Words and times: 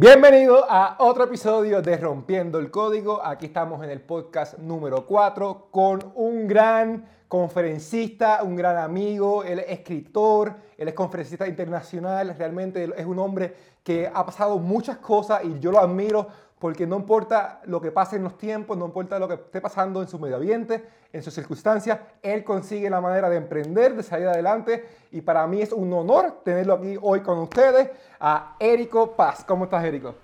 Bienvenido 0.00 0.64
a 0.70 0.94
otro 1.00 1.24
episodio 1.24 1.82
de 1.82 1.96
Rompiendo 1.96 2.60
el 2.60 2.70
Código. 2.70 3.20
Aquí 3.20 3.46
estamos 3.46 3.82
en 3.82 3.90
el 3.90 4.00
podcast 4.00 4.56
número 4.56 5.04
4 5.04 5.70
con 5.72 6.12
un 6.14 6.46
gran 6.46 7.04
conferencista, 7.26 8.44
un 8.44 8.54
gran 8.54 8.76
amigo, 8.76 9.42
él 9.42 9.58
es 9.58 9.70
escritor, 9.70 10.54
él 10.76 10.86
es 10.86 10.94
conferencista 10.94 11.48
internacional, 11.48 12.32
realmente 12.38 12.88
es 12.96 13.06
un 13.06 13.18
hombre 13.18 13.52
que 13.82 14.06
ha 14.06 14.24
pasado 14.24 14.60
muchas 14.60 14.98
cosas 14.98 15.42
y 15.42 15.58
yo 15.58 15.72
lo 15.72 15.80
admiro 15.80 16.28
porque 16.58 16.86
no 16.86 16.96
importa 16.96 17.60
lo 17.64 17.80
que 17.80 17.92
pase 17.92 18.16
en 18.16 18.24
los 18.24 18.36
tiempos, 18.36 18.76
no 18.76 18.86
importa 18.86 19.18
lo 19.18 19.28
que 19.28 19.34
esté 19.34 19.60
pasando 19.60 20.02
en 20.02 20.08
su 20.08 20.18
medio 20.18 20.36
ambiente, 20.36 20.84
en 21.12 21.22
sus 21.22 21.32
circunstancias, 21.32 21.98
él 22.22 22.44
consigue 22.44 22.90
la 22.90 23.00
manera 23.00 23.30
de 23.30 23.36
emprender, 23.36 23.94
de 23.96 24.02
salir 24.02 24.26
adelante 24.26 24.84
y 25.10 25.20
para 25.20 25.46
mí 25.46 25.62
es 25.62 25.72
un 25.72 25.92
honor 25.92 26.40
tenerlo 26.44 26.74
aquí 26.74 26.96
hoy 27.00 27.20
con 27.20 27.38
ustedes, 27.38 27.90
a 28.20 28.56
Érico 28.58 29.14
Paz. 29.16 29.44
¿Cómo 29.46 29.64
estás, 29.64 29.84
Érico? 29.84 30.14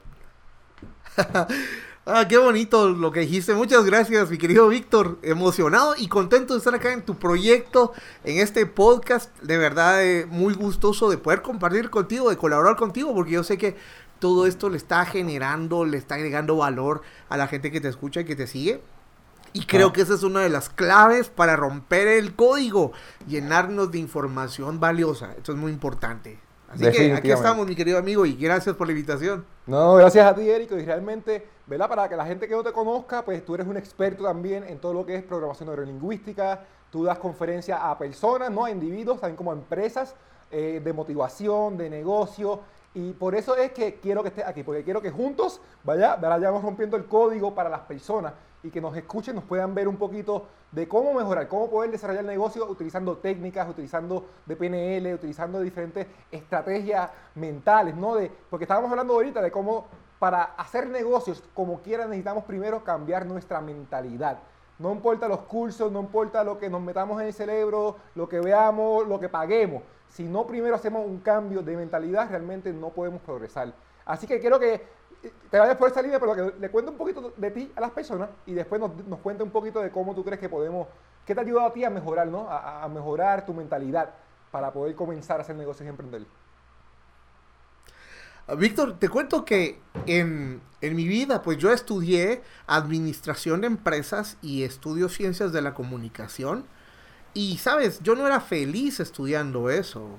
ah, 2.06 2.26
qué 2.28 2.38
bonito 2.38 2.88
lo 2.88 3.12
que 3.12 3.20
dijiste. 3.20 3.54
Muchas 3.54 3.84
gracias, 3.84 4.30
mi 4.30 4.36
querido 4.36 4.68
Víctor. 4.68 5.18
Emocionado 5.22 5.94
y 5.96 6.08
contento 6.08 6.54
de 6.54 6.58
estar 6.58 6.74
acá 6.74 6.92
en 6.92 7.02
tu 7.02 7.14
proyecto, 7.16 7.92
en 8.24 8.38
este 8.38 8.66
podcast. 8.66 9.34
De 9.40 9.56
verdad, 9.56 10.04
eh, 10.04 10.26
muy 10.26 10.54
gustoso 10.54 11.08
de 11.08 11.18
poder 11.18 11.42
compartir 11.42 11.90
contigo, 11.90 12.30
de 12.30 12.36
colaborar 12.36 12.76
contigo, 12.76 13.14
porque 13.14 13.32
yo 13.32 13.44
sé 13.44 13.56
que 13.56 13.76
todo 14.18 14.46
esto 14.46 14.70
le 14.70 14.76
está 14.76 15.04
generando, 15.04 15.84
le 15.84 15.98
está 15.98 16.14
agregando 16.14 16.56
valor 16.56 17.02
a 17.28 17.36
la 17.36 17.46
gente 17.46 17.70
que 17.70 17.80
te 17.80 17.88
escucha 17.88 18.20
y 18.20 18.24
que 18.24 18.36
te 18.36 18.46
sigue. 18.46 18.80
Y 19.52 19.66
creo 19.66 19.92
que 19.92 20.00
esa 20.00 20.14
es 20.14 20.24
una 20.24 20.40
de 20.40 20.48
las 20.48 20.68
claves 20.68 21.28
para 21.28 21.54
romper 21.54 22.08
el 22.08 22.34
código, 22.34 22.92
llenarnos 23.28 23.92
de 23.92 23.98
información 23.98 24.80
valiosa. 24.80 25.32
Esto 25.36 25.52
es 25.52 25.58
muy 25.58 25.70
importante. 25.70 26.40
Así 26.68 26.90
que 26.90 27.12
aquí 27.12 27.30
estamos, 27.30 27.64
mi 27.66 27.76
querido 27.76 27.98
amigo, 27.98 28.26
y 28.26 28.34
gracias 28.34 28.74
por 28.74 28.88
la 28.88 28.92
invitación. 28.92 29.44
No, 29.66 29.94
gracias 29.94 30.26
a 30.26 30.34
ti, 30.34 30.48
Érico. 30.50 30.76
Y 30.76 30.84
realmente, 30.84 31.46
¿verdad? 31.66 31.88
Para 31.88 32.08
que 32.08 32.16
la 32.16 32.26
gente 32.26 32.48
que 32.48 32.54
no 32.54 32.64
te 32.64 32.72
conozca, 32.72 33.24
pues 33.24 33.44
tú 33.44 33.54
eres 33.54 33.66
un 33.68 33.76
experto 33.76 34.24
también 34.24 34.64
en 34.64 34.80
todo 34.80 34.92
lo 34.92 35.06
que 35.06 35.14
es 35.14 35.22
programación 35.22 35.68
neurolingüística. 35.68 36.64
Tú 36.90 37.04
das 37.04 37.18
conferencias 37.18 37.78
a 37.80 37.96
personas, 37.96 38.50
¿no? 38.50 38.64
A 38.64 38.70
individuos, 38.72 39.20
también 39.20 39.36
como 39.36 39.52
a 39.52 39.54
empresas, 39.54 40.16
eh, 40.50 40.80
de 40.82 40.92
motivación, 40.92 41.76
de 41.76 41.88
negocio. 41.88 42.60
Y 42.94 43.12
por 43.12 43.34
eso 43.34 43.56
es 43.56 43.72
que 43.72 43.96
quiero 43.96 44.22
que 44.22 44.28
estés 44.28 44.46
aquí, 44.46 44.62
porque 44.62 44.84
quiero 44.84 45.02
que 45.02 45.10
juntos 45.10 45.60
vaya, 45.82 46.14
vayamos 46.14 46.62
rompiendo 46.62 46.96
el 46.96 47.06
código 47.06 47.52
para 47.54 47.68
las 47.68 47.80
personas 47.80 48.32
y 48.62 48.70
que 48.70 48.80
nos 48.80 48.96
escuchen, 48.96 49.34
nos 49.34 49.44
puedan 49.44 49.74
ver 49.74 49.88
un 49.88 49.96
poquito 49.96 50.46
de 50.70 50.88
cómo 50.88 51.12
mejorar, 51.12 51.48
cómo 51.48 51.68
poder 51.68 51.90
desarrollar 51.90 52.22
el 52.22 52.28
negocio 52.28 52.64
utilizando 52.66 53.18
técnicas, 53.18 53.68
utilizando 53.68 54.26
de 54.46 54.56
PNL, 54.56 55.12
utilizando 55.12 55.60
diferentes 55.60 56.06
estrategias 56.30 57.10
mentales, 57.34 57.94
¿no? 57.94 58.14
De, 58.14 58.30
porque 58.48 58.64
estábamos 58.64 58.90
hablando 58.90 59.14
ahorita 59.14 59.42
de 59.42 59.50
cómo 59.50 59.86
para 60.18 60.44
hacer 60.56 60.86
negocios 60.86 61.42
como 61.52 61.80
quiera 61.80 62.06
necesitamos 62.06 62.44
primero 62.44 62.82
cambiar 62.82 63.26
nuestra 63.26 63.60
mentalidad. 63.60 64.38
No 64.78 64.92
importa 64.92 65.28
los 65.28 65.40
cursos, 65.40 65.92
no 65.92 66.00
importa 66.00 66.42
lo 66.42 66.58
que 66.58 66.70
nos 66.70 66.80
metamos 66.80 67.20
en 67.20 67.26
el 67.26 67.34
cerebro, 67.34 67.96
lo 68.14 68.28
que 68.28 68.40
veamos, 68.40 69.06
lo 69.06 69.20
que 69.20 69.28
paguemos. 69.28 69.82
Si 70.14 70.22
no 70.22 70.46
primero 70.46 70.76
hacemos 70.76 71.04
un 71.04 71.18
cambio 71.18 71.60
de 71.60 71.76
mentalidad, 71.76 72.30
realmente 72.30 72.72
no 72.72 72.90
podemos 72.90 73.20
progresar. 73.22 73.74
Así 74.04 74.28
que 74.28 74.38
quiero 74.38 74.60
que 74.60 74.74
eh, 74.74 75.32
te 75.50 75.58
vayas 75.58 75.76
por 75.76 75.90
esa 75.90 76.00
línea, 76.00 76.20
pero 76.20 76.36
que 76.36 76.60
le 76.60 76.70
cuente 76.70 76.92
un 76.92 76.96
poquito 76.96 77.32
de 77.36 77.50
ti 77.50 77.72
a 77.74 77.80
las 77.80 77.90
personas 77.90 78.28
y 78.46 78.52
después 78.52 78.80
nos, 78.80 78.94
nos 79.06 79.18
cuente 79.18 79.42
un 79.42 79.50
poquito 79.50 79.80
de 79.80 79.90
cómo 79.90 80.14
tú 80.14 80.24
crees 80.24 80.38
que 80.38 80.48
podemos, 80.48 80.86
qué 81.26 81.34
te 81.34 81.40
ha 81.40 81.42
ayudado 81.42 81.66
a 81.66 81.72
ti 81.72 81.82
a 81.82 81.90
mejorar, 81.90 82.28
¿no? 82.28 82.46
A, 82.48 82.88
mejorar 82.88 83.44
tu 83.44 83.52
mentalidad 83.52 84.14
para 84.52 84.72
poder 84.72 84.94
comenzar 84.94 85.38
a 85.38 85.42
hacer 85.42 85.56
negocios 85.56 85.84
y 85.84 85.88
emprender. 85.88 86.24
Víctor, 88.56 88.96
te 89.00 89.08
cuento 89.08 89.44
que 89.44 89.80
en, 90.06 90.60
mi 90.80 91.08
vida, 91.08 91.42
pues 91.42 91.58
yo 91.58 91.72
estudié 91.72 92.42
administración 92.68 93.62
de 93.62 93.66
empresas 93.66 94.36
y 94.42 94.62
estudio 94.62 95.08
ciencias 95.08 95.52
de 95.52 95.60
la 95.60 95.74
comunicación. 95.74 96.66
Y 97.34 97.58
sabes, 97.58 98.00
yo 98.02 98.14
no 98.14 98.26
era 98.26 98.40
feliz 98.40 99.00
estudiando 99.00 99.68
eso. 99.68 100.18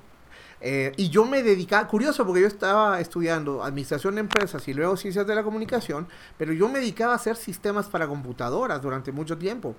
Eh, 0.62 0.94
y 0.97 1.09
yo 1.09 1.25
me 1.25 1.44
dedicaba, 1.44 1.88
curioso 1.88 2.25
porque 2.25 2.41
yo 2.41 2.47
estaba 2.47 3.00
estudiando 3.00 3.63
administración 3.63 4.16
de 4.16 4.22
empresas 4.22 4.67
y 4.67 4.73
luego 4.73 4.97
ciencias 4.97 5.28
de 5.28 5.35
la 5.35 5.44
comunicación, 5.44 6.07
pero 6.38 6.53
yo 6.53 6.67
me 6.69 6.79
dedicaba 6.79 7.13
a 7.13 7.17
hacer 7.17 7.35
sistemas 7.35 7.88
para 7.88 8.07
computadoras 8.07 8.81
durante 8.81 9.12
mucho 9.12 9.38
tiempo. 9.38 9.75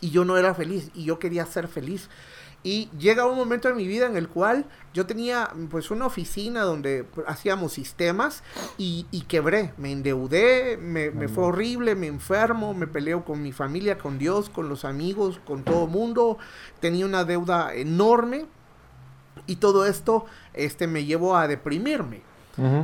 Y 0.00 0.10
yo 0.10 0.24
no 0.24 0.36
era 0.36 0.54
feliz 0.54 0.90
y 0.94 1.04
yo 1.04 1.18
quería 1.18 1.44
ser 1.46 1.68
feliz. 1.68 2.08
Y 2.64 2.90
llega 2.98 3.26
un 3.26 3.36
momento 3.36 3.68
en 3.68 3.76
mi 3.76 3.86
vida 3.86 4.06
en 4.06 4.16
el 4.16 4.28
cual 4.28 4.66
yo 4.92 5.06
tenía 5.06 5.50
pues 5.70 5.90
una 5.92 6.06
oficina 6.06 6.62
donde 6.62 7.06
hacíamos 7.26 7.72
sistemas 7.72 8.42
y, 8.76 9.04
quebré, 9.28 9.72
me 9.76 9.92
endeudé, 9.92 10.76
me, 10.76 11.10
me, 11.12 11.28
fue 11.28 11.44
horrible, 11.44 11.94
me 11.94 12.08
enfermo, 12.08 12.74
me 12.74 12.88
peleo 12.88 13.24
con 13.24 13.42
mi 13.42 13.52
familia, 13.52 13.96
con 13.96 14.18
Dios, 14.18 14.50
con 14.50 14.68
los 14.68 14.84
amigos, 14.84 15.40
con 15.46 15.62
todo 15.62 15.84
el 15.84 15.90
mundo, 15.90 16.36
tenía 16.80 17.06
una 17.06 17.24
deuda 17.24 17.74
enorme 17.74 18.46
y 19.46 19.56
todo 19.56 19.86
esto 19.86 20.26
este, 20.54 20.86
me 20.86 21.04
llevó 21.04 21.36
a 21.36 21.48
deprimirme. 21.48 22.22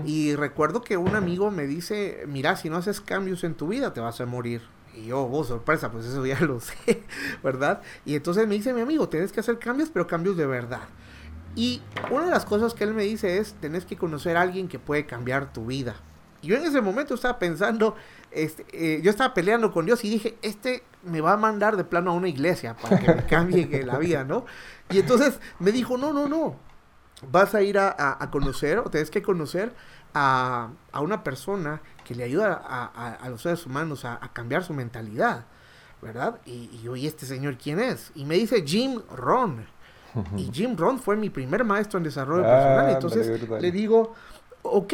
Y 0.07 0.37
recuerdo 0.37 0.83
que 0.83 0.97
un 0.97 1.17
amigo 1.17 1.51
me 1.51 1.67
dice, 1.67 2.27
mira, 2.29 2.57
si 2.57 2.71
no 2.71 2.77
haces 2.77 3.01
cambios 3.01 3.43
en 3.43 3.55
tu 3.55 3.67
vida 3.67 3.93
te 3.93 4.01
vas 4.01 4.21
a 4.21 4.27
morir. 4.27 4.63
Y 4.97 5.07
yo, 5.07 5.29
oh, 5.31 5.45
sorpresa, 5.45 5.91
pues 5.91 6.07
eso 6.07 6.25
ya 6.25 6.41
lo 6.41 6.61
sé, 6.61 7.03
¿verdad? 7.43 7.83
Y 8.05 8.15
entonces 8.15 8.47
me 8.47 8.55
dice 8.55 8.73
mi 8.73 8.81
amigo, 8.81 9.09
tienes 9.09 9.33
que 9.33 9.41
hacer 9.41 9.59
cambios, 9.59 9.91
pero 9.91 10.07
cambios 10.07 10.37
de 10.37 10.47
verdad. 10.47 10.83
Y 11.57 11.83
una 12.11 12.25
de 12.25 12.31
las 12.31 12.45
cosas 12.45 12.75
que 12.75 12.85
él 12.85 12.95
me 12.95 13.05
dice 13.05 13.39
es, 13.39 13.55
tenés 13.55 13.85
que 13.85 13.97
conocer 13.97 14.37
a 14.37 14.43
alguien 14.43 14.69
que 14.69 14.79
puede 14.79 15.07
cambiar 15.07 15.53
tu 15.53 15.67
vida. 15.67 15.97
Y 16.43 16.49
yo 16.49 16.57
en 16.57 16.65
ese 16.65 16.81
momento 16.81 17.15
estaba 17.15 17.39
pensando, 17.39 17.95
este, 18.31 18.67
eh, 18.73 19.01
yo 19.03 19.11
estaba 19.11 19.33
peleando 19.35 19.73
con 19.73 19.87
Dios 19.87 20.05
y 20.05 20.11
dije, 20.11 20.37
este 20.43 20.83
me 21.03 21.21
va 21.21 21.35
a 21.35 21.37
mandar 21.37 21.77
de 21.77 21.85
plano 21.85 22.11
a 22.11 22.15
una 22.15 22.29
iglesia 22.29 22.77
para 22.77 22.99
que 22.99 23.15
me 23.15 23.27
cambie 23.29 23.85
la 23.85 23.99
vida, 23.99 24.25
¿no? 24.25 24.45
Y 24.91 24.99
entonces 24.99 25.39
me 25.59 25.73
dijo, 25.73 25.97
no, 25.97 26.13
no, 26.13 26.29
no, 26.29 26.57
vas 27.31 27.55
a 27.55 27.63
ir 27.63 27.79
a, 27.79 27.95
a 28.21 28.31
conocer, 28.31 28.79
o 28.81 28.91
tienes 28.91 29.11
que 29.11 29.23
conocer 29.23 29.73
a, 30.15 30.71
a, 30.93 31.01
una 31.01 31.23
persona 31.25 31.83
que 32.05 32.15
le 32.15 32.25
ayuda 32.25 32.63
a, 32.65 33.29
los 33.29 33.43
seres 33.43 33.67
humanos 33.67 34.05
a, 34.05 34.19
cambiar 34.33 34.65
su 34.65 34.73
mentalidad, 34.73 35.45
¿verdad? 36.01 36.41
Y, 36.47 36.71
y 36.73 36.83
yo, 36.83 36.97
¿y 36.97 37.07
este 37.07 37.27
señor 37.27 37.59
quién 37.59 37.81
es? 37.81 38.13
Y 38.15 38.25
me 38.25 38.37
dice 38.37 38.63
Jim 38.67 39.01
Ron. 39.15 39.67
Y 40.37 40.51
Jim 40.53 40.77
Ron 40.77 41.01
fue 41.01 41.17
mi 41.17 41.29
primer 41.29 41.65
maestro 41.65 41.99
en 41.99 42.05
desarrollo 42.05 42.45
personal. 42.45 42.91
Entonces 42.91 43.49
le 43.61 43.73
digo, 43.73 44.15
ok, 44.63 44.93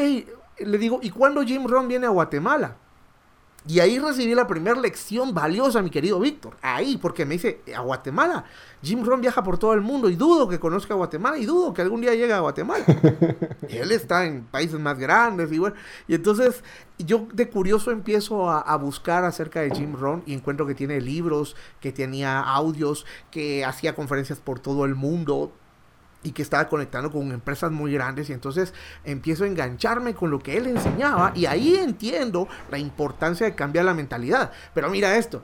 le 0.59 0.79
digo, 0.79 0.99
¿y 1.03 1.11
cuándo 1.11 1.43
Jim 1.43 1.67
Ron 1.67 1.89
viene 1.89 2.07
a 2.07 2.11
Guatemala? 2.11 2.77
Y 3.69 3.81
ahí 3.81 3.99
recibí 3.99 4.35
la 4.35 4.47
primera 4.47 4.81
lección 4.81 5.35
valiosa, 5.35 5.83
mi 5.83 5.91
querido 5.91 6.19
Víctor. 6.19 6.57
Ahí, 6.63 6.97
porque 6.97 7.27
me 7.27 7.35
dice, 7.35 7.61
a 7.77 7.81
Guatemala. 7.81 8.45
Jim 8.83 9.05
Ron 9.05 9.21
viaja 9.21 9.43
por 9.43 9.59
todo 9.59 9.75
el 9.75 9.83
mundo 9.83 10.09
y 10.09 10.17
dudo 10.17 10.49
que 10.49 10.59
conozca 10.59 10.95
a 10.95 10.97
Guatemala 10.97 11.37
y 11.37 11.45
dudo 11.45 11.75
que 11.75 11.83
algún 11.83 12.01
día 12.01 12.15
llegue 12.15 12.33
a 12.33 12.41
Guatemala. 12.41 12.85
él 13.69 13.93
está 13.93 14.25
en 14.25 14.45
países 14.45 14.81
más 14.81 14.99
grandes 14.99 15.53
y 15.53 15.59
bueno. 15.59 15.77
Y 16.09 16.15
entonces 16.15 16.65
yo 16.97 17.29
de 17.35 17.51
curioso 17.51 17.91
empiezo 17.91 18.49
a, 18.49 18.61
a, 18.61 18.77
buscar 18.77 19.25
acerca 19.25 19.61
de 19.61 19.71
Jim 19.75 19.95
Ron 19.95 20.23
y 20.25 20.33
encuentro 20.33 20.67
que 20.67 20.75
tiene 20.75 20.99
libros, 20.99 21.55
que 21.81 21.93
tenía 21.93 22.41
audios, 22.41 23.05
que 23.31 23.67
hacía 23.67 23.95
conferencias 23.95 24.41
por 24.41 24.61
todo 24.61 24.87
el 24.87 24.95
mundo 24.95 25.53
y 26.23 26.33
que 26.33 26.43
estaba 26.43 26.69
conectando 26.69 27.11
con 27.11 27.33
empresas 27.33 27.71
muy 27.71 27.93
grandes 27.93 28.29
y 28.31 28.33
entonces 28.33 28.75
empiezo 29.05 29.45
a 29.45 29.47
engancharme 29.47 30.15
con 30.15 30.31
lo 30.31 30.39
que 30.39 30.57
él 30.57 30.67
enseñaba 30.67 31.33
y 31.35 31.47
ahí 31.47 31.77
entiendo 31.77 32.49
la 32.71 32.79
importancia 32.79 33.47
de 33.47 33.55
cambiar 33.55 33.87
la 33.87 33.95
mentalidad. 33.95 34.53
Pero 34.75 34.91
mira 34.91 35.17
esto, 35.17 35.43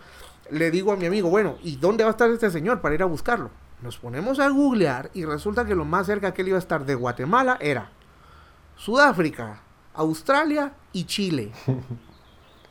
le 0.51 0.71
digo 0.71 0.93
a 0.93 0.97
mi 0.97 1.07
amigo, 1.07 1.31
bueno, 1.31 1.57
¿y 1.63 1.77
dónde 1.77 2.05
va 2.05 2.11
a 2.11 2.13
estar 2.13 2.31
este 2.31 2.51
señor 2.51 2.81
para 2.81 2.95
ir 2.95 3.03
a 3.03 3.07
buscarlo? 3.07 3.51
Nos 3.83 3.99
ponemos 3.99 4.39
a 4.39 4.49
googlear 4.49 5.11
y 5.15 5.25
resulta 5.25 5.65
que 5.65 5.75
lo 5.75 5.85
más 5.85 6.07
cerca 6.07 6.33
que 6.33 6.43
él 6.43 6.49
iba 6.49 6.57
a 6.57 6.61
estar 6.61 6.85
de 6.85 6.95
Guatemala 6.95 7.59
era 7.61 7.91
Sudáfrica, 8.77 9.63
Australia 9.95 10.73
y 10.93 11.05
Chile. 11.05 11.53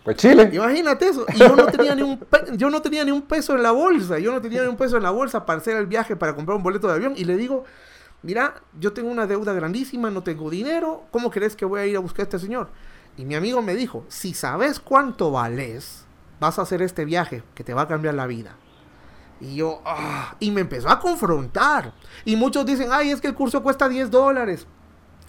Pues 0.06 0.18
Chile. 0.18 0.52
Imagínate 0.54 1.08
eso. 1.08 1.26
Y 1.34 1.40
yo 1.40 1.56
no 1.56 1.66
tenía 1.66 1.96
ni 1.96 2.04
un 2.04 2.20
yo 2.56 2.70
no 2.70 2.80
tenía 2.80 3.04
ni 3.04 3.10
un 3.10 3.24
peso 3.24 3.56
en 3.56 3.64
la 3.64 3.72
bolsa. 3.72 4.20
Yo 4.20 4.32
no 4.32 4.40
tenía 4.40 4.62
ni 4.62 4.68
un 4.68 4.78
peso 4.78 4.98
en 4.98 5.04
la 5.04 5.10
bolsa 5.10 5.48
para 5.48 5.58
hacer 5.58 5.76
el 5.78 5.88
viaje, 5.88 6.16
para 6.16 6.36
comprar 6.36 6.56
un 6.56 6.62
boleto 6.62 6.88
de 6.88 6.94
avión. 6.94 7.14
Y 7.18 7.26
le 7.26 7.36
digo, 7.36 7.66
mira, 8.26 8.56
yo 8.80 8.92
tengo 8.92 9.10
una 9.10 9.28
deuda 9.28 9.54
grandísima, 9.54 10.10
no 10.10 10.24
tengo 10.24 10.50
dinero, 10.50 11.04
¿cómo 11.12 11.30
crees 11.30 11.56
que 11.56 11.64
voy 11.64 11.80
a 11.80 11.86
ir 11.86 11.96
a 11.96 12.00
buscar 12.00 12.22
a 12.22 12.24
este 12.24 12.40
señor? 12.40 12.70
Y 13.18 13.24
mi 13.24 13.36
amigo 13.36 13.62
me 13.62 13.76
dijo, 13.76 14.04
si 14.10 14.34
sabes 14.34 14.80
cuánto 14.80 15.32
vales, 15.32 16.06
vas 16.40 16.58
a 16.58 16.64
hacer 16.64 16.82
este 16.82 17.06
viaje 17.06 17.44
que 17.54 17.64
te 17.64 17.76
va 17.76 17.84
a 17.84 17.88
cambiar 17.88 18.16
la 18.16 18.26
vida. 18.26 18.56
Y 19.40 19.56
yo, 19.56 19.82
ah, 19.86 20.36
y 20.40 20.50
me 20.50 20.62
empezó 20.62 20.90
a 20.90 21.00
confrontar. 21.00 21.94
Y 22.26 22.36
muchos 22.36 22.66
dicen, 22.66 22.90
ay, 22.92 23.12
es 23.12 23.22
que 23.22 23.28
el 23.28 23.36
curso 23.36 23.62
cuesta 23.62 23.88
10 23.88 24.10
dólares. 24.10 24.66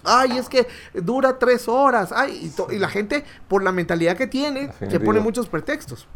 Ay, 0.02 0.38
es 0.38 0.48
que 0.48 0.66
dura 0.94 1.38
3 1.38 1.68
horas. 1.68 2.12
Ay, 2.12 2.50
y, 2.70 2.78
la 2.78 2.88
gente, 2.88 3.24
por 3.46 3.62
la 3.62 3.72
mentalidad 3.72 4.16
que 4.16 4.26
tiene, 4.26 4.72
se 4.88 5.00
pone 5.00 5.20
muchos 5.20 5.48
pretextos. 5.48 6.08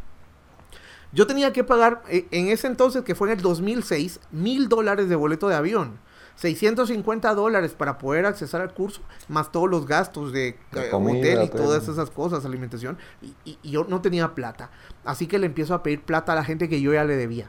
Yo 1.12 1.26
tenía 1.26 1.52
que 1.52 1.62
pagar, 1.62 2.02
eh, 2.08 2.26
en 2.30 2.48
ese 2.48 2.68
entonces, 2.68 3.02
que 3.02 3.14
fue 3.14 3.28
en 3.28 3.36
el 3.36 3.42
2006, 3.42 4.20
mil 4.30 4.68
dólares 4.68 5.08
de 5.08 5.16
boleto 5.16 5.48
de 5.48 5.56
avión. 5.56 5.98
650 6.36 7.34
dólares 7.34 7.72
para 7.72 7.98
poder 7.98 8.26
accesar 8.26 8.60
al 8.60 8.72
curso, 8.72 9.02
más 9.28 9.52
todos 9.52 9.68
los 9.68 9.86
gastos 9.86 10.32
de, 10.32 10.56
De 10.72 10.86
eh, 10.86 10.90
comida, 10.90 11.18
hotel 11.18 11.42
y 11.42 11.48
todas 11.48 11.88
esas 11.88 12.10
cosas, 12.10 12.44
alimentación. 12.44 12.96
Y, 13.22 13.34
y- 13.44 13.58
y 13.62 13.70
yo 13.72 13.84
no 13.88 14.00
tenía 14.00 14.34
plata. 14.34 14.70
Así 15.04 15.26
que 15.26 15.38
le 15.38 15.46
empiezo 15.46 15.74
a 15.74 15.82
pedir 15.82 16.02
plata 16.02 16.32
a 16.32 16.36
la 16.36 16.44
gente 16.44 16.68
que 16.68 16.80
yo 16.80 16.92
ya 16.94 17.04
le 17.04 17.16
debía. 17.16 17.48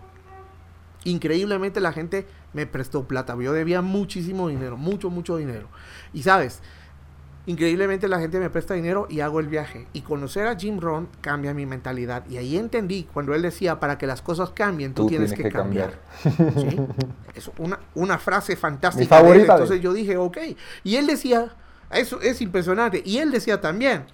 Increíblemente 1.04 1.80
la 1.80 1.94
gente 1.94 2.28
me 2.54 2.68
prestó 2.68 3.08
plata. 3.08 3.36
Yo 3.40 3.54
debía 3.54 3.82
muchísimo 3.82 4.50
dinero, 4.50 4.78
mucho, 4.78 5.10
mucho 5.10 5.38
dinero. 5.38 5.68
Y 6.14 6.22
sabes, 6.24 6.62
increíblemente 7.46 8.08
la 8.08 8.20
gente 8.20 8.40
me 8.40 8.50
presta 8.50 8.74
dinero 8.74 9.08
y 9.10 9.22
hago 9.22 9.40
el 9.40 9.48
viaje. 9.48 9.88
Y 9.94 10.02
conocer 10.02 10.48
a 10.48 10.56
Jim 10.56 10.80
Rohn 10.80 11.08
cambia 11.22 11.54
mi 11.54 11.66
mentalidad. 11.66 12.28
Y 12.30 12.38
ahí 12.38 12.58
entendí 12.58 13.08
cuando 13.12 13.34
él 13.34 13.42
decía, 13.42 13.80
para 13.80 13.98
que 13.98 14.08
las 14.08 14.22
cosas 14.22 14.52
cambien, 14.52 14.94
tú, 14.94 15.08
tienes, 15.08 15.34
que, 15.34 15.50
cambiar. 15.50 16.00
¿Sí? 16.24 16.80
Es 17.34 17.50
una, 17.58 17.80
una 17.96 18.18
frase 18.18 18.58
fantástica. 18.58 19.04
Mi 19.04 19.08
favorita 19.08 19.34
de 19.34 19.44
él. 19.44 19.50
Entonces 19.52 19.82
yo 19.82 19.94
dije, 19.94 20.18
ok. 20.18 20.38
Y 20.84 20.98
él 20.98 21.08
decía, 21.08 21.56
eso 21.90 22.20
es 22.22 22.42
impresionante. 22.42 23.02
Y 23.06 23.18
él 23.18 23.32
decía 23.32 23.62
también, 23.62 24.06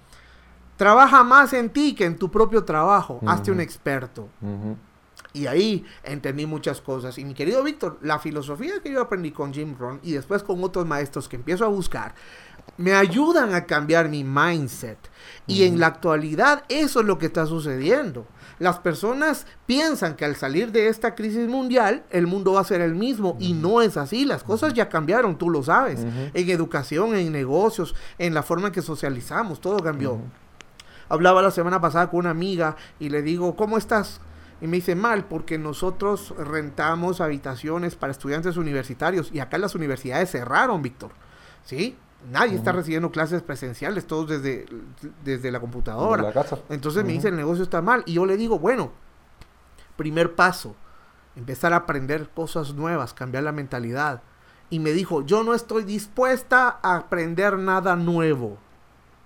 trabaja 0.76 1.24
más 1.24 1.52
en 1.52 1.70
ti 1.70 1.94
que 1.94 2.04
en 2.04 2.16
tu 2.16 2.30
propio 2.30 2.64
trabajo. 2.64 3.20
Hazte 3.26 3.50
un 3.50 3.60
experto. 3.60 4.28
Ujú. 4.40 4.76
Y 5.32 5.46
ahí 5.46 5.84
entendí 6.04 6.46
muchas 6.46 6.80
cosas. 6.80 7.18
Y 7.18 7.24
mi 7.24 7.34
querido 7.34 7.62
Víctor, 7.62 7.98
la 8.02 8.18
filosofía 8.18 8.80
que 8.82 8.90
yo 8.90 9.02
aprendí 9.02 9.30
con 9.30 9.52
Jim 9.52 9.76
Rohn 9.78 10.00
y 10.02 10.12
después 10.12 10.42
con 10.42 10.62
otros 10.64 10.86
maestros 10.86 11.28
que 11.28 11.36
empiezo 11.36 11.64
a 11.64 11.68
buscar, 11.68 12.14
me 12.76 12.94
ayudan 12.94 13.54
a 13.54 13.64
cambiar 13.64 14.08
mi 14.08 14.24
mindset. 14.24 14.98
Y 15.46 15.64
en 15.64 15.80
la 15.80 15.86
actualidad 15.86 16.64
eso 16.68 17.00
es 17.00 17.06
lo 17.06 17.18
que 17.18 17.26
está 17.26 17.46
sucediendo. 17.46 18.26
Las 18.58 18.80
personas 18.80 19.46
piensan 19.66 20.16
que 20.16 20.24
al 20.24 20.36
salir 20.36 20.72
de 20.72 20.88
esta 20.88 21.14
crisis 21.14 21.48
mundial, 21.48 22.02
el 22.10 22.26
mundo 22.26 22.54
va 22.54 22.60
a 22.60 22.64
ser 22.64 22.80
el 22.80 22.94
mismo. 22.94 23.36
Y 23.38 23.52
no 23.52 23.80
es 23.80 23.96
así. 23.96 24.24
Las 24.24 24.42
cosas 24.42 24.74
ya 24.74 24.88
cambiaron, 24.88 25.38
tú 25.38 25.48
lo 25.48 25.62
sabes. 25.62 26.00
En 26.34 26.50
educación, 26.50 27.14
en 27.14 27.32
negocios, 27.32 27.94
en 28.18 28.34
la 28.34 28.42
forma 28.42 28.68
en 28.68 28.72
que 28.72 28.82
socializamos, 28.82 29.60
todo 29.60 29.78
cambió. 29.78 30.18
Hablaba 31.08 31.40
la 31.40 31.50
semana 31.50 31.80
pasada 31.80 32.10
con 32.10 32.20
una 32.20 32.30
amiga 32.30 32.76
y 32.98 33.08
le 33.08 33.22
digo, 33.22 33.56
¿cómo 33.56 33.78
estás? 33.78 34.20
Y 34.60 34.66
me 34.66 34.78
dice, 34.78 34.96
mal, 34.96 35.24
porque 35.24 35.56
nosotros 35.56 36.34
rentamos 36.36 37.20
habitaciones 37.20 37.94
para 37.94 38.10
estudiantes 38.10 38.56
universitarios 38.56 39.30
y 39.32 39.38
acá 39.38 39.56
las 39.56 39.74
universidades 39.76 40.30
cerraron, 40.30 40.82
Víctor. 40.82 41.12
¿Sí? 41.64 41.96
Nadie 42.30 42.56
está 42.56 42.72
recibiendo 42.72 43.10
clases 43.10 43.42
presenciales, 43.42 44.06
todos 44.06 44.28
desde, 44.28 44.66
desde 45.24 45.50
la 45.52 45.60
computadora. 45.60 46.22
De 46.22 46.28
la 46.28 46.34
casa. 46.34 46.58
Entonces 46.68 47.04
me 47.04 47.12
dice, 47.12 47.28
el 47.28 47.36
negocio 47.36 47.62
está 47.62 47.80
mal. 47.80 48.02
Y 48.06 48.14
yo 48.14 48.26
le 48.26 48.36
digo, 48.36 48.58
bueno, 48.58 48.90
primer 49.96 50.34
paso, 50.34 50.74
empezar 51.36 51.72
a 51.72 51.76
aprender 51.76 52.28
cosas 52.30 52.74
nuevas, 52.74 53.14
cambiar 53.14 53.44
la 53.44 53.52
mentalidad. 53.52 54.22
Y 54.68 54.80
me 54.80 54.90
dijo, 54.92 55.22
yo 55.24 55.44
no 55.44 55.54
estoy 55.54 55.84
dispuesta 55.84 56.80
a 56.82 56.96
aprender 56.96 57.56
nada 57.56 57.96
nuevo. 57.96 58.58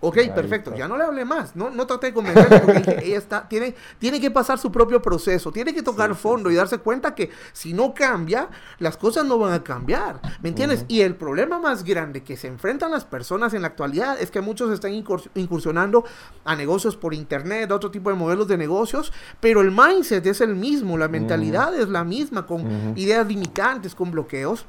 Ok, 0.05 0.17
Ahí 0.19 0.31
perfecto, 0.31 0.71
está. 0.71 0.79
ya 0.81 0.89
no 0.89 0.97
le 0.97 1.05
hablé 1.05 1.25
más, 1.25 1.55
no, 1.55 1.71
no 1.71 1.87
traté 1.87 2.09
de 2.09 2.13
convencerla 2.13 2.61
porque 2.61 2.99
ella 3.05 3.19
está, 3.19 3.49
tiene, 3.49 3.77
tiene 4.01 4.21
que 4.21 4.33
pasar 4.33 4.59
su 4.59 4.73
propio 4.73 5.01
proceso, 5.01 5.53
tiene 5.53 5.73
que 5.73 5.81
tocar 5.83 6.11
Sí, 6.11 6.17
sí, 6.17 6.21
fondo 6.23 6.51
y 6.51 6.57
darse 6.57 6.79
cuenta 6.79 7.15
que 7.15 7.31
si 7.53 7.73
no 7.73 7.95
cambia, 7.95 8.49
las 8.81 8.97
cosas 8.97 9.25
no 9.25 9.39
van 9.39 9.53
a 9.53 9.63
cambiar, 9.63 10.21
¿me 10.43 10.49
entiendes? 10.49 10.85
Y 10.89 11.03
el 11.03 11.15
problema 11.15 11.61
más 11.61 11.85
grande 11.85 12.25
que 12.25 12.37
se 12.37 12.49
enfrentan 12.49 12.91
las 12.91 13.05
personas 13.05 13.55
en 13.55 13.63
la 13.63 13.69
actualidad 13.69 14.21
es 14.21 14.33
que 14.33 14.41
muchos 14.41 14.73
están 14.73 14.91
incurs- 14.93 15.31
incursionando 15.37 16.05
a 16.45 16.57
negocios 16.57 16.97
por 16.97 17.15
internet, 17.15 17.71
a 17.71 17.77
otro 17.77 17.93
tipo 17.93 18.11
de 18.11 18.17
modelos 18.17 18.49
de 18.49 18.59
negocios, 18.59 19.13
pero 19.39 19.61
el 19.61 19.71
mindset 19.71 20.27
es 20.27 20.41
el 20.41 20.57
mismo, 20.57 20.99
la 20.99 21.07
mentalidad 21.07 21.75
es 21.79 21.89
la 21.89 22.03
misma, 22.03 22.45
con 22.45 22.93
ideas 22.97 23.25
limitantes, 23.29 23.95
con 23.95 24.11
bloqueos. 24.11 24.67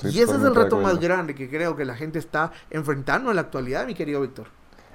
Estoy 0.00 0.10
y 0.12 0.22
ese 0.22 0.36
es 0.36 0.42
el 0.42 0.54
reto 0.54 0.76
más 0.78 0.98
grande 0.98 1.34
que 1.34 1.48
creo 1.48 1.76
que 1.76 1.84
la 1.84 1.94
gente 1.94 2.18
está 2.18 2.52
enfrentando 2.70 3.30
en 3.30 3.36
la 3.36 3.42
actualidad, 3.42 3.86
mi 3.86 3.94
querido 3.94 4.20
Víctor. 4.20 4.46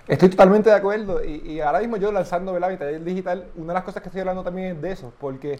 Estoy 0.07 0.29
totalmente 0.29 0.69
de 0.69 0.75
acuerdo. 0.75 1.23
Y, 1.23 1.35
y 1.53 1.61
ahora 1.61 1.79
mismo 1.79 1.97
yo 1.97 2.11
lanzando 2.11 2.53
mi 2.53 2.59
taller 2.59 3.03
digital, 3.03 3.45
una 3.55 3.67
de 3.67 3.73
las 3.73 3.83
cosas 3.83 4.01
que 4.01 4.09
estoy 4.09 4.21
hablando 4.21 4.43
también 4.43 4.75
es 4.75 4.81
de 4.81 4.91
eso. 4.91 5.13
Porque 5.19 5.59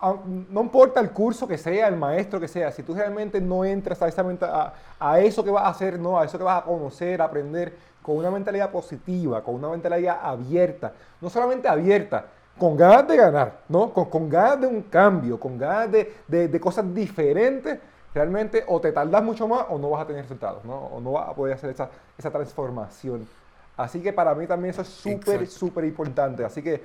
aun- 0.00 0.46
no 0.50 0.60
importa 0.62 1.00
el 1.00 1.10
curso 1.10 1.46
que 1.46 1.58
sea, 1.58 1.88
el 1.88 1.96
maestro 1.96 2.40
que 2.40 2.48
sea, 2.48 2.70
si 2.72 2.82
tú 2.82 2.94
realmente 2.94 3.40
no 3.40 3.64
entras 3.64 3.98
precisamente 3.98 4.44
a, 4.44 4.72
a 4.98 5.20
eso 5.20 5.44
que 5.44 5.50
vas 5.50 5.64
a 5.64 5.68
hacer, 5.68 5.98
no, 5.98 6.18
a 6.18 6.24
eso 6.24 6.36
que 6.38 6.44
vas 6.44 6.62
a 6.62 6.64
conocer, 6.64 7.20
a 7.22 7.26
aprender, 7.26 7.74
con 8.02 8.16
una 8.16 8.30
mentalidad 8.30 8.70
positiva, 8.70 9.42
con 9.42 9.56
una 9.56 9.68
mentalidad 9.68 10.18
abierta, 10.22 10.92
no 11.20 11.28
solamente 11.28 11.66
abierta, 11.68 12.26
con 12.58 12.76
ganas 12.76 13.06
de 13.08 13.16
ganar, 13.16 13.60
¿no? 13.68 13.92
Con, 13.92 14.06
con 14.06 14.28
ganas 14.28 14.60
de 14.60 14.66
un 14.68 14.82
cambio, 14.82 15.38
con 15.38 15.58
ganas 15.58 15.90
de, 15.92 16.12
de- 16.26 16.48
de 16.48 16.60
cosas 16.60 16.92
diferentes, 16.94 17.78
realmente 18.16 18.64
o 18.66 18.80
te 18.80 18.90
tardas 18.92 19.22
mucho 19.22 19.46
más 19.46 19.66
o 19.68 19.78
no 19.78 19.90
vas 19.90 20.02
a 20.02 20.06
tener 20.06 20.22
resultados, 20.22 20.64
¿no? 20.64 20.74
O 20.74 21.00
no 21.00 21.12
vas 21.12 21.28
a 21.28 21.34
poder 21.34 21.54
hacer 21.54 21.70
esa, 21.70 21.90
esa 22.18 22.30
transformación. 22.30 23.28
Así 23.76 24.00
que 24.00 24.12
para 24.12 24.34
mí 24.34 24.46
también 24.46 24.70
eso 24.70 24.80
es 24.82 24.88
súper, 24.88 25.46
súper 25.46 25.84
importante. 25.84 26.44
Así 26.44 26.62
que 26.62 26.82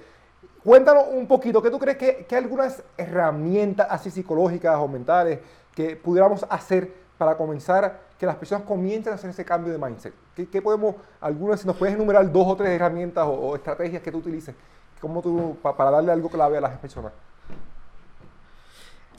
cuéntanos 0.64 1.06
un 1.10 1.28
poquito, 1.28 1.62
¿qué 1.62 1.72
tú 1.72 1.80
crees 1.80 1.98
que, 1.98 2.26
que 2.26 2.36
algunas 2.36 2.84
herramientas 2.98 3.88
así 3.90 4.12
psicológicas 4.12 4.76
o 4.78 4.88
mentales 4.88 5.40
que 5.74 5.96
pudiéramos 5.96 6.46
hacer 6.50 6.92
para 7.18 7.38
comenzar 7.38 8.12
que 8.20 8.26
las 8.26 8.36
personas 8.36 8.66
comiencen 8.66 9.14
a 9.14 9.16
hacer 9.16 9.30
ese 9.30 9.46
cambio 9.46 9.72
de 9.72 9.80
mindset? 9.80 10.14
¿Qué, 10.36 10.50
qué 10.50 10.62
podemos, 10.62 10.96
algunas, 11.22 11.62
si 11.62 11.68
nos 11.68 11.78
puedes 11.78 11.96
enumerar 11.96 12.30
dos 12.30 12.46
o 12.46 12.56
tres 12.58 12.70
herramientas 12.72 13.26
o, 13.26 13.32
o 13.32 13.56
estrategias 13.56 14.02
que 14.04 14.12
tú 14.12 14.18
utilices, 14.18 14.54
como 15.00 15.22
tú, 15.22 15.58
pa- 15.62 15.76
para 15.78 15.92
darle 15.92 16.12
algo 16.12 16.30
clave 16.30 16.58
a 16.58 16.62
las 16.62 16.78
personas? 16.78 17.14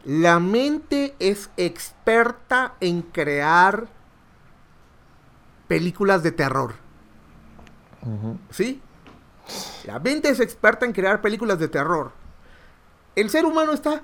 La 0.05 0.41
mente 0.41 1.15
es 1.19 1.51
experta 1.57 2.75
en 2.81 3.03
crear 3.03 3.87
películas 5.69 6.23
de 6.23 6.33
terror. 6.33 6.75
¿Sí? 8.51 8.81
La 9.85 9.99
mente 9.99 10.29
es 10.29 10.41
experta 10.41 10.87
en 10.87 10.93
crear 10.93 11.21
películas 11.21 11.59
de 11.59 11.69
terror. 11.69 12.13
El 13.15 13.31
ser 13.31 13.45
humano 13.45 13.73
está. 13.73 14.03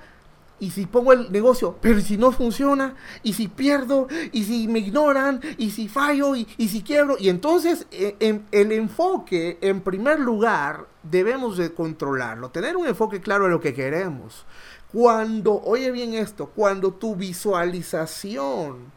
Y 0.61 0.73
si 0.73 0.87
pongo 0.87 1.13
el 1.13 1.31
negocio, 1.31 1.79
pero 1.81 2.01
¿y 2.01 2.03
si 2.03 2.17
no 2.17 2.33
funciona, 2.33 2.97
y 3.23 3.33
si 3.35 3.47
pierdo, 3.47 4.09
y 4.33 4.43
si 4.43 4.67
me 4.67 4.81
ignoran, 4.81 5.41
y 5.57 5.71
si 5.71 5.87
fallo, 5.87 6.35
y, 6.35 6.49
y 6.57 6.67
si 6.69 6.83
quiebro. 6.83 7.15
Y 7.17 7.29
entonces 7.29 7.87
en- 7.93 8.45
el 8.51 8.73
enfoque, 8.73 9.59
en 9.61 9.81
primer 9.83 10.19
lugar, 10.19 10.87
debemos 11.05 11.57
de 11.59 11.73
controlarlo, 11.73 12.51
tener 12.51 12.77
un 12.77 12.89
enfoque 12.89 13.21
claro 13.21 13.45
de 13.45 13.51
lo 13.51 13.61
que 13.61 13.73
queremos. 13.73 14.47
Cuando, 14.93 15.61
oye 15.65 15.91
bien 15.91 16.15
esto, 16.15 16.47
cuando 16.49 16.93
tu 16.93 17.15
visualización 17.17 18.91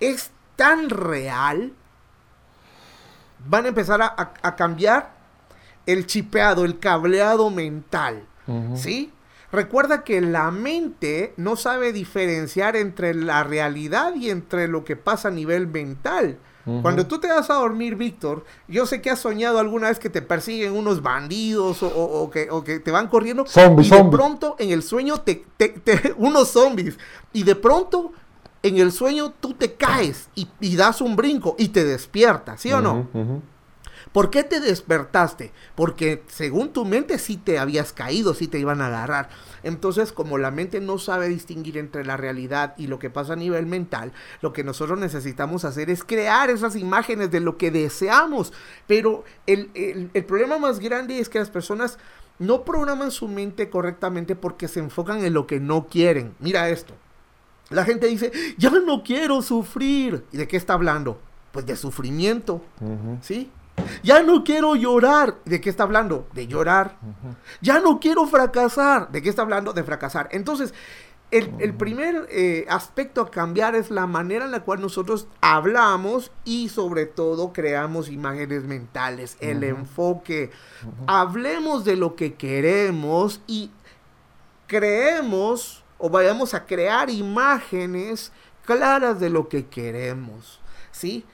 es 0.00 0.30
tan 0.56 0.90
real, 0.90 1.72
van 3.48 3.64
a 3.64 3.68
empezar 3.68 4.02
a, 4.02 4.06
a- 4.06 4.34
a 4.42 4.56
cambiar 4.56 5.12
el 5.86 6.06
chipeado, 6.06 6.64
el 6.64 6.78
cableado 6.78 7.50
mental. 7.50 8.24
¿Sí? 8.76 9.12
Recuerda 9.52 10.02
que 10.02 10.20
la 10.20 10.50
mente 10.50 11.32
no 11.36 11.56
sabe 11.56 11.92
diferenciar 11.92 12.74
entre 12.74 13.14
la 13.14 13.44
realidad 13.44 14.14
y 14.14 14.30
entre 14.30 14.66
lo 14.66 14.84
que 14.84 14.96
pasa 14.96 15.28
a 15.28 15.30
nivel 15.32 15.66
mental. 15.66 16.38
Cuando 16.82 17.06
tú 17.08 17.18
te 17.18 17.26
vas 17.28 17.50
a 17.50 17.54
dormir, 17.54 17.96
Víctor, 17.96 18.44
yo 18.68 18.86
sé 18.86 19.00
que 19.02 19.10
has 19.10 19.18
soñado 19.18 19.58
alguna 19.58 19.88
vez 19.88 19.98
que 19.98 20.08
te 20.10 20.22
persiguen 20.22 20.72
unos 20.76 21.02
bandidos 21.02 21.82
o, 21.82 21.88
o- 21.88 22.22
o 22.22 22.30
que, 22.30 22.48
o 22.50 22.62
que 22.62 22.78
te 22.78 22.90
van 22.92 23.08
corriendo. 23.08 23.44
Zombies, 23.46 23.88
y 23.88 23.90
de 23.90 23.96
pronto 24.16 24.56
en 24.58 24.70
el 24.70 24.82
sueño 24.82 25.18
te, 25.18 25.44
te- 25.56 25.70
te- 25.70 26.14
unos 26.18 26.48
zombies. 26.50 26.98
Y 27.32 27.42
de 27.42 27.56
pronto 27.56 28.12
en 28.62 28.76
el 28.78 28.92
sueño 28.92 29.32
tú 29.40 29.54
te 29.54 29.74
caes 29.74 30.28
y, 30.36 30.46
y 30.60 30.76
das 30.76 31.00
un 31.00 31.16
brinco 31.16 31.56
y 31.58 31.68
te 31.70 31.82
despiertas, 31.84 32.60
¿sí 32.60 32.72
o 32.72 32.80
no? 32.80 33.08
Ujú. 33.12 33.42
¿Por 34.12 34.28
qué 34.30 34.42
te 34.44 34.60
despertaste? 34.60 35.52
Porque 35.74 36.22
según 36.28 36.72
tu 36.72 36.84
mente 36.84 37.18
sí 37.18 37.38
te 37.38 37.58
habías 37.58 37.92
caído, 37.94 38.34
sí 38.34 38.46
te 38.46 38.58
iban 38.58 38.82
a 38.82 38.88
agarrar. 38.88 39.30
Entonces, 39.62 40.12
como 40.12 40.36
la 40.36 40.50
mente 40.50 40.80
no 40.80 40.98
sabe 40.98 41.28
distinguir 41.28 41.78
entre 41.78 42.04
la 42.04 42.16
realidad 42.18 42.74
y 42.76 42.88
lo 42.88 42.98
que 42.98 43.08
pasa 43.08 43.32
a 43.32 43.36
nivel 43.36 43.64
mental, 43.66 44.12
lo 44.42 44.52
que 44.52 44.64
nosotros 44.64 44.98
necesitamos 44.98 45.64
hacer 45.64 45.88
es 45.88 46.04
crear 46.04 46.50
esas 46.50 46.76
imágenes 46.76 47.30
de 47.30 47.40
lo 47.40 47.56
que 47.56 47.70
deseamos. 47.70 48.52
Pero 48.86 49.24
el, 49.46 49.70
el- 49.74 50.10
el 50.12 50.24
problema 50.24 50.58
más 50.58 50.78
grande 50.78 51.18
es 51.18 51.28
que 51.30 51.38
las 51.38 51.48
personas 51.50 51.98
no 52.38 52.64
programan 52.64 53.10
su 53.12 53.28
mente 53.28 53.70
correctamente 53.70 54.36
porque 54.36 54.68
se 54.68 54.80
enfocan 54.80 55.24
en 55.24 55.32
lo 55.32 55.46
que 55.46 55.58
no 55.60 55.86
quieren. 55.86 56.34
Mira 56.38 56.68
esto. 56.68 56.94
La 57.70 57.84
gente 57.86 58.08
dice, 58.08 58.30
ya 58.58 58.68
no 58.70 59.02
quiero 59.02 59.40
sufrir. 59.40 60.24
¿Y 60.32 60.36
de 60.36 60.46
qué 60.48 60.58
está 60.58 60.74
hablando? 60.74 61.18
Pues 61.52 61.64
de 61.64 61.76
sufrimiento. 61.76 62.62
¿Sí? 63.22 63.50
Ya 64.02 64.22
no 64.22 64.44
quiero 64.44 64.74
llorar. 64.74 65.36
¿De 65.44 65.60
qué 65.60 65.70
está 65.70 65.84
hablando? 65.84 66.28
De 66.32 66.46
llorar. 66.46 66.96
Ya 67.60 67.80
no 67.80 68.00
quiero 68.00 68.26
fracasar. 68.26 69.10
¿De 69.10 69.22
qué 69.22 69.28
está 69.28 69.42
hablando? 69.42 69.72
De 69.72 69.82
fracasar. 69.84 70.28
Entonces, 70.32 70.74
el, 71.32 71.50
el 71.60 71.74
primer 71.74 72.28
eh, 72.30 72.66
aspecto 72.68 73.22
a 73.22 73.30
cambiar 73.30 73.74
es 73.74 73.90
la 73.90 74.06
manera 74.06 74.44
en 74.44 74.50
la 74.50 74.60
cual 74.60 74.82
nosotros 74.82 75.28
hablamos 75.40 76.30
y 76.44 76.68
sobre 76.68 77.06
todo 77.06 77.54
creamos 77.54 78.10
imágenes 78.10 78.64
mentales, 78.64 79.38
el 79.40 79.64
enfoque. 79.64 80.50
Hablemos 81.06 81.86
de 81.86 81.96
lo 81.96 82.16
que 82.16 82.34
queremos 82.34 83.40
y 83.46 83.70
creemos 84.66 85.82
o 85.96 86.10
vayamos 86.10 86.52
a 86.52 86.66
crear 86.66 87.08
imágenes 87.08 88.30
claras 88.66 89.18
de 89.18 89.30
lo 89.30 89.48
que 89.48 89.66
queremos, 89.66 90.60
¿sí? 90.90 91.24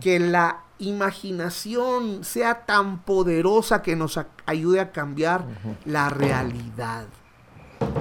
Que 0.00 0.20
la 0.20 0.62
imaginación 0.80 2.24
sea 2.24 2.66
tan 2.66 3.02
poderosa 3.02 3.82
que 3.82 3.96
nos 3.96 4.18
ayude 4.46 4.80
a 4.80 4.92
cambiar 4.92 5.44
la 5.84 6.08
realidad. 6.08 7.06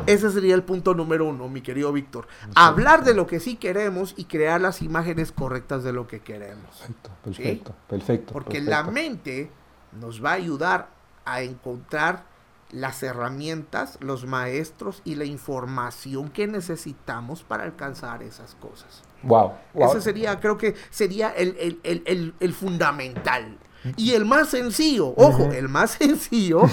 Ese 0.05 0.29
sería 0.31 0.55
el 0.55 0.63
punto 0.63 0.93
número 0.93 1.25
uno, 1.25 1.47
mi 1.47 1.61
querido 1.61 1.91
Víctor. 1.93 2.27
Hablar 2.55 3.03
de 3.03 3.13
lo 3.13 3.27
que 3.27 3.39
sí 3.39 3.55
queremos 3.55 4.13
y 4.17 4.25
crear 4.25 4.59
las 4.59 4.81
imágenes 4.81 5.31
correctas 5.31 5.83
de 5.83 5.93
lo 5.93 6.07
que 6.07 6.19
queremos. 6.21 6.79
Perfecto, 6.79 7.11
perfecto, 7.23 7.75
perfecto. 7.87 8.33
Porque 8.33 8.61
la 8.61 8.83
mente 8.83 9.51
nos 9.99 10.23
va 10.23 10.31
a 10.31 10.33
ayudar 10.33 10.89
a 11.25 11.41
encontrar 11.41 12.25
las 12.71 13.01
herramientas, 13.03 13.97
los 14.01 14.25
maestros 14.25 15.01
y 15.03 15.15
la 15.15 15.25
información 15.25 16.29
que 16.29 16.47
necesitamos 16.47 17.43
para 17.43 17.63
alcanzar 17.63 18.21
esas 18.21 18.55
cosas. 18.55 19.01
Wow. 19.23 19.53
Ese 19.73 20.01
sería, 20.01 20.39
creo 20.39 20.57
que 20.57 20.75
sería 20.89 21.29
el, 21.29 22.53
fundamental. 22.53 23.57
Y 23.95 24.11
el 24.11 24.25
más 24.25 24.49
sencillo, 24.49 25.13
ojo, 25.15 25.51
el 25.51 25.69
más 25.69 25.91
sencillo, 25.99 26.63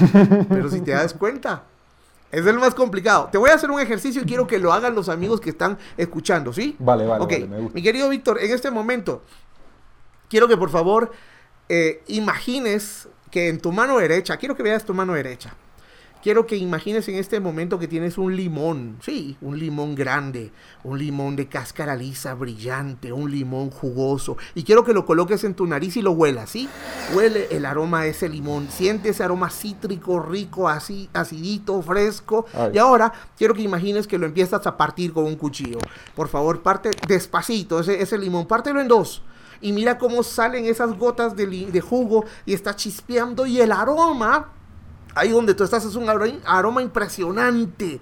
pero 0.48 0.68
si 0.68 0.80
te 0.80 0.90
das 0.90 1.14
cuenta, 1.14 1.62
es 2.32 2.44
el 2.46 2.58
más 2.58 2.74
complicado. 2.74 3.28
Te 3.30 3.38
voy 3.38 3.50
a 3.50 3.54
hacer 3.54 3.70
un 3.70 3.80
ejercicio 3.80 4.22
y 4.22 4.24
quiero 4.24 4.46
que 4.46 4.58
lo 4.58 4.72
hagan 4.72 4.94
los 4.94 5.08
amigos 5.08 5.40
que 5.40 5.50
están 5.50 5.78
escuchando, 5.96 6.52
¿sí? 6.52 6.74
Vale, 6.78 7.06
vale. 7.06 7.24
Ok, 7.24 7.72
mi 7.74 7.82
querido 7.82 8.08
Víctor, 8.08 8.38
en 8.42 8.50
este 8.50 8.70
momento, 8.70 9.22
quiero 10.28 10.48
que 10.48 10.56
por 10.56 10.70
favor 10.70 11.12
eh, 11.68 12.02
imagines 12.08 13.08
que 13.30 13.48
en 13.48 13.60
tu 13.60 13.72
mano 13.72 13.98
derecha, 13.98 14.36
quiero 14.36 14.56
que 14.56 14.62
veas 14.62 14.84
tu 14.84 14.94
mano 14.94 15.14
derecha. 15.14 15.54
Quiero 16.26 16.44
que 16.44 16.56
imagines 16.56 17.06
en 17.06 17.14
este 17.14 17.38
momento 17.38 17.78
que 17.78 17.86
tienes 17.86 18.18
un 18.18 18.34
limón, 18.34 18.96
sí, 19.00 19.36
un 19.40 19.60
limón 19.60 19.94
grande, 19.94 20.50
un 20.82 20.98
limón 20.98 21.36
de 21.36 21.46
cáscara 21.46 21.94
lisa, 21.94 22.34
brillante, 22.34 23.12
un 23.12 23.30
limón 23.30 23.70
jugoso. 23.70 24.36
Y 24.56 24.64
quiero 24.64 24.82
que 24.82 24.92
lo 24.92 25.06
coloques 25.06 25.44
en 25.44 25.54
tu 25.54 25.68
nariz 25.68 25.96
y 25.96 26.02
lo 26.02 26.10
huelas, 26.10 26.50
¿sí? 26.50 26.68
Huele 27.14 27.46
el 27.52 27.64
aroma 27.64 28.02
de 28.02 28.08
ese 28.08 28.28
limón, 28.28 28.66
siente 28.72 29.10
ese 29.10 29.22
aroma 29.22 29.50
cítrico, 29.50 30.18
rico, 30.18 30.68
así, 30.68 31.08
acidito, 31.12 31.80
fresco. 31.80 32.46
Y 32.74 32.78
ahora 32.78 33.12
quiero 33.38 33.54
que 33.54 33.62
imagines 33.62 34.08
que 34.08 34.18
lo 34.18 34.26
empiezas 34.26 34.66
a 34.66 34.76
partir 34.76 35.12
con 35.12 35.26
un 35.26 35.36
cuchillo. 35.36 35.78
Por 36.16 36.26
favor, 36.26 36.60
parte 36.60 36.90
despacito 37.06 37.78
ese, 37.78 38.02
ese 38.02 38.18
limón, 38.18 38.48
pártelo 38.48 38.80
en 38.80 38.88
dos 38.88 39.22
y 39.60 39.72
mira 39.72 39.96
cómo 39.96 40.24
salen 40.24 40.66
esas 40.66 40.98
gotas 40.98 41.36
de, 41.36 41.46
de, 41.46 41.80
jugo 41.80 42.24
y 42.44 42.52
está 42.52 42.76
chispeando 42.76 43.46
y 43.46 43.60
el 43.60 43.72
aroma 43.72 44.55
Ahí 45.16 45.30
donde 45.30 45.54
tú 45.54 45.64
estás 45.64 45.82
es 45.86 45.96
un 45.96 46.08
aroma 46.44 46.82
impresionante. 46.82 48.00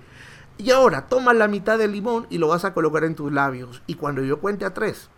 Y 0.58 0.72
ahora 0.72 1.06
toma 1.06 1.32
la 1.32 1.46
mitad 1.46 1.78
del 1.78 1.92
limón 1.92 2.26
y 2.28 2.38
lo 2.38 2.48
vas 2.48 2.64
a 2.64 2.74
colocar 2.74 3.04
en 3.04 3.14
tus 3.14 3.32
labios. 3.32 3.82
Y 3.86 3.94
cuando 3.94 4.20
yo 4.22 4.40
cuente 4.40 4.64
a 4.64 4.74
tres, 4.74 5.10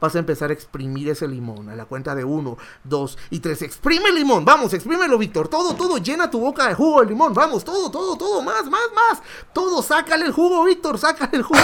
vas 0.00 0.16
a 0.16 0.18
empezar 0.18 0.48
a 0.48 0.54
exprimir 0.54 1.10
ese 1.10 1.28
limón. 1.28 1.68
A 1.68 1.76
la 1.76 1.84
cuenta 1.84 2.14
de 2.14 2.24
uno, 2.24 2.56
dos 2.84 3.18
y 3.28 3.40
tres. 3.40 3.60
Exprime 3.60 4.08
el 4.08 4.14
limón. 4.14 4.46
Vamos, 4.46 4.72
exprímelo, 4.72 5.18
Víctor. 5.18 5.48
Todo, 5.48 5.74
todo. 5.74 5.98
Llena 5.98 6.30
tu 6.30 6.40
boca 6.40 6.68
de 6.68 6.74
jugo 6.74 7.02
de 7.02 7.08
limón. 7.08 7.34
Vamos, 7.34 7.64
todo, 7.64 7.90
todo, 7.90 8.16
todo. 8.16 8.40
Más, 8.40 8.64
más, 8.64 8.88
más. 8.94 9.22
Todo. 9.52 9.82
Sácale 9.82 10.24
el 10.24 10.32
jugo, 10.32 10.64
Víctor. 10.64 10.96
Sácale 10.98 11.36
el 11.36 11.42
jugo. 11.42 11.60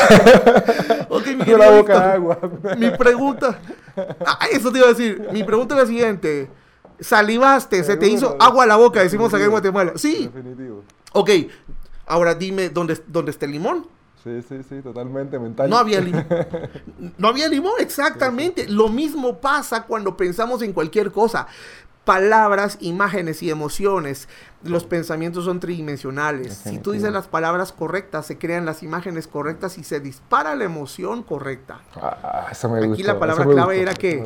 ok, 1.08 1.26
mi 1.28 1.44
la 1.46 1.70
boca 1.70 1.98
de 1.98 2.12
agua. 2.12 2.38
mi 2.76 2.90
pregunta. 2.90 3.58
Ah, 4.26 4.48
eso 4.52 4.70
te 4.70 4.76
iba 4.78 4.88
a 4.88 4.90
decir. 4.90 5.28
Mi 5.32 5.44
pregunta 5.44 5.74
es 5.74 5.80
la 5.80 5.86
siguiente 5.86 6.50
salivaste, 7.00 7.84
se 7.84 7.96
te 7.96 8.08
hizo 8.08 8.36
agua 8.40 8.64
a 8.64 8.66
la 8.66 8.76
boca, 8.76 9.00
decimos 9.00 9.32
acá 9.32 9.44
en 9.44 9.50
Guatemala. 9.50 9.92
Sí. 9.96 10.30
Definitivo. 10.32 10.82
Ok, 11.12 11.30
ahora 12.06 12.34
dime 12.34 12.68
dónde, 12.68 13.02
dónde 13.06 13.30
está 13.30 13.46
el 13.46 13.52
limón. 13.52 13.86
Sí, 14.26 14.42
sí, 14.42 14.56
sí, 14.68 14.82
totalmente 14.82 15.38
mental. 15.38 15.70
No 15.70 15.78
había 15.78 16.00
limón. 16.00 16.26
No 17.18 17.28
había 17.28 17.48
limón, 17.48 17.74
exactamente. 17.78 18.66
Lo 18.68 18.88
mismo 18.88 19.38
pasa 19.38 19.84
cuando 19.84 20.16
pensamos 20.16 20.62
en 20.62 20.72
cualquier 20.72 21.12
cosa. 21.12 21.46
Palabras, 22.04 22.76
imágenes 22.80 23.40
y 23.44 23.50
emociones. 23.50 24.28
Los 24.64 24.84
pensamientos 24.84 25.44
son 25.44 25.60
tridimensionales. 25.60 26.54
Si 26.56 26.78
tú 26.78 26.90
dices 26.92 27.12
las 27.12 27.28
palabras 27.28 27.72
correctas, 27.72 28.26
se 28.26 28.36
crean 28.36 28.64
las 28.66 28.82
imágenes 28.82 29.28
correctas 29.28 29.78
y 29.78 29.84
se 29.84 30.00
dispara 30.00 30.56
la 30.56 30.64
emoción 30.64 31.22
correcta. 31.22 31.80
Ah, 31.94 32.48
eso 32.50 32.68
me 32.68 32.84
Aquí 32.84 33.04
la 33.04 33.20
palabra 33.20 33.44
clave 33.44 33.80
era 33.80 33.94
que 33.94 34.24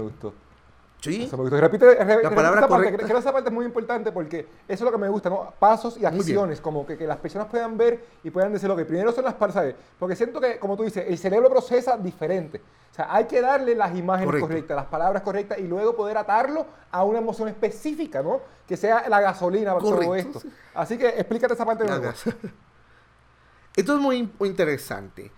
Sí. 1.00 1.30
Repite, 1.32 1.96
la 2.22 2.30
palabra 2.34 2.68
correcta. 2.68 2.96
Creo 2.98 3.08
que 3.08 3.18
esa 3.18 3.32
parte 3.32 3.48
es 3.48 3.54
muy 3.54 3.64
importante 3.64 4.12
porque 4.12 4.40
eso 4.40 4.48
es 4.68 4.80
lo 4.80 4.92
que 4.92 4.98
me 4.98 5.08
gusta, 5.08 5.30
¿no? 5.30 5.52
Pasos 5.58 5.96
y 5.96 6.04
acciones, 6.04 6.60
como 6.60 6.86
que, 6.86 6.98
que, 6.98 7.06
las 7.06 7.16
personas 7.16 7.48
puedan 7.48 7.78
ver 7.78 8.04
y 8.22 8.30
puedan 8.30 8.52
decir 8.52 8.68
lo 8.68 8.76
que 8.76 8.84
primero 8.84 9.10
son 9.12 9.24
las 9.24 9.34
palabras, 9.34 9.74
Porque 9.98 10.14
siento 10.14 10.40
que, 10.40 10.58
como 10.58 10.76
tú 10.76 10.82
dices, 10.82 11.04
el 11.08 11.16
cerebro 11.16 11.48
procesa 11.48 11.96
diferente. 11.96 12.60
O 12.90 12.94
sea, 12.94 13.14
hay 13.14 13.24
que 13.24 13.40
darle 13.40 13.74
las 13.74 13.96
imágenes 13.96 14.40
correctas, 14.40 14.76
las 14.76 14.86
palabras 14.86 15.22
correctas 15.22 15.58
y 15.58 15.62
luego 15.62 15.96
poder 15.96 16.18
atarlo 16.18 16.66
a 16.90 17.04
una 17.04 17.18
emoción 17.18 17.48
específica, 17.48 18.22
¿no? 18.22 18.40
Que 18.66 18.76
sea 18.76 19.08
la 19.08 19.20
gasolina 19.20 19.72
para 19.72 19.84
todo 19.84 20.14
esto. 20.14 20.42
Así 20.74 20.98
que 20.98 21.08
explícate 21.08 21.54
esa 21.54 21.64
parte 21.64 21.84
de 21.84 21.90
nuevo. 21.90 22.12
Esto 23.76 23.94
es 23.94 24.00
muy, 24.00 24.30
muy 24.38 24.48
interesante. 24.48 25.30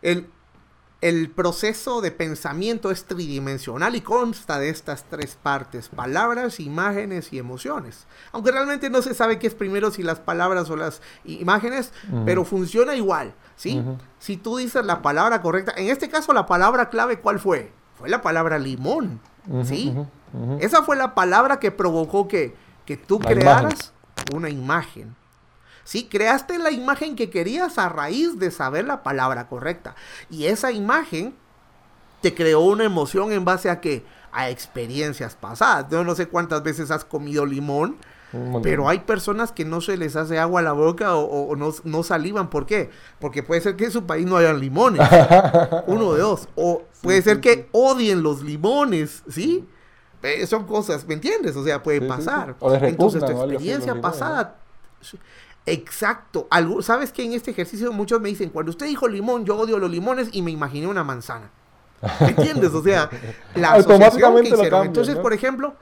El, 0.00 0.30
el 1.04 1.28
proceso 1.28 2.00
de 2.00 2.10
pensamiento 2.10 2.90
es 2.90 3.04
tridimensional 3.04 3.94
y 3.94 4.00
consta 4.00 4.58
de 4.58 4.70
estas 4.70 5.04
tres 5.04 5.36
partes, 5.36 5.90
palabras, 5.90 6.60
imágenes 6.60 7.30
y 7.30 7.38
emociones. 7.38 8.06
Aunque 8.32 8.50
realmente 8.50 8.88
no 8.88 9.02
se 9.02 9.12
sabe 9.12 9.38
qué 9.38 9.46
es 9.46 9.54
primero, 9.54 9.90
si 9.90 10.02
las 10.02 10.18
palabras 10.18 10.70
o 10.70 10.76
las 10.76 11.02
imágenes, 11.26 11.92
pero 12.24 12.46
funciona 12.46 12.96
igual, 12.96 13.34
¿sí? 13.54 13.84
Si 14.18 14.38
tú 14.38 14.56
dices 14.56 14.82
la 14.86 15.02
palabra 15.02 15.42
correcta, 15.42 15.74
en 15.76 15.90
este 15.90 16.08
caso 16.08 16.32
la 16.32 16.46
palabra 16.46 16.88
clave, 16.88 17.20
¿cuál 17.20 17.38
fue? 17.38 17.70
Fue 17.98 18.08
la 18.08 18.22
palabra 18.22 18.58
limón, 18.58 19.20
¿sí? 19.62 19.94
Esa 20.58 20.84
fue 20.84 20.96
la 20.96 21.14
palabra 21.14 21.60
que 21.60 21.70
provocó 21.70 22.28
que, 22.28 22.56
que 22.86 22.96
tú 22.96 23.18
crearas 23.18 23.92
una 24.32 24.48
imagen. 24.48 25.14
¿Sí? 25.84 26.08
Creaste 26.10 26.58
la 26.58 26.70
imagen 26.70 27.16
que 27.16 27.30
querías 27.30 27.78
a 27.78 27.88
raíz 27.88 28.38
de 28.38 28.50
saber 28.50 28.86
la 28.86 29.02
palabra 29.02 29.48
correcta. 29.48 29.94
Y 30.30 30.46
esa 30.46 30.72
imagen 30.72 31.34
te 32.20 32.34
creó 32.34 32.60
una 32.60 32.84
emoción 32.84 33.32
en 33.32 33.44
base 33.44 33.70
a 33.70 33.80
qué? 33.80 34.04
A 34.32 34.48
experiencias 34.48 35.34
pasadas. 35.34 35.86
Yo 35.90 36.02
no 36.04 36.14
sé 36.14 36.26
cuántas 36.26 36.62
veces 36.62 36.90
has 36.90 37.04
comido 37.04 37.46
limón, 37.46 37.96
pero 38.64 38.88
hay 38.88 39.00
personas 39.00 39.52
que 39.52 39.64
no 39.64 39.80
se 39.80 39.96
les 39.96 40.16
hace 40.16 40.40
agua 40.40 40.58
a 40.58 40.64
la 40.64 40.72
boca 40.72 41.14
o, 41.14 41.54
no, 41.54 41.72
no, 41.84 42.02
salivan. 42.02 42.50
¿Por 42.50 42.66
qué? 42.66 42.90
Porque 43.20 43.44
puede 43.44 43.60
ser 43.60 43.76
que 43.76 43.84
en 43.84 43.90
su 43.92 44.06
país 44.06 44.26
no 44.26 44.36
hayan 44.36 44.58
limones. 44.58 45.06
Uno 45.86 46.14
de 46.14 46.22
dos. 46.22 46.48
O 46.56 46.82
puede 47.00 47.22
ser 47.22 47.40
que 47.40 47.68
odien 47.70 48.24
los 48.24 48.42
limones, 48.42 49.22
¿sí? 49.28 49.68
Eh, 50.22 50.46
son 50.46 50.64
cosas, 50.64 51.06
¿me 51.06 51.14
entiendes? 51.14 51.54
O 51.54 51.62
sea, 51.62 51.82
puede 51.82 52.00
pasar. 52.00 52.56
Entonces, 52.82 53.24
tu 53.24 53.30
experiencia 53.30 54.00
pasada 54.00 54.56
Exacto. 55.66 56.46
Algo, 56.50 56.82
¿Sabes 56.82 57.12
que 57.12 57.24
en 57.24 57.32
este 57.32 57.50
ejercicio 57.50 57.92
muchos 57.92 58.20
me 58.20 58.28
dicen, 58.28 58.50
cuando 58.50 58.70
usted 58.70 58.86
dijo 58.86 59.08
limón, 59.08 59.44
yo 59.44 59.56
odio 59.56 59.78
los 59.78 59.90
limones 59.90 60.28
y 60.32 60.42
me 60.42 60.50
imaginé 60.50 60.86
una 60.86 61.04
manzana? 61.04 61.50
¿Me 62.20 62.28
entiendes? 62.28 62.72
O 62.74 62.82
sea, 62.82 63.08
la 63.54 63.82
que 63.82 64.48
hicieron. 64.48 64.86
Entonces, 64.86 65.16
por 65.16 65.32
ejemplo, 65.32 65.74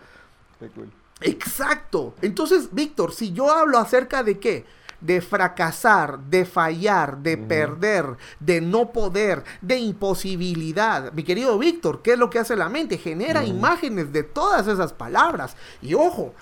exacto. 1.20 2.14
Entonces, 2.22 2.68
Víctor, 2.72 3.12
si 3.12 3.32
yo 3.32 3.50
hablo 3.50 3.78
acerca 3.78 4.22
de 4.22 4.38
qué? 4.38 4.64
De 5.00 5.20
fracasar, 5.20 6.20
de 6.20 6.44
fallar, 6.44 7.18
de 7.18 7.36
perder, 7.36 8.16
de 8.38 8.60
no 8.60 8.92
poder, 8.92 9.42
de 9.60 9.78
imposibilidad. 9.78 11.12
Mi 11.12 11.24
querido 11.24 11.58
Víctor, 11.58 12.02
¿qué 12.02 12.12
es 12.12 12.18
lo 12.20 12.30
que 12.30 12.38
hace 12.38 12.54
la 12.54 12.68
mente? 12.68 12.98
Genera 12.98 13.44
imágenes 13.44 14.12
de 14.12 14.22
todas 14.22 14.68
esas 14.68 14.92
palabras. 14.92 15.56
Y 15.80 15.94
ojo, 15.94 16.34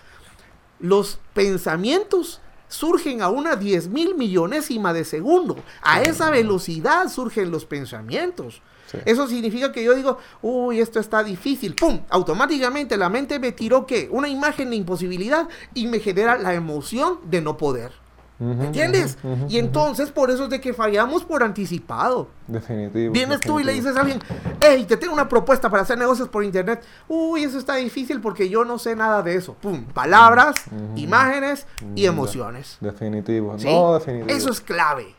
los 0.78 1.18
pensamientos 1.32 2.42
surgen 2.70 3.20
a 3.20 3.28
una 3.28 3.56
diez 3.56 3.88
mil 3.88 4.14
millonésima 4.14 4.94
de 4.94 5.04
segundo. 5.04 5.56
A 5.82 6.00
esa 6.00 6.30
velocidad 6.30 7.08
surgen 7.08 7.50
los 7.50 7.66
pensamientos. 7.66 8.62
Eso 9.04 9.28
significa 9.28 9.70
que 9.70 9.84
yo 9.84 9.94
digo, 9.94 10.18
uy, 10.42 10.80
esto 10.80 10.98
está 10.98 11.22
difícil. 11.22 11.74
¡Pum! 11.74 12.00
Automáticamente 12.08 12.96
la 12.96 13.08
mente 13.08 13.38
me 13.38 13.52
tiró 13.52 13.86
que 13.86 14.08
una 14.10 14.28
imagen 14.28 14.70
de 14.70 14.76
imposibilidad 14.76 15.48
y 15.74 15.86
me 15.86 16.00
genera 16.00 16.38
la 16.38 16.54
emoción 16.54 17.18
de 17.24 17.40
no 17.40 17.56
poder. 17.56 17.92
¿Me 18.40 18.66
entiendes? 18.66 19.18
y 19.48 19.58
entonces 19.58 20.10
por 20.10 20.30
eso 20.30 20.44
es 20.44 20.50
de 20.50 20.62
que 20.62 20.72
fallamos 20.72 21.24
por 21.24 21.42
anticipado. 21.42 22.28
Definitivo. 22.46 23.12
Vienes 23.12 23.40
tú 23.40 23.60
y 23.60 23.64
le 23.64 23.74
dices 23.74 23.94
a 23.96 24.00
alguien, 24.00 24.18
hey, 24.60 24.86
te 24.88 24.96
tengo 24.96 25.12
una 25.12 25.28
propuesta 25.28 25.68
para 25.68 25.82
hacer 25.82 25.98
negocios 25.98 26.26
por 26.28 26.42
internet. 26.42 26.82
Uy, 27.06 27.44
eso 27.44 27.58
está 27.58 27.74
difícil 27.76 28.20
porque 28.22 28.48
yo 28.48 28.64
no 28.64 28.78
sé 28.78 28.96
nada 28.96 29.22
de 29.22 29.34
eso. 29.34 29.52
Pum, 29.54 29.84
palabras, 29.84 30.56
imágenes 30.96 31.66
y 31.94 32.06
emociones. 32.06 32.78
Definitivo. 32.80 33.56
No, 33.62 33.94
definitivo. 33.94 34.30
Eso 34.30 34.50
es 34.50 34.60
clave. 34.62 35.14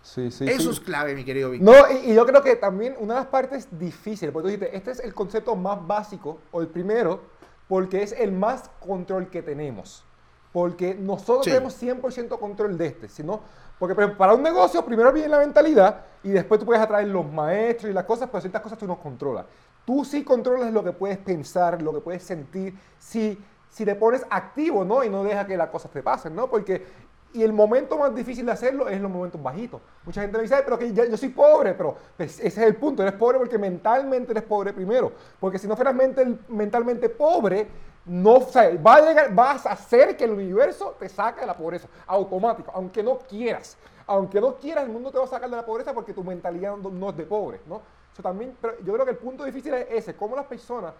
Sí, 0.00 0.30
sí, 0.30 0.46
Eso 0.46 0.70
es 0.70 0.80
clave, 0.80 1.14
mi 1.14 1.24
querido 1.24 1.50
Víctor. 1.50 1.74
No, 1.74 2.00
y, 2.02 2.14
yo 2.14 2.26
creo 2.26 2.42
que 2.42 2.56
también 2.56 2.94
una 2.98 3.14
de 3.14 3.20
las 3.20 3.28
partes 3.28 3.68
difíciles, 3.70 4.32
porque 4.32 4.48
tú 4.48 4.52
dijiste, 4.52 4.76
este 4.76 4.90
es 4.90 5.00
el 5.00 5.14
concepto 5.14 5.56
más 5.56 5.86
básico, 5.86 6.38
o 6.50 6.60
el 6.60 6.68
primero, 6.68 7.22
porque 7.68 8.02
es 8.02 8.12
el 8.12 8.32
más 8.32 8.70
control 8.80 9.28
que 9.28 9.42
tenemos 9.42 10.04
porque 10.54 10.94
nosotros 10.94 11.46
tenemos 11.46 11.82
100% 11.82 12.38
control 12.38 12.78
de 12.78 12.86
este, 12.86 13.08
sino 13.08 13.40
Porque 13.76 13.92
por 13.92 14.04
ejemplo, 14.04 14.18
para 14.18 14.34
un 14.34 14.42
negocio, 14.44 14.84
primero 14.84 15.12
viene 15.12 15.28
la 15.28 15.40
mentalidad 15.40 16.02
y 16.22 16.28
después 16.28 16.60
tú 16.60 16.64
puedes 16.64 16.80
atraer 16.80 17.08
los 17.08 17.28
maestros 17.28 17.90
y 17.90 17.92
las 17.92 18.04
cosas, 18.04 18.28
pero 18.30 18.40
ciertas 18.40 18.62
cosas 18.62 18.78
tú 18.78 18.86
no 18.86 19.00
controlas. 19.00 19.46
Tú 19.84 20.04
sí 20.04 20.22
controlas 20.22 20.72
lo 20.72 20.84
que 20.84 20.92
puedes 20.92 21.18
pensar, 21.18 21.82
lo 21.82 21.92
que 21.92 22.00
puedes 22.00 22.22
sentir, 22.22 22.72
si, 23.00 23.36
si 23.68 23.84
te 23.84 23.96
pones 23.96 24.24
activo, 24.30 24.84
¿no? 24.84 25.02
Y 25.02 25.10
no 25.10 25.24
deja 25.24 25.44
que 25.44 25.56
las 25.56 25.70
cosas 25.70 25.90
te 25.90 26.04
pasen, 26.04 26.36
¿no? 26.36 26.48
Porque 26.48 26.86
y 27.32 27.42
el 27.42 27.52
momento 27.52 27.98
más 27.98 28.14
difícil 28.14 28.46
de 28.46 28.52
hacerlo 28.52 28.88
es 28.88 29.00
los 29.00 29.10
momentos 29.10 29.42
bajitos. 29.42 29.80
Mucha 30.04 30.22
gente 30.22 30.36
me 30.36 30.44
dice, 30.44 30.54
pero 30.64 30.78
que 30.78 30.92
yo 30.92 31.16
soy 31.16 31.30
pobre, 31.30 31.74
pero 31.74 31.96
pues, 32.16 32.38
ese 32.38 32.46
es 32.46 32.58
el 32.68 32.76
punto, 32.76 33.02
eres 33.02 33.14
pobre 33.14 33.38
porque 33.38 33.58
mentalmente 33.58 34.30
eres 34.30 34.44
pobre 34.44 34.72
primero. 34.72 35.10
Porque 35.40 35.58
si 35.58 35.66
no 35.66 35.74
fueras 35.74 35.96
mentalmente 36.46 37.08
pobre, 37.08 37.66
no, 38.06 38.34
o 38.34 38.52
va 38.82 38.96
a 38.96 39.00
llegar, 39.00 39.34
vas 39.34 39.64
a 39.66 39.72
hacer 39.72 40.16
que 40.16 40.24
el 40.24 40.32
universo 40.32 40.94
te 40.98 41.08
saque 41.08 41.40
de 41.40 41.46
la 41.46 41.56
pobreza, 41.56 41.88
automático, 42.06 42.70
aunque 42.74 43.02
no 43.02 43.18
quieras. 43.18 43.76
Aunque 44.06 44.40
no 44.40 44.56
quieras, 44.56 44.84
el 44.84 44.90
mundo 44.90 45.10
te 45.10 45.18
va 45.18 45.24
a 45.24 45.28
sacar 45.28 45.48
de 45.48 45.56
la 45.56 45.64
pobreza 45.64 45.94
porque 45.94 46.12
tu 46.12 46.22
mentalidad 46.22 46.76
no, 46.76 47.10
es 47.10 47.16
de 47.16 47.24
pobre, 47.24 47.60
¿no? 47.66 47.80
también, 48.22 48.56
pero 48.60 48.78
yo 48.84 48.92
creo 48.92 49.04
que 49.04 49.10
el 49.10 49.16
punto 49.16 49.42
difícil 49.44 49.74
es 49.74 49.86
ese, 49.90 50.14
cómo 50.14 50.36
las 50.36 50.46
personas 50.46 50.94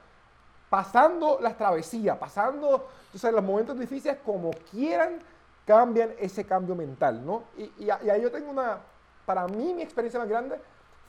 pasando 0.69 1.39
las 1.41 1.57
travesías, 1.57 2.19
pasando 2.19 2.89
los 3.13 3.45
momentos 3.45 3.79
difíciles 3.79 4.19
como 4.25 4.51
quieran, 4.73 5.21
cambian 5.65 6.13
ese 6.19 6.45
cambio 6.45 6.75
mental, 6.75 7.25
¿no? 7.25 7.45
Y, 7.57 7.85
y, 7.85 7.91
ahí 7.91 8.21
yo 8.21 8.33
tengo 8.33 8.51
una, 8.51 8.79
para 9.25 9.47
mí 9.47 9.73
mi 9.73 9.83
experiencia 9.83 10.19
más 10.19 10.29
grande 10.29 10.61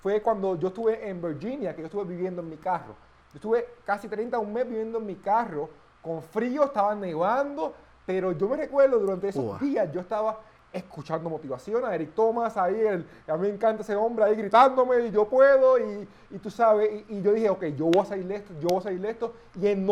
fue 0.04 0.22
cuando 0.22 0.56
yo 0.56 0.68
estuve 0.68 1.10
en 1.10 1.20
Virginia, 1.20 1.74
que 1.74 1.82
yo 1.82 1.88
estuve 1.88 2.04
viviendo 2.04 2.44
en 2.44 2.50
mi 2.50 2.58
carro. 2.58 2.96
Yo 3.34 3.38
estuve 3.38 3.68
casi 3.84 4.08
30 4.08 4.38
un 4.38 4.54
mes 4.54 4.68
viviendo 4.68 5.00
en 5.00 5.06
mi 5.08 5.16
carro, 5.16 5.70
con 6.06 6.22
frío, 6.22 6.66
estaba 6.66 6.94
nevando, 6.94 7.74
pero 8.06 8.32
yo 8.32 8.48
me 8.48 8.58
recuerdo 8.58 9.00
durante 9.00 9.30
esos 9.30 9.60
días, 9.60 9.92
yo 9.92 10.02
estaba 10.02 10.40
escuchando 10.72 11.32
motivación 11.32 11.84
a 11.84 11.96
Eric 11.96 12.14
Thomas, 12.14 12.56
ahí 12.58 12.80
el, 12.80 13.08
a 13.28 13.36
mí 13.38 13.48
me 13.48 13.50
encanta 13.56 13.82
ese 13.82 13.96
hombre 13.96 14.26
ahí 14.26 14.36
gritándome 14.36 15.08
y 15.08 15.10
yo 15.10 15.28
puedo 15.28 15.80
y, 15.80 16.08
y 16.30 16.38
tú 16.38 16.52
sabes, 16.52 17.06
y, 17.10 17.22
yo 17.24 17.34
dije, 17.34 17.50
ok, 17.50 17.64
yo 17.76 17.86
voy 17.86 18.04
a 18.04 18.06
salir 18.06 18.28
de 18.28 18.36
esto, 18.36 18.54
yo 18.62 18.68
voy 18.68 18.78
a 18.78 18.82
salir 18.82 19.02
de 19.02 19.10
esto, 19.10 19.34
y 19.60 19.66
en, 19.66 19.84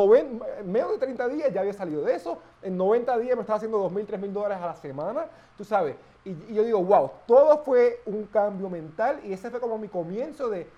menos 0.65 0.91
de 0.91 0.98
30 1.00 1.27
días 1.29 1.51
ya 1.51 1.62
había 1.62 1.74
salido 1.74 2.03
de 2.03 2.13
eso, 2.13 2.38
en 2.62 2.77
90 2.77 3.17
días 3.17 3.36
me 3.36 3.41
estaba 3.41 3.58
haciendo 3.58 3.89
2.000, 3.89 4.05
3.000 4.05 4.32
dólares 4.32 4.58
a 4.62 4.67
la 4.67 4.75
semana, 4.75 5.25
tú 5.58 5.63
sabes, 5.63 5.96
y, 6.25 6.29
y, 6.29 6.53
yo 6.53 6.63
digo, 6.63 6.84
wow, 6.84 7.10
todo 7.25 7.58
fue 7.63 8.01
un 8.05 8.25
cambio 8.25 8.70
mental 8.70 9.20
y 9.24 9.34
ese 9.34 9.50
fue 9.50 9.60
como 9.60 9.79
mi 9.79 9.88
comienzo 9.88 10.48
de, 10.48 10.70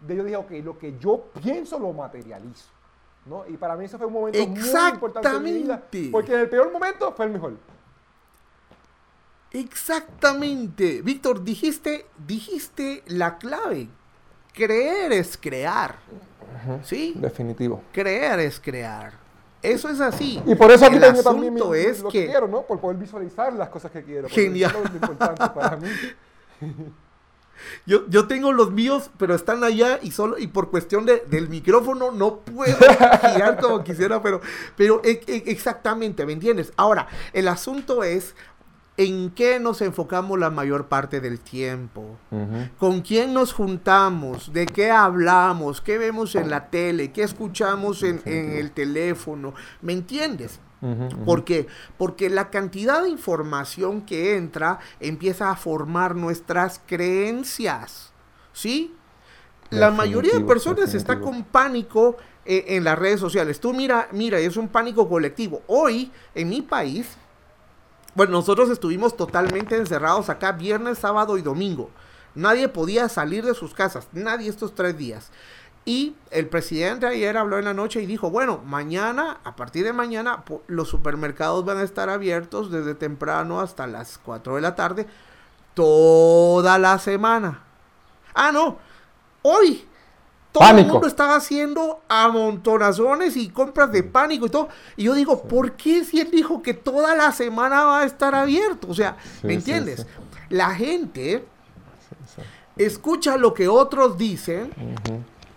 de 0.00 0.16
yo 0.16 0.24
dije, 0.24 0.36
ok, 0.36 0.50
lo 0.64 0.76
que 0.76 0.98
yo 0.98 1.20
pienso 1.40 1.78
lo 1.78 1.92
materializo. 1.92 2.81
¿No? 3.26 3.44
Y 3.46 3.56
para 3.56 3.76
mí 3.76 3.84
eso 3.84 3.98
fue 3.98 4.06
un 4.06 4.12
momento 4.12 4.46
muy 4.46 4.90
importante 4.90 5.28
en 5.28 5.42
mi 5.42 5.52
vida, 5.52 5.82
porque 6.10 6.34
en 6.34 6.40
el 6.40 6.48
peor 6.48 6.72
momento 6.72 7.12
fue 7.12 7.26
el 7.26 7.32
mejor. 7.32 7.54
Exactamente. 9.52 11.02
Víctor, 11.02 11.44
dijiste, 11.44 12.06
dijiste 12.26 13.02
la 13.06 13.38
clave. 13.38 13.88
Creer 14.54 15.12
es 15.12 15.36
crear. 15.36 15.96
¿Sí? 16.82 17.14
Definitivo. 17.16 17.82
Creer 17.92 18.40
es 18.40 18.58
crear. 18.60 19.12
Eso 19.62 19.88
es 19.88 20.00
así. 20.00 20.42
Y 20.44 20.54
por 20.54 20.70
eso 20.70 20.86
aquí 20.86 20.98
tengo 20.98 21.22
también 21.22 21.56
es 21.74 22.00
lo 22.00 22.08
que, 22.08 22.26
quiero, 22.26 22.48
¿no? 22.48 22.62
Por 22.62 22.80
poder 22.80 22.96
visualizar 22.96 23.52
las 23.52 23.68
cosas 23.68 23.90
que 23.92 24.02
quiero. 24.02 24.28
Genial. 24.28 24.72
es 24.84 24.90
lo 24.90 24.96
importante 24.96 25.48
para 25.50 25.76
mí. 25.76 25.88
Yo, 27.86 28.08
yo, 28.08 28.26
tengo 28.26 28.52
los 28.52 28.72
míos, 28.72 29.10
pero 29.18 29.34
están 29.34 29.64
allá 29.64 29.98
y 30.02 30.10
solo 30.10 30.38
y 30.38 30.46
por 30.46 30.70
cuestión 30.70 31.06
de, 31.06 31.24
del 31.28 31.48
micrófono 31.48 32.10
no 32.10 32.40
puedo 32.40 32.76
girar 33.32 33.60
como 33.60 33.82
quisiera, 33.84 34.22
pero, 34.22 34.40
pero 34.76 35.00
e, 35.04 35.22
e, 35.26 35.44
exactamente, 35.46 36.26
¿me 36.26 36.32
entiendes? 36.32 36.72
Ahora, 36.76 37.08
el 37.32 37.48
asunto 37.48 38.04
es 38.04 38.34
en 38.96 39.30
qué 39.30 39.58
nos 39.58 39.80
enfocamos 39.80 40.38
la 40.38 40.50
mayor 40.50 40.86
parte 40.86 41.20
del 41.20 41.40
tiempo, 41.40 42.18
con 42.78 43.00
quién 43.00 43.32
nos 43.32 43.52
juntamos, 43.52 44.52
de 44.52 44.66
qué 44.66 44.90
hablamos, 44.90 45.80
qué 45.80 45.98
vemos 45.98 46.34
en 46.34 46.50
la 46.50 46.68
tele, 46.68 47.10
qué 47.10 47.22
escuchamos 47.22 48.02
en, 48.02 48.20
el 48.26 48.70
teléfono, 48.72 49.54
¿me 49.80 49.92
entiendes? 49.94 50.60
Porque 51.98 52.28
la 52.28 52.50
cantidad 52.50 53.02
de 53.02 53.08
información 53.08 54.02
que 54.02 54.36
entra 54.36 54.80
empieza 54.98 55.50
a 55.50 55.56
formar 55.56 56.16
nuestras 56.16 56.80
creencias, 56.86 58.12
¿sí? 58.52 58.94
La 59.70 59.90
mayoría 59.90 60.34
de 60.34 60.44
personas 60.44 60.92
está 60.92 61.18
con 61.20 61.44
pánico 61.44 62.16
eh, 62.44 62.64
en 62.68 62.84
las 62.84 62.98
redes 62.98 63.20
sociales. 63.20 63.60
Tú 63.60 63.72
mira, 63.72 64.08
mira, 64.12 64.38
es 64.38 64.56
un 64.56 64.68
pánico 64.68 65.08
colectivo. 65.08 65.62
Hoy, 65.66 66.10
en 66.34 66.50
mi 66.50 66.60
país, 66.60 67.16
bueno, 68.14 68.32
nosotros 68.32 68.68
estuvimos 68.68 69.16
totalmente 69.16 69.76
encerrados 69.76 70.28
acá 70.28 70.52
viernes, 70.52 70.98
sábado 70.98 71.38
y 71.38 71.42
domingo. 71.42 71.90
Nadie 72.34 72.68
podía 72.68 73.08
salir 73.08 73.44
de 73.44 73.54
sus 73.54 73.74
casas, 73.74 74.08
nadie 74.12 74.50
estos 74.50 74.74
tres 74.74 74.96
días. 74.98 75.30
Y 75.84 76.14
el 76.30 76.48
presidente 76.48 77.06
ayer 77.06 77.36
habló 77.36 77.58
en 77.58 77.64
la 77.64 77.74
noche 77.74 78.00
y 78.00 78.06
dijo, 78.06 78.30
bueno, 78.30 78.60
mañana, 78.64 79.38
a 79.42 79.56
partir 79.56 79.84
de 79.84 79.92
mañana, 79.92 80.44
los 80.68 80.88
supermercados 80.88 81.64
van 81.64 81.78
a 81.78 81.82
estar 81.82 82.08
abiertos 82.08 82.70
desde 82.70 82.94
temprano 82.94 83.60
hasta 83.60 83.88
las 83.88 84.18
4 84.18 84.56
de 84.56 84.60
la 84.60 84.76
tarde, 84.76 85.06
toda 85.74 86.78
la 86.78 86.98
semana. 87.00 87.62
Ah, 88.32 88.52
no, 88.52 88.78
hoy, 89.42 89.84
todo 90.52 90.68
el 90.68 90.86
mundo 90.86 91.06
estaba 91.08 91.34
haciendo 91.34 92.02
amontonazones 92.08 93.36
y 93.36 93.48
compras 93.48 93.90
de 93.90 94.04
pánico 94.04 94.46
y 94.46 94.50
todo. 94.50 94.68
Y 94.96 95.04
yo 95.04 95.14
digo, 95.14 95.42
¿por 95.42 95.72
qué 95.72 96.04
si 96.04 96.20
él 96.20 96.30
dijo 96.30 96.62
que 96.62 96.74
toda 96.74 97.16
la 97.16 97.32
semana 97.32 97.84
va 97.84 98.00
a 98.00 98.04
estar 98.04 98.34
abierto? 98.36 98.86
O 98.88 98.94
sea, 98.94 99.16
¿me 99.42 99.54
entiendes? 99.54 100.06
La 100.48 100.74
gente 100.74 101.44
escucha 102.76 103.36
lo 103.36 103.52
que 103.52 103.66
otros 103.66 104.16
dicen 104.16 104.70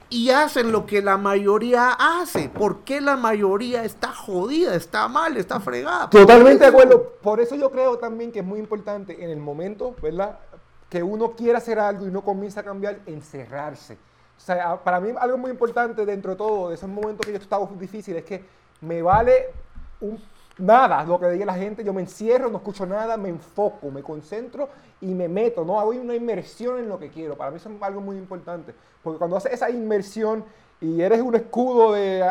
y 0.10 0.30
hacen 0.30 0.72
lo 0.72 0.86
que 0.86 1.02
la 1.02 1.18
mayoría 1.18 1.92
hace. 1.92 2.50
¿Por 2.50 2.80
qué 2.84 3.02
la 3.02 3.16
mayoría 3.16 3.84
está 3.84 4.14
jodida, 4.14 4.76
está 4.76 5.08
mal, 5.08 5.38
está 5.38 5.60
fregada? 5.60 6.10
Totalmente 6.10 6.64
de 6.64 6.70
acuerdo. 6.70 7.14
Por 7.22 7.40
eso 7.40 7.56
yo 7.56 7.72
creo 7.72 7.98
también 7.98 8.32
que 8.32 8.40
es 8.40 8.46
muy 8.46 8.60
importante 8.60 9.24
en 9.24 9.30
el 9.30 9.40
momento, 9.40 9.96
¿verdad? 10.02 10.40
Que 10.90 11.04
uno 11.04 11.32
quiera 11.32 11.58
hacer 11.58 11.80
algo 11.80 12.06
y 12.06 12.10
uno 12.10 12.24
comienza 12.24 12.62
a 12.62 12.64
cambiar, 12.64 13.00
encerrarse 13.06 13.98
o 14.38 14.40
sea, 14.40 14.84
para 14.84 15.00
mí 15.00 15.14
algo 15.18 15.38
muy 15.38 15.52
importante 15.52 16.06
dentro 16.06 16.32
de 16.32 16.38
todo, 16.38 16.70
de 16.70 16.76
esos 16.76 16.90
momentos 16.90 17.26
que 17.26 17.32
yo 17.32 17.38
estaba 17.38 17.68
difícil, 17.80 18.16
es 18.18 18.26
que 18.26 18.44
me 18.82 19.02
vale 19.02 19.48
un, 20.02 20.20
nada 20.58 21.04
lo 21.04 21.20
que 21.20 21.30
diga 21.30 21.46
la 21.46 21.56
gente, 21.56 21.84
yo 21.84 21.94
me 21.94 22.02
encierro, 22.02 22.50
no 22.50 22.58
escucho 22.58 22.86
nada, 22.86 23.18
me 23.18 23.30
enfoco, 23.30 23.92
me 23.92 24.02
concentro 24.02 24.70
y 25.02 25.08
me 25.08 25.28
meto, 25.28 25.66
¿no? 25.66 25.80
Hago 25.80 25.90
una 25.90 26.16
inmersión 26.16 26.80
en 26.80 26.90
lo 26.90 26.98
que 26.98 27.10
quiero. 27.10 27.36
Para 27.36 27.52
mí 27.52 27.58
eso 27.58 27.70
es 27.70 27.82
algo 27.82 28.02
muy 28.02 28.18
importante, 28.18 28.74
porque 29.04 29.18
cuando 29.18 29.38
haces 29.38 29.54
esa 29.54 29.70
inmersión 29.70 30.44
y 30.82 31.02
eres 31.02 31.22
un 31.22 31.36
escudo 31.36 31.94
de 31.94 32.24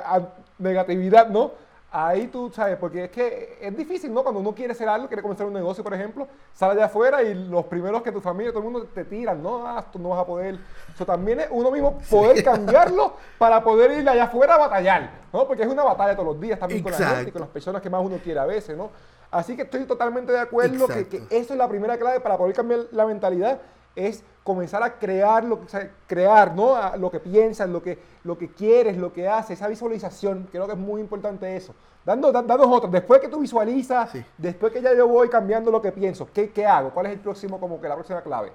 negatividad, 0.58 1.28
¿no? 1.28 1.52
Ahí 1.94 2.26
tú 2.26 2.50
sabes, 2.52 2.76
porque 2.76 3.04
es 3.04 3.10
que 3.10 3.56
es 3.60 3.76
difícil, 3.76 4.12
¿no? 4.12 4.24
Cuando 4.24 4.40
uno 4.40 4.52
quiere 4.52 4.72
hacer 4.72 4.88
algo, 4.88 5.06
quiere 5.06 5.22
comenzar 5.22 5.46
un 5.46 5.52
negocio, 5.52 5.84
por 5.84 5.94
ejemplo, 5.94 6.26
sale 6.52 6.72
allá 6.72 6.86
afuera 6.86 7.22
y 7.22 7.34
los 7.34 7.66
primeros 7.66 8.02
que 8.02 8.10
tu 8.10 8.20
familia, 8.20 8.52
todo 8.52 8.64
el 8.64 8.70
mundo 8.70 8.88
te 8.92 9.04
tiran, 9.04 9.40
¿no? 9.40 9.64
Ah, 9.64 9.84
tú 9.92 10.00
no 10.00 10.08
vas 10.08 10.18
a 10.18 10.26
poder. 10.26 10.58
Eso 10.92 11.06
también 11.06 11.38
es 11.38 11.46
uno 11.50 11.70
mismo 11.70 11.98
poder 12.10 12.42
cambiarlo 12.42 13.14
para 13.38 13.62
poder 13.62 13.92
ir 13.92 14.08
allá 14.08 14.24
afuera 14.24 14.56
a 14.56 14.58
batallar, 14.58 15.08
¿no? 15.32 15.46
Porque 15.46 15.62
es 15.62 15.68
una 15.68 15.84
batalla 15.84 16.16
todos 16.16 16.34
los 16.34 16.40
días 16.40 16.58
también 16.58 16.82
con 16.82 16.90
la 16.90 16.98
gente 16.98 17.28
y 17.28 17.32
con 17.32 17.42
las 17.42 17.50
personas 17.50 17.80
que 17.80 17.88
más 17.88 18.04
uno 18.04 18.16
quiere 18.18 18.40
a 18.40 18.46
veces, 18.46 18.76
¿no? 18.76 18.90
Así 19.30 19.54
que 19.54 19.62
estoy 19.62 19.84
totalmente 19.84 20.32
de 20.32 20.40
acuerdo 20.40 20.88
que, 20.88 21.06
que, 21.06 21.22
eso 21.30 21.54
es 21.54 21.58
la 21.58 21.68
primera 21.68 21.96
clave 21.96 22.18
para 22.18 22.36
poder 22.36 22.56
cambiar 22.56 22.86
la 22.90 23.06
mentalidad 23.06 23.60
es 23.96 24.24
comenzar 24.42 24.82
a 24.82 24.98
crear 24.98 25.44
lo 25.44 25.60
que, 25.60 25.90
crear, 26.06 26.54
¿no? 26.54 26.96
lo 26.98 27.10
que 27.10 27.18
piensas, 27.18 27.68
lo 27.68 27.82
que, 27.82 27.98
lo 28.24 28.36
que 28.36 28.48
quieres, 28.48 28.96
lo 28.96 29.12
que 29.12 29.26
haces, 29.26 29.58
esa 29.58 29.68
visualización, 29.68 30.46
creo 30.52 30.66
que 30.66 30.72
es 30.72 30.78
muy 30.78 31.00
importante 31.00 31.56
eso. 31.56 31.74
Dando, 32.04 32.30
danos 32.30 32.66
otro, 32.68 32.90
después 32.90 33.20
que 33.20 33.28
tú 33.28 33.40
visualizas, 33.40 34.10
después 34.36 34.70
que 34.72 34.82
ya 34.82 34.94
yo 34.94 35.08
voy 35.08 35.30
cambiando 35.30 35.70
lo 35.70 35.80
que 35.80 35.90
pienso, 35.90 36.28
¿qué, 36.32 36.50
¿qué, 36.50 36.66
hago? 36.66 36.90
¿Cuál 36.90 37.06
es 37.06 37.12
el 37.12 37.20
próximo, 37.20 37.58
como 37.58 37.80
que 37.80 37.88
la 37.88 37.94
próxima 37.94 38.20
clave? 38.20 38.52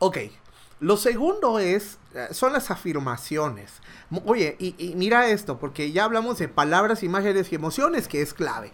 Ok, 0.00 0.18
lo 0.80 0.96
segundo 0.96 1.60
es, 1.60 1.98
eh, 2.14 2.26
son 2.32 2.52
las 2.52 2.72
afirmaciones. 2.72 3.80
Oye, 4.26 4.56
y 4.58 4.94
mira 4.96 5.28
esto, 5.28 5.58
porque 5.58 5.92
ya 5.92 6.04
hablamos 6.04 6.38
de 6.38 6.48
palabras, 6.48 7.04
imágenes 7.04 7.52
y 7.52 7.54
emociones, 7.54 8.08
que 8.08 8.20
es 8.20 8.34
clave. 8.34 8.72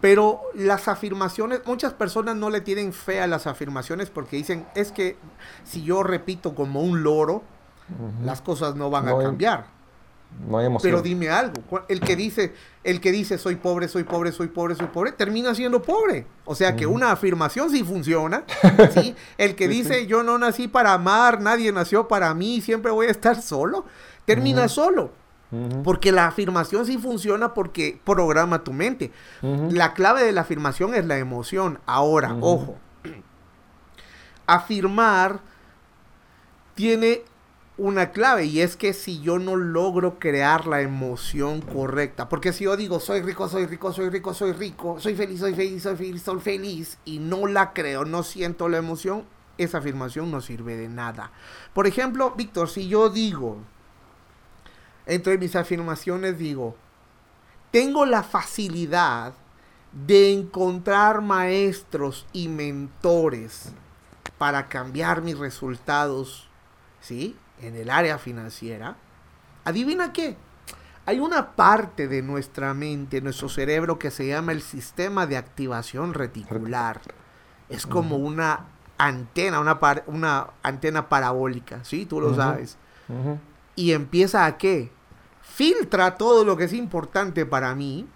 Pero 0.00 0.42
las 0.54 0.88
afirmaciones, 0.88 1.60
muchas 1.66 1.92
personas 1.92 2.36
no 2.36 2.50
le 2.50 2.60
tienen 2.60 2.92
fe 2.92 3.20
a 3.20 3.26
las 3.26 3.46
afirmaciones 3.46 4.10
porque 4.10 4.36
dicen, 4.36 4.66
es 4.74 4.92
que 4.92 5.16
si 5.64 5.82
yo 5.82 6.02
repito 6.02 6.54
como 6.54 6.82
un 6.82 7.02
loro, 7.02 7.42
las 8.22 8.40
cosas 8.40 8.76
no 8.76 8.90
van 8.90 9.08
a 9.08 9.18
cambiar. 9.18 9.78
No 10.46 10.58
hay 10.58 10.66
emoción. 10.66 10.90
Pero 10.90 11.02
dime 11.02 11.30
algo, 11.30 11.62
el 11.88 12.00
que 12.00 12.14
dice, 12.14 12.52
el 12.84 13.00
que 13.00 13.10
dice 13.10 13.38
soy 13.38 13.56
pobre, 13.56 13.88
soy 13.88 14.04
pobre, 14.04 14.30
soy 14.30 14.48
pobre, 14.48 14.74
soy 14.74 14.86
pobre, 14.86 15.12
termina 15.12 15.54
siendo 15.54 15.82
pobre. 15.82 16.26
O 16.44 16.54
sea 16.54 16.76
que 16.76 16.86
una 16.86 17.12
afirmación 17.12 17.70
sí 17.70 17.82
funciona. 17.82 18.44
¿sí? 18.94 19.16
El 19.38 19.56
que 19.56 19.68
dice 19.68 20.06
yo 20.06 20.22
no 20.22 20.38
nací 20.38 20.68
para 20.68 20.92
amar, 20.92 21.40
nadie 21.40 21.72
nació 21.72 22.08
para 22.08 22.32
mí, 22.34 22.60
siempre 22.60 22.92
voy 22.92 23.06
a 23.06 23.10
estar 23.10 23.40
solo, 23.40 23.86
termina 24.26 24.68
solo. 24.68 25.12
Porque 25.82 26.12
la 26.12 26.26
afirmación 26.26 26.84
sí 26.84 26.98
funciona 26.98 27.54
porque 27.54 27.98
programa 28.04 28.64
tu 28.64 28.72
mente. 28.72 29.10
La 29.42 29.94
clave 29.94 30.22
de 30.22 30.32
la 30.32 30.42
afirmación 30.42 30.94
es 30.94 31.06
la 31.06 31.18
emoción. 31.18 31.80
Ahora, 31.86 32.36
ojo, 32.40 32.76
afirmar 34.46 35.40
tiene 36.74 37.22
una 37.78 38.10
clave 38.10 38.44
y 38.44 38.60
es 38.60 38.76
que 38.76 38.92
si 38.92 39.20
yo 39.20 39.38
no 39.38 39.56
logro 39.56 40.18
crear 40.18 40.66
la 40.66 40.82
emoción 40.82 41.60
correcta, 41.60 42.28
porque 42.28 42.52
si 42.52 42.64
yo 42.64 42.76
digo 42.76 42.98
soy 42.98 43.22
rico, 43.22 43.48
soy 43.48 43.66
rico, 43.66 43.92
soy 43.92 44.10
rico, 44.10 44.34
soy 44.34 44.52
rico, 44.52 45.00
soy 45.00 45.14
feliz, 45.14 45.40
soy 45.40 45.54
feliz, 45.54 45.82
soy 45.82 45.96
feliz, 45.96 46.22
soy 46.22 46.40
feliz 46.40 46.98
y 47.04 47.20
no 47.20 47.46
la 47.46 47.72
creo, 47.72 48.04
no 48.04 48.24
siento 48.24 48.68
la 48.68 48.78
emoción, 48.78 49.24
esa 49.58 49.78
afirmación 49.78 50.30
no 50.30 50.40
sirve 50.40 50.76
de 50.76 50.88
nada. 50.88 51.30
Por 51.72 51.86
ejemplo, 51.86 52.34
Víctor, 52.36 52.68
si 52.68 52.88
yo 52.88 53.10
digo, 53.10 53.58
entre 55.08 55.38
mis 55.38 55.56
afirmaciones 55.56 56.38
digo, 56.38 56.76
tengo 57.70 58.06
la 58.06 58.22
facilidad 58.22 59.32
de 59.92 60.32
encontrar 60.32 61.22
maestros 61.22 62.26
y 62.32 62.48
mentores 62.48 63.72
para 64.36 64.68
cambiar 64.68 65.22
mis 65.22 65.38
resultados, 65.38 66.48
¿sí? 67.00 67.36
En 67.60 67.74
el 67.74 67.90
área 67.90 68.18
financiera. 68.18 68.96
Adivina 69.64 70.12
qué. 70.12 70.36
Hay 71.06 71.20
una 71.20 71.56
parte 71.56 72.06
de 72.06 72.20
nuestra 72.20 72.74
mente, 72.74 73.22
nuestro 73.22 73.48
cerebro, 73.48 73.98
que 73.98 74.10
se 74.10 74.28
llama 74.28 74.52
el 74.52 74.60
sistema 74.60 75.26
de 75.26 75.38
activación 75.38 76.12
reticular. 76.12 77.00
Es 77.70 77.86
como 77.86 78.16
una 78.16 78.66
antena, 78.98 79.60
una, 79.60 79.78
una 80.06 80.48
antena 80.62 81.08
parabólica, 81.08 81.82
¿sí? 81.82 82.04
Tú 82.04 82.20
lo 82.20 82.34
sabes. 82.34 82.76
Y 83.74 83.92
empieza 83.92 84.44
a 84.44 84.58
qué? 84.58 84.92
Filtra 85.58 86.16
todo 86.16 86.44
lo 86.44 86.56
que 86.56 86.64
es 86.64 86.72
importante 86.72 87.44
para 87.44 87.74
mí, 87.74 88.06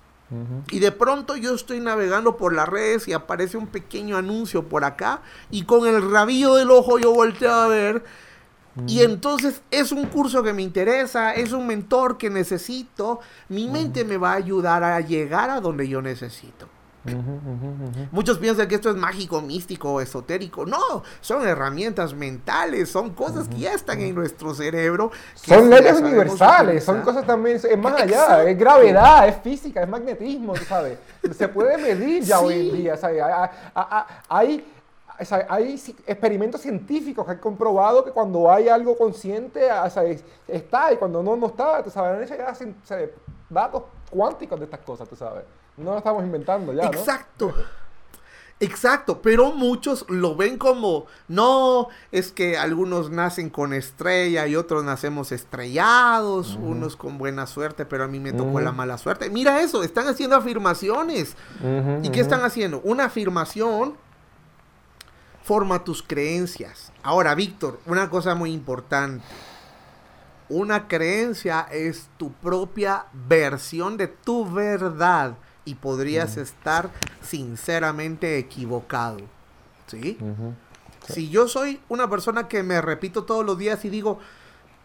y 0.71 0.79
de 0.79 0.93
pronto 0.93 1.35
yo 1.35 1.57
estoy 1.57 1.81
navegando 1.81 2.37
por 2.37 2.55
las 2.55 2.69
redes 2.69 3.09
y 3.09 3.13
aparece 3.13 3.57
un 3.57 3.67
pequeño 3.67 4.17
anuncio 4.17 4.69
por 4.69 4.85
acá 4.85 5.23
y 5.51 5.65
con 5.65 5.89
el 5.89 6.09
rabillo 6.09 6.55
del 6.55 6.71
ojo 6.71 7.01
yo 7.01 7.13
volteo 7.13 7.53
a 7.53 7.67
ver. 7.67 8.05
Y 8.87 9.01
entonces 9.03 9.61
es 9.73 9.91
un 9.91 10.07
curso 10.07 10.45
que 10.45 10.53
me 10.53 10.63
interesa, 10.63 11.35
es 11.35 11.51
un 11.51 11.67
mentor 11.67 12.17
que 12.17 12.31
necesito. 12.31 13.19
Mi 13.49 13.69
mente 13.69 14.05
me 14.05 14.19
va 14.19 14.35
a 14.35 14.37
ayudar 14.37 14.85
a 14.85 15.01
llegar 15.01 15.51
a 15.51 15.61
donde 15.61 15.89
yo 15.89 16.01
necesito. 16.01 16.69
Muchos 18.13 18.39
piensan 18.39 18.69
que 18.69 18.77
esto 18.77 18.91
es 18.91 18.97
mágico, 18.97 19.41
místico, 19.41 20.01
esotérico. 20.01 20.65
No, 20.65 21.03
son 21.21 21.47
herramientas 21.47 22.15
mentales, 22.15 22.91
son 22.91 23.11
cosas 23.11 23.49
que 23.49 23.59
ya 23.59 23.75
están 23.75 24.01
en 24.01 24.15
nuestro 24.15 24.55
cerebro. 24.55 25.11
Son 25.35 25.69
leyes 25.69 25.99
universales, 25.99 26.85
son 26.85 27.03
cosas 27.03 27.27
también, 27.27 27.57
es 27.57 27.79
más 27.79 28.01
allá, 28.01 28.45
es 28.45 28.57
gravedad, 28.57 29.27
es 29.27 29.37
física, 29.39 29.83
es 29.83 29.89
magnetismo, 29.89 30.55
¿sabes? 30.57 30.99
Se 31.37 31.49
puede 31.49 31.77
medir 31.77 32.23
ya 32.23 32.41
hoy 32.41 32.69
en 32.69 32.77
día, 32.77 32.97
¿sabes? 32.97 33.23
Hay, 34.29 34.65
hay 35.49 35.83
experimentos 36.07 36.61
científicos 36.61 37.25
que 37.25 37.33
han 37.33 37.39
comprobado 37.39 38.05
que 38.05 38.13
cuando 38.13 38.51
hay 38.51 38.69
algo 38.69 38.97
consciente, 38.97 39.69
está, 40.47 40.93
y 40.93 40.97
cuando 40.97 41.21
no, 41.23 41.35
no 41.35 41.49
está, 41.49 41.83
¿sabes? 41.91 42.31
Han 42.31 42.77
datos 43.51 43.83
cuánticos 44.09 44.59
de 44.61 44.67
estas 44.67 44.81
cosas, 44.81 45.09
tú 45.09 45.17
sabes. 45.17 45.43
No 45.77 45.93
lo 45.93 45.99
estamos 45.99 46.23
inventando 46.23 46.73
ya. 46.73 46.87
Exacto. 46.87 47.55
Exacto, 48.63 49.23
pero 49.23 49.53
muchos 49.53 50.07
lo 50.09 50.37
ven 50.37 50.57
como, 50.57 51.07
no, 51.27 51.89
es 52.13 52.31
que 52.31 52.57
algunos 52.57 53.11
nacen 53.11 53.51
con 53.51 53.73
estrella 53.73 54.47
y 54.47 54.55
otros 54.55 54.85
nacemos 54.85 55.33
estrellados, 55.33 56.57
unos 56.63 56.95
con 56.95 57.19
buena 57.19 57.49
suerte, 57.49 57.85
pero 57.87 58.05
a 58.05 58.07
mí 58.07 58.21
me 58.21 58.33
tocó 58.33 58.61
la 58.61 58.71
mala 58.71 58.99
suerte. 58.99 59.31
Mira 59.31 59.63
eso, 59.63 59.83
están 59.83 60.07
haciendo 60.07 60.37
afirmaciones. 60.37 61.37
¿Y 62.05 62.11
qué 62.11 62.21
están 62.21 62.45
haciendo? 62.45 62.81
Una 62.85 63.07
afirmación 63.07 63.97
forma 65.43 65.83
tus 65.83 66.01
creencias. 66.01 66.93
Ahora, 67.03 67.35
Víctor, 67.35 67.81
una 67.87 68.09
cosa 68.11 68.37
muy 68.37 68.53
importante. 68.53 69.25
Una 70.49 70.87
creencia 70.87 71.67
es 71.73 72.11
tu 72.17 72.31
propia 72.31 73.07
versión 73.13 73.97
de 73.97 74.07
tu 74.07 74.49
verdad 74.49 75.37
y 75.65 75.77
podrías 75.77 76.37
estar 76.37 76.91
sinceramente 77.21 78.39
equivocado. 78.39 79.19
¿Sí? 79.87 80.19
Si 81.09 81.29
yo 81.29 81.49
soy 81.49 81.81
una 81.89 82.09
persona 82.09 82.49
que 82.49 82.63
me 82.63 82.81
repito 82.81 83.25
todos 83.25 83.45
los 83.45 83.59
días 83.59 83.85
y 83.85 83.91
digo, 83.91 84.19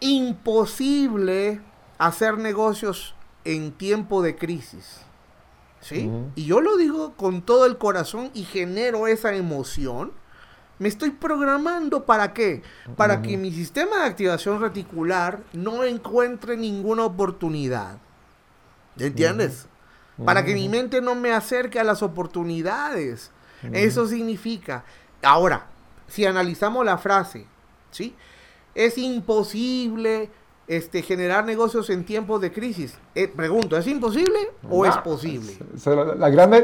imposible 0.00 1.60
hacer 1.98 2.38
negocios 2.38 3.14
en 3.44 3.72
tiempo 3.72 4.22
de 4.22 4.36
crisis. 4.36 5.02
¿Sí? 5.80 6.10
Y 6.34 6.44
yo 6.44 6.60
lo 6.60 6.76
digo 6.76 7.14
con 7.14 7.42
todo 7.42 7.64
el 7.64 7.78
corazón 7.78 8.30
y 8.34 8.44
genero 8.44 9.06
esa 9.06 9.34
emoción. 9.34 10.12
Me 10.78 10.88
estoy 10.88 11.10
programando 11.10 12.04
para 12.04 12.32
qué? 12.34 12.62
Para 12.96 13.22
que 13.22 13.36
mi 13.36 13.52
sistema 13.52 13.98
de 13.98 14.04
activación 14.04 14.60
reticular 14.60 15.42
no 15.52 15.84
encuentre 15.84 16.56
ninguna 16.56 17.04
oportunidad. 17.04 17.98
¿Entiendes? 18.96 19.66
Para 20.24 20.44
que 20.44 20.54
mi 20.54 20.68
mente 20.68 21.00
no 21.00 21.14
me 21.14 21.32
acerque 21.32 21.78
a 21.78 21.84
las 21.84 22.02
oportunidades. 22.02 23.30
Eso 23.72 24.06
significa, 24.06 24.84
ahora, 25.22 25.66
si 26.06 26.24
analizamos 26.24 26.84
la 26.84 26.98
frase, 26.98 27.46
¿sí? 27.90 28.14
Es 28.74 28.98
imposible 28.98 30.30
este, 30.68 31.02
generar 31.02 31.44
negocios 31.44 31.90
en 31.90 32.04
tiempos 32.04 32.40
de 32.40 32.52
crisis. 32.52 32.98
Eh, 33.14 33.26
pregunto, 33.26 33.76
¿es 33.76 33.86
imposible 33.86 34.50
o 34.68 34.86
es 34.86 34.96
posible? 34.98 35.58
la, 35.84 36.28
grande, 36.30 36.60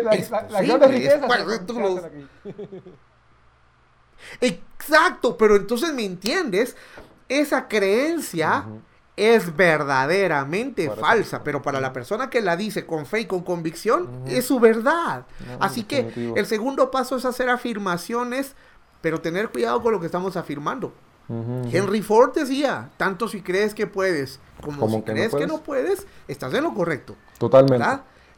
riqueza. 0.86 1.20
Exacto, 4.40 5.36
pero 5.36 5.56
entonces 5.56 5.92
me 5.92 6.04
entiendes, 6.04 6.76
esa 7.28 7.66
creencia 7.66 8.66
es 9.16 9.54
verdaderamente 9.54 10.90
falsa, 10.90 11.44
pero 11.44 11.62
para 11.62 11.80
la 11.80 11.92
persona 11.92 12.30
que 12.30 12.42
la 12.42 12.56
dice 12.56 12.84
con 12.84 13.06
fe 13.06 13.20
y 13.20 13.26
con 13.26 13.42
convicción, 13.42 14.08
es 14.26 14.46
su 14.46 14.58
verdad. 14.58 15.26
Así 15.60 15.84
que 15.84 16.32
el 16.34 16.46
segundo 16.46 16.90
paso 16.90 17.16
es 17.16 17.24
hacer 17.24 17.48
afirmaciones, 17.48 18.54
pero 19.00 19.20
tener 19.20 19.50
cuidado 19.50 19.82
con 19.82 19.92
lo 19.92 20.00
que 20.00 20.06
estamos 20.06 20.36
afirmando. 20.36 20.92
Henry 21.28 22.02
Ford 22.02 22.34
decía, 22.34 22.90
tanto 22.96 23.28
si 23.28 23.40
crees 23.40 23.74
que 23.74 23.86
puedes 23.86 24.40
como, 24.60 24.88
si 24.88 25.02
crees 25.02 25.34
que 25.34 25.46
no 25.46 25.62
puedes, 25.62 26.06
estás 26.28 26.52
en 26.54 26.64
lo 26.64 26.74
correcto. 26.74 27.16
Totalmente. 27.38 27.86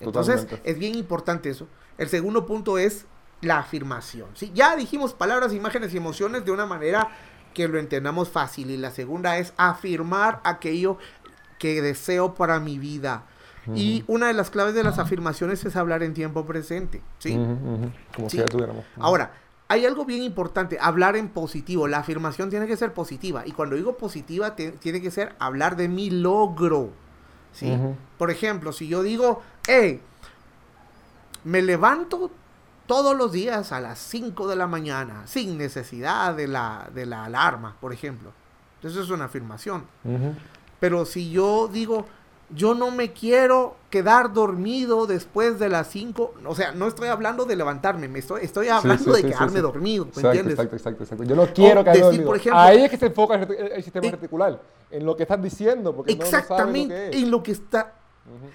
Entonces 0.00 0.46
es 0.62 0.78
bien 0.78 0.94
importante 0.94 1.48
eso. 1.48 1.66
El 1.98 2.08
segundo 2.08 2.44
punto 2.44 2.78
es 2.78 3.06
la 3.40 3.58
afirmación. 3.58 4.28
¿sí? 4.34 4.52
Ya 4.54 4.76
dijimos 4.76 5.14
palabras, 5.14 5.52
imágenes 5.52 5.94
y 5.94 5.96
emociones 5.96 6.44
de 6.44 6.50
una 6.50 6.66
manera 6.66 7.08
que 7.56 7.66
lo 7.68 7.78
entendamos 7.78 8.28
fácil. 8.28 8.70
Y 8.70 8.76
la 8.76 8.90
segunda 8.90 9.38
es 9.38 9.54
afirmar 9.56 10.40
aquello 10.44 10.98
que 11.58 11.80
deseo 11.80 12.34
para 12.34 12.60
mi 12.60 12.78
vida. 12.78 13.24
Y 13.74 14.04
una 14.06 14.28
de 14.28 14.32
las 14.32 14.50
claves 14.50 14.74
de 14.74 14.84
las 14.84 15.00
afirmaciones 15.00 15.64
es 15.64 15.74
hablar 15.74 16.04
en 16.04 16.14
tiempo 16.14 16.46
presente. 16.46 17.02
¿sí? 17.18 17.32
Como 18.14 18.30
si 18.30 18.36
ya 18.36 18.44
tuviéramos. 18.44 18.84
Ahora, 18.96 19.32
hay 19.66 19.84
algo 19.86 20.04
bien 20.04 20.22
importante, 20.22 20.78
hablar 20.80 21.16
en 21.16 21.30
positivo. 21.30 21.88
La 21.88 21.98
afirmación 21.98 22.48
tiene 22.48 22.68
que 22.68 22.76
ser 22.76 22.92
positiva. 22.92 23.42
Y 23.44 23.52
cuando 23.52 23.74
digo 23.74 23.96
positiva, 23.96 24.54
tiene 24.54 25.00
que 25.00 25.10
ser 25.10 25.34
hablar 25.40 25.74
de 25.74 25.88
mi 25.88 26.10
logro. 26.10 26.90
¿sí? 27.52 27.76
Por 28.18 28.30
ejemplo, 28.30 28.72
si 28.72 28.86
yo 28.86 29.02
digo, 29.02 29.42
hey, 29.66 30.00
me 31.42 31.62
levanto 31.62 32.30
todos 32.87 33.16
los 33.16 33.33
días 33.33 33.72
a 33.72 33.81
las 33.81 33.99
5 33.99 34.49
de 34.49 34.57
la 34.57 34.66
mañana, 34.66 35.27
sin 35.27 35.59
necesidad 35.59 36.35
de 36.35 36.49
la, 36.49 36.88
de 36.94 37.07
la 37.07 37.25
alarma, 37.25 37.77
por 37.81 37.92
ejemplo. 37.92 38.33
Entonces 38.77 39.05
es 39.05 39.11
una 39.11 39.27
afirmación. 39.27 39.85
Pero 40.79 41.05
si 41.05 41.31
yo 41.31 41.68
digo, 41.68 42.07
yo 42.55 42.75
no 42.75 42.90
me 42.90 43.12
quiero 43.12 43.77
quedar 43.90 44.33
dormido 44.33 45.07
después 45.07 45.59
de 45.59 45.68
las 45.68 45.88
5, 45.88 46.35
o 46.44 46.55
sea, 46.55 46.72
no 46.72 46.87
estoy 46.87 47.09
hablando 47.09 47.44
de 47.44 47.57
levantarme, 47.57 48.09
me 48.09 48.20
estoy, 48.20 48.44
estoy 48.44 48.68
hablando 48.68 49.12
de 49.12 49.22
quedarme 49.22 49.61
dormido, 49.61 50.05
¿me 50.05 50.11
exacto, 50.11 50.29
entiendes? 50.29 50.53
Exacto, 50.55 50.77
exacto, 50.77 51.03
exacto. 51.03 51.25
Yo 51.25 51.35
no 51.35 51.46
quiero 51.53 51.83
quedarme 51.83 52.18
dormido. 52.22 52.55
Ahí 52.55 52.85
es 52.85 52.90
que 52.90 52.99
se 52.99 53.07
enfoca 53.07 53.35
el, 53.35 53.83
sistema 53.83 54.11
reticular, 54.11 54.61
en 54.90 55.05
lo 55.05 55.16
que 55.16 55.25
estás 55.25 55.42
diciendo, 55.42 55.96
porque 55.96 56.12
exactamente 56.12 56.94
no, 56.94 57.05
lo 57.07 57.11
que 57.11 57.18
en 57.18 57.31
lo 57.31 57.42
que 57.42 57.53
está 57.53 57.94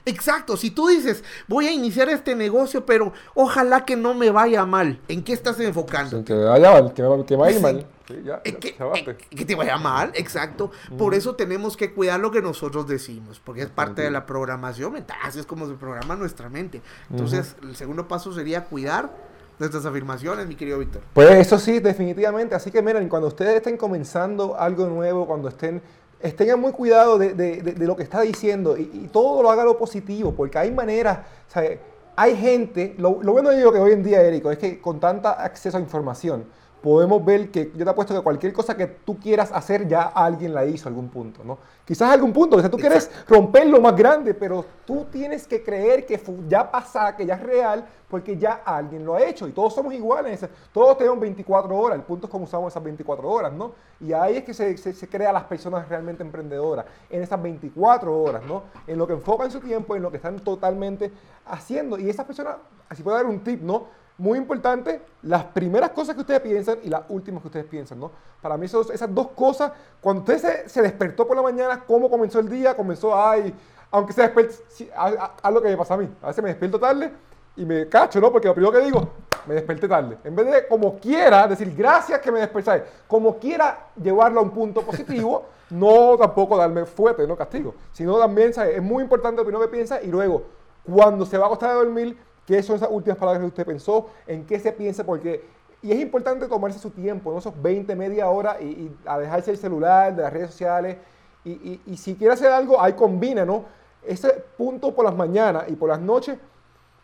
Exacto, 0.05 0.57
si 0.57 0.71
tú 0.71 0.87
dices, 0.87 1.23
voy 1.47 1.67
a 1.67 1.71
iniciar 1.71 2.09
este 2.09 2.35
negocio, 2.35 2.85
pero 2.85 3.13
ojalá 3.35 3.85
que 3.85 3.95
no 3.95 4.13
me 4.13 4.29
vaya 4.29 4.65
mal, 4.65 4.99
¿en 5.07 5.23
qué 5.23 5.33
estás 5.33 5.59
enfocando? 5.59 6.23
Que 6.23 6.33
vaya 6.33 6.71
mal, 6.71 6.93
que, 6.93 7.25
que 7.25 7.35
vaya 7.35 7.59
mal. 7.59 7.85
que, 9.29 9.45
te 9.45 9.55
vaya 9.55 9.77
mal, 9.77 10.11
exacto. 10.15 10.71
Por 10.97 11.13
eso 11.13 11.35
tenemos 11.35 11.77
que 11.77 11.93
cuidar 11.93 12.19
lo 12.19 12.31
que 12.31 12.41
nosotros 12.41 12.87
decimos, 12.87 13.41
porque 13.43 13.61
es 13.61 13.69
parte 13.69 14.01
de 14.01 14.11
la 14.11 14.25
programación 14.25 14.93
mental, 14.93 15.17
así 15.23 15.39
es 15.39 15.45
como 15.45 15.67
se 15.67 15.75
programa 15.75 16.15
nuestra 16.15 16.49
mente. 16.49 16.81
Entonces, 17.09 17.55
el 17.61 17.75
segundo 17.75 18.07
paso 18.07 18.33
sería 18.33 18.65
cuidar 18.65 19.11
nuestras 19.61 19.85
afirmaciones, 19.85 20.47
mi 20.47 20.55
querido 20.55 20.79
Víctor. 20.79 21.03
Pues 21.13 21.29
eso 21.31 21.59
sí, 21.59 21.79
definitivamente. 21.79 22.55
Así 22.55 22.71
que 22.71 22.81
miren, 22.81 23.07
cuando 23.07 23.27
ustedes 23.27 23.57
estén 23.57 23.77
comenzando 23.77 24.59
algo 24.59 24.87
nuevo, 24.87 25.27
cuando 25.27 25.47
estén 25.47 25.81
tengan 26.35 26.59
muy 26.59 26.71
cuidado 26.71 27.17
de, 27.17 27.73
lo 27.77 27.95
que 27.95 28.03
está 28.03 28.21
diciendo 28.21 28.77
y, 28.77 29.09
todo 29.11 29.41
lo 29.41 29.49
haga 29.49 29.63
lo 29.63 29.77
positivo, 29.77 30.33
porque 30.33 30.57
hay 30.57 30.71
maneras, 30.71 31.19
hay 32.15 32.35
gente, 32.35 32.95
lo, 32.97 33.13
bueno 33.13 33.49
de 33.49 33.61
lo 33.61 33.71
que 33.71 33.79
hoy 33.79 33.93
en 33.93 34.03
día, 34.03 34.21
Érico, 34.21 34.51
es 34.51 34.57
que 34.57 34.79
con 34.79 34.99
tanta 34.99 35.31
acceso 35.31 35.77
a 35.77 35.79
información, 35.79 36.45
podemos 36.81 37.23
ver 37.23 37.51
que 37.51 37.71
yo 37.75 37.83
te 37.85 37.89
apuesto 37.89 38.13
que 38.13 38.21
cualquier 38.21 38.53
cosa 38.53 38.75
que 38.75 38.87
tú 38.87 39.19
quieras 39.19 39.51
hacer 39.51 39.87
ya 39.87 40.03
alguien 40.03 40.53
la 40.53 40.65
hizo 40.65 40.87
a 40.87 40.89
algún 40.89 41.09
punto, 41.09 41.43
¿no? 41.43 41.59
Quizás 41.85 42.09
a 42.09 42.13
algún 42.13 42.33
punto, 42.33 42.57
o 42.57 42.59
sea, 42.59 42.71
tú 42.71 42.77
quieres 42.77 43.09
romper 43.27 43.67
lo 43.67 43.79
más 43.79 43.95
grande, 43.95 44.33
pero 44.33 44.65
tú 44.85 45.05
tienes 45.11 45.47
que 45.47 45.63
creer 45.63 46.05
que 46.05 46.19
ya 46.47 46.69
pasa, 46.69 47.15
que 47.15 47.25
ya 47.25 47.35
es 47.35 47.43
real, 47.43 47.85
porque 48.09 48.37
ya 48.37 48.61
alguien 48.65 49.05
lo 49.05 49.15
ha 49.15 49.21
hecho 49.23 49.47
y 49.47 49.51
todos 49.51 49.73
somos 49.73 49.93
iguales, 49.93 50.45
todos 50.73 50.97
tenemos 50.97 51.19
24 51.19 51.77
horas, 51.77 51.97
el 51.97 52.03
punto 52.03 52.25
es 52.27 52.31
cómo 52.31 52.45
usamos 52.45 52.73
esas 52.73 52.83
24 52.83 53.29
horas, 53.29 53.53
¿no? 53.53 53.73
Y 53.99 54.13
ahí 54.13 54.37
es 54.37 54.43
que 54.43 54.53
se, 54.53 54.75
se, 54.77 54.93
se 54.93 55.07
crea 55.07 55.31
las 55.31 55.43
personas 55.43 55.87
realmente 55.87 56.23
emprendedoras, 56.23 56.85
en 57.09 57.21
esas 57.21 57.41
24 57.41 58.21
horas, 58.21 58.43
¿no? 58.43 58.63
En 58.87 58.97
lo 58.97 59.05
que 59.05 59.13
enfocan 59.13 59.51
su 59.51 59.59
tiempo, 59.59 59.95
en 59.95 60.01
lo 60.01 60.09
que 60.09 60.17
están 60.17 60.39
totalmente 60.39 61.11
haciendo. 61.45 61.99
Y 61.99 62.09
esas 62.09 62.25
personas, 62.25 62.55
así 62.89 63.03
puedo 63.03 63.17
dar 63.17 63.25
un 63.25 63.39
tip, 63.41 63.61
¿no? 63.61 64.00
Muy 64.21 64.37
importante, 64.37 65.01
las 65.23 65.45
primeras 65.45 65.89
cosas 65.89 66.13
que 66.13 66.21
ustedes 66.21 66.41
piensan 66.41 66.77
y 66.83 66.89
las 66.89 67.01
últimas 67.09 67.41
que 67.41 67.47
ustedes 67.47 67.65
piensan, 67.65 67.99
¿no? 67.99 68.11
Para 68.39 68.55
mí 68.55 68.67
esas 68.67 69.15
dos 69.15 69.29
cosas, 69.29 69.71
cuando 69.99 70.21
usted 70.21 70.67
se, 70.67 70.81
despertó 70.83 71.27
por 71.27 71.35
la 71.35 71.41
mañana, 71.41 71.83
cómo 71.87 72.07
comenzó 72.07 72.39
el 72.39 72.47
día, 72.47 72.75
comenzó, 72.75 73.19
ay, 73.19 73.51
aunque 73.89 74.13
se 74.13 74.21
despierte, 74.21 74.53
haz 74.95 75.51
lo 75.51 75.59
que 75.59 75.69
me 75.69 75.75
pasa 75.77 75.95
a 75.95 75.97
mí, 75.97 76.07
a 76.21 76.27
veces 76.27 76.43
me 76.43 76.51
despierto 76.51 76.79
tarde 76.79 77.11
y 77.55 77.65
me 77.65 77.89
cacho, 77.89 78.21
¿no? 78.21 78.31
Porque 78.31 78.47
lo 78.47 78.53
primero 78.53 78.71
que 78.71 78.85
digo, 78.85 79.09
me 79.47 79.55
desperté 79.55 79.87
tarde. 79.87 80.19
En 80.23 80.35
vez 80.35 80.45
de 80.45 80.67
como 80.67 80.99
quiera 80.99 81.47
decir 81.47 81.73
gracias 81.75 82.19
que 82.19 82.31
me 82.31 82.41
desperté, 82.41 82.83
como 83.07 83.39
quiera 83.39 83.87
llevarlo 83.99 84.41
a 84.41 84.43
un 84.43 84.51
punto 84.51 84.83
positivo, 84.83 85.45
no 85.71 86.15
tampoco 86.15 86.57
darme 86.57 86.85
fuerte, 86.85 87.25
no 87.25 87.35
castigo, 87.35 87.73
sino 87.91 88.19
también, 88.19 88.53
¿sabes? 88.53 88.77
Es 88.77 88.83
muy 88.83 89.01
importante 89.01 89.37
lo 89.37 89.45
primero 89.45 89.65
que 89.65 89.75
piensa 89.75 89.99
y 89.99 90.11
luego, 90.11 90.43
cuando 90.83 91.25
se 91.25 91.39
va 91.39 91.45
a 91.45 91.47
acostar 91.47 91.71
a 91.71 91.73
dormir, 91.73 92.15
¿Qué 92.51 92.61
son 92.61 92.75
esas 92.75 92.89
últimas 92.91 93.17
palabras 93.17 93.39
que 93.39 93.47
usted 93.47 93.65
pensó? 93.65 94.09
¿En 94.27 94.45
qué 94.45 94.59
se 94.59 94.73
piensa? 94.73 95.05
Porque, 95.05 95.41
y 95.81 95.93
es 95.93 96.01
importante 96.01 96.49
tomarse 96.49 96.79
su 96.79 96.89
tiempo, 96.89 97.31
¿no? 97.31 97.37
esos 97.37 97.53
20, 97.61 97.95
media 97.95 98.29
hora 98.29 98.59
y, 98.59 98.93
a 99.05 99.17
dejarse 99.19 99.51
el 99.51 99.57
celular, 99.57 100.13
de 100.13 100.21
las 100.21 100.33
redes 100.33 100.49
sociales. 100.49 100.97
Y, 101.45 101.79
y, 101.85 101.95
si 101.95 102.13
quiere 102.15 102.33
hacer 102.33 102.51
algo, 102.51 102.81
ahí 102.81 102.91
combina, 102.91 103.45
¿no? 103.45 103.63
Ese 104.05 104.43
punto 104.57 104.93
por 104.93 105.05
las 105.05 105.15
mañanas 105.15 105.63
y 105.69 105.77
por 105.77 105.87
las 105.87 106.01
noches, 106.01 106.37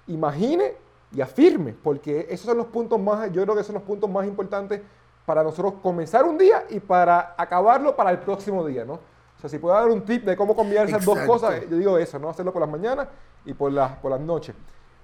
imagine 0.08 0.74
y 1.14 1.22
afirme, 1.22 1.74
porque 1.82 2.28
esos 2.30 2.46
son 2.46 2.58
los 2.58 2.68
puntos 2.68 3.00
más, 3.00 3.32
yo 3.32 3.42
creo 3.44 3.56
que 3.56 3.64
son 3.64 3.76
los 3.76 3.84
puntos 3.84 4.10
más 4.10 4.28
importantes 4.28 4.82
para 5.26 5.44
nosotros 5.44 5.76
comenzar 5.82 6.26
un 6.26 6.38
día 6.38 6.66
y 6.70 6.82
para 6.82 7.36
acabarlo 7.38 7.96
para 7.96 8.12
el 8.12 8.20
próximo 8.20 8.68
día, 8.68 8.84
¿no? 8.84 8.96
O 8.96 9.40
sea, 9.40 9.50
si 9.50 9.60
puedo 9.60 9.74
dar 9.74 9.88
un 9.88 10.04
tip 10.04 10.26
de 10.26 10.36
cómo 10.36 10.54
combinar 10.54 10.90
esas 10.90 11.06
dos 11.06 11.20
cosas, 11.20 11.62
yo 11.70 11.78
digo 11.78 11.98
eso, 11.98 12.20
¿no? 12.20 12.28
Hacerlo 12.28 12.52
por 12.52 12.60
las 12.60 12.70
mañanas 12.70 13.08
y 13.46 13.54
por 13.54 13.72
las, 13.72 13.94
por 14.00 14.12
las 14.12 14.20
noches. 14.20 14.54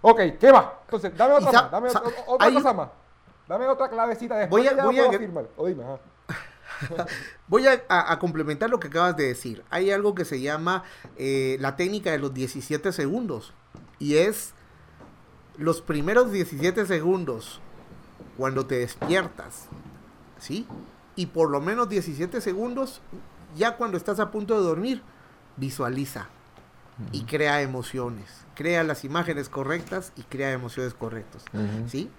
Ok, 0.05 0.19
¿qué 0.37 0.51
va? 0.51 0.81
Entonces, 0.83 1.17
dame 1.17 1.33
otra 1.35 1.51
más, 1.51 1.71
dame 1.71 1.89
otra 2.27 2.53
cosa 2.53 2.73
más. 2.73 2.89
Dame 3.47 3.67
otra 3.67 3.89
clavecita 3.89 4.37
después 4.37 4.63
voy 4.63 4.79
a, 4.79 4.85
voy 4.85 4.99
a, 4.99 5.17
firmar. 5.17 5.47
O 5.55 5.65
dime, 5.65 5.83
voy 7.47 7.67
a, 7.67 8.19
complementar 8.19 8.69
lo 8.69 8.81
que 8.81 8.89
acabas 8.89 9.15
de 9.15 9.27
decir. 9.27 9.63
Hay 9.69 9.91
algo 9.91 10.13
que 10.13 10.25
se 10.25 10.41
llama 10.41 10.83
eh, 11.15 11.55
la 11.61 11.77
técnica 11.77 12.11
de 12.11 12.19
los 12.19 12.33
17 12.33 12.91
segundos. 12.91 13.53
Y 13.97 14.17
es 14.17 14.53
los 15.57 15.81
primeros 15.81 16.33
17 16.33 16.85
segundos 16.85 17.61
cuando 18.37 18.65
te 18.65 18.79
despiertas. 18.79 19.67
¿Sí? 20.37 20.67
Y 21.15 21.27
por 21.27 21.49
lo 21.49 21.61
menos 21.61 21.87
17 21.87 22.41
segundos 22.41 23.01
ya 23.55 23.77
cuando 23.77 23.95
estás 23.95 24.19
a 24.19 24.31
punto 24.31 24.53
de 24.59 24.67
dormir. 24.67 25.01
Visualiza 25.55 26.27
y 27.13 27.23
crea 27.23 27.61
emociones. 27.61 28.42
Crea 28.55 28.83
las 28.83 29.03
imágenes 29.03 29.49
correctas 29.49 30.11
y 30.15 30.23
crea 30.23 30.51
emociones 30.51 30.93
correctas. 30.93 31.43
¿Sí? 31.87 32.09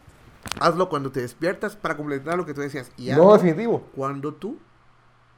Hazlo 0.60 0.88
cuando 0.88 1.10
te 1.10 1.20
despiertas 1.20 1.76
para 1.76 1.96
completar 1.96 2.36
lo 2.36 2.44
que 2.44 2.54
tú 2.54 2.60
decías. 2.60 2.90
Y 2.96 3.10
no, 3.10 3.32
definitivo. 3.32 3.84
Cuando 3.94 4.34
tú 4.34 4.58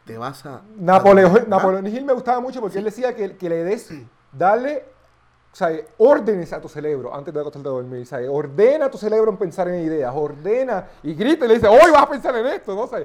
te 0.05 0.19
vas 0.19 0.45
a... 0.47 0.63
Napoleón, 0.79 1.45
Napoleón 1.49 1.87
Hill 1.87 2.05
me 2.05 2.13
gustaba 2.13 2.41
mucho 2.41 2.61
porque 2.61 2.79
él 2.79 2.85
decía 2.85 3.15
que, 3.15 3.37
que 3.37 3.49
le 3.49 3.65
des, 3.65 3.93
dale 4.33 4.97
o 5.57 5.59
sea, 5.59 5.71
órdenes 5.97 6.53
a 6.53 6.61
tu 6.61 6.69
cerebro 6.69 7.15
antes 7.15 7.33
de 7.33 7.41
acostarte 7.41 7.67
a 7.67 7.73
dormir. 7.73 8.03
O 8.03 8.05
sea, 8.05 8.31
ordena 8.31 8.85
a 8.85 8.91
tu 8.91 8.99
cerebro 8.99 9.31
en 9.31 9.39
pensar 9.39 9.67
en 9.69 9.87
ideas. 9.87 10.13
Ordena 10.15 10.87
y 11.03 11.15
grita 11.15 11.47
y 11.47 11.49
le 11.49 11.55
dice, 11.55 11.67
hoy 11.67 11.91
vas 11.91 12.03
a 12.03 12.11
pensar 12.11 12.37
en 12.37 12.45
esto. 12.45 12.75
¿no? 12.75 12.83
O 12.83 12.87
sea, 12.87 13.03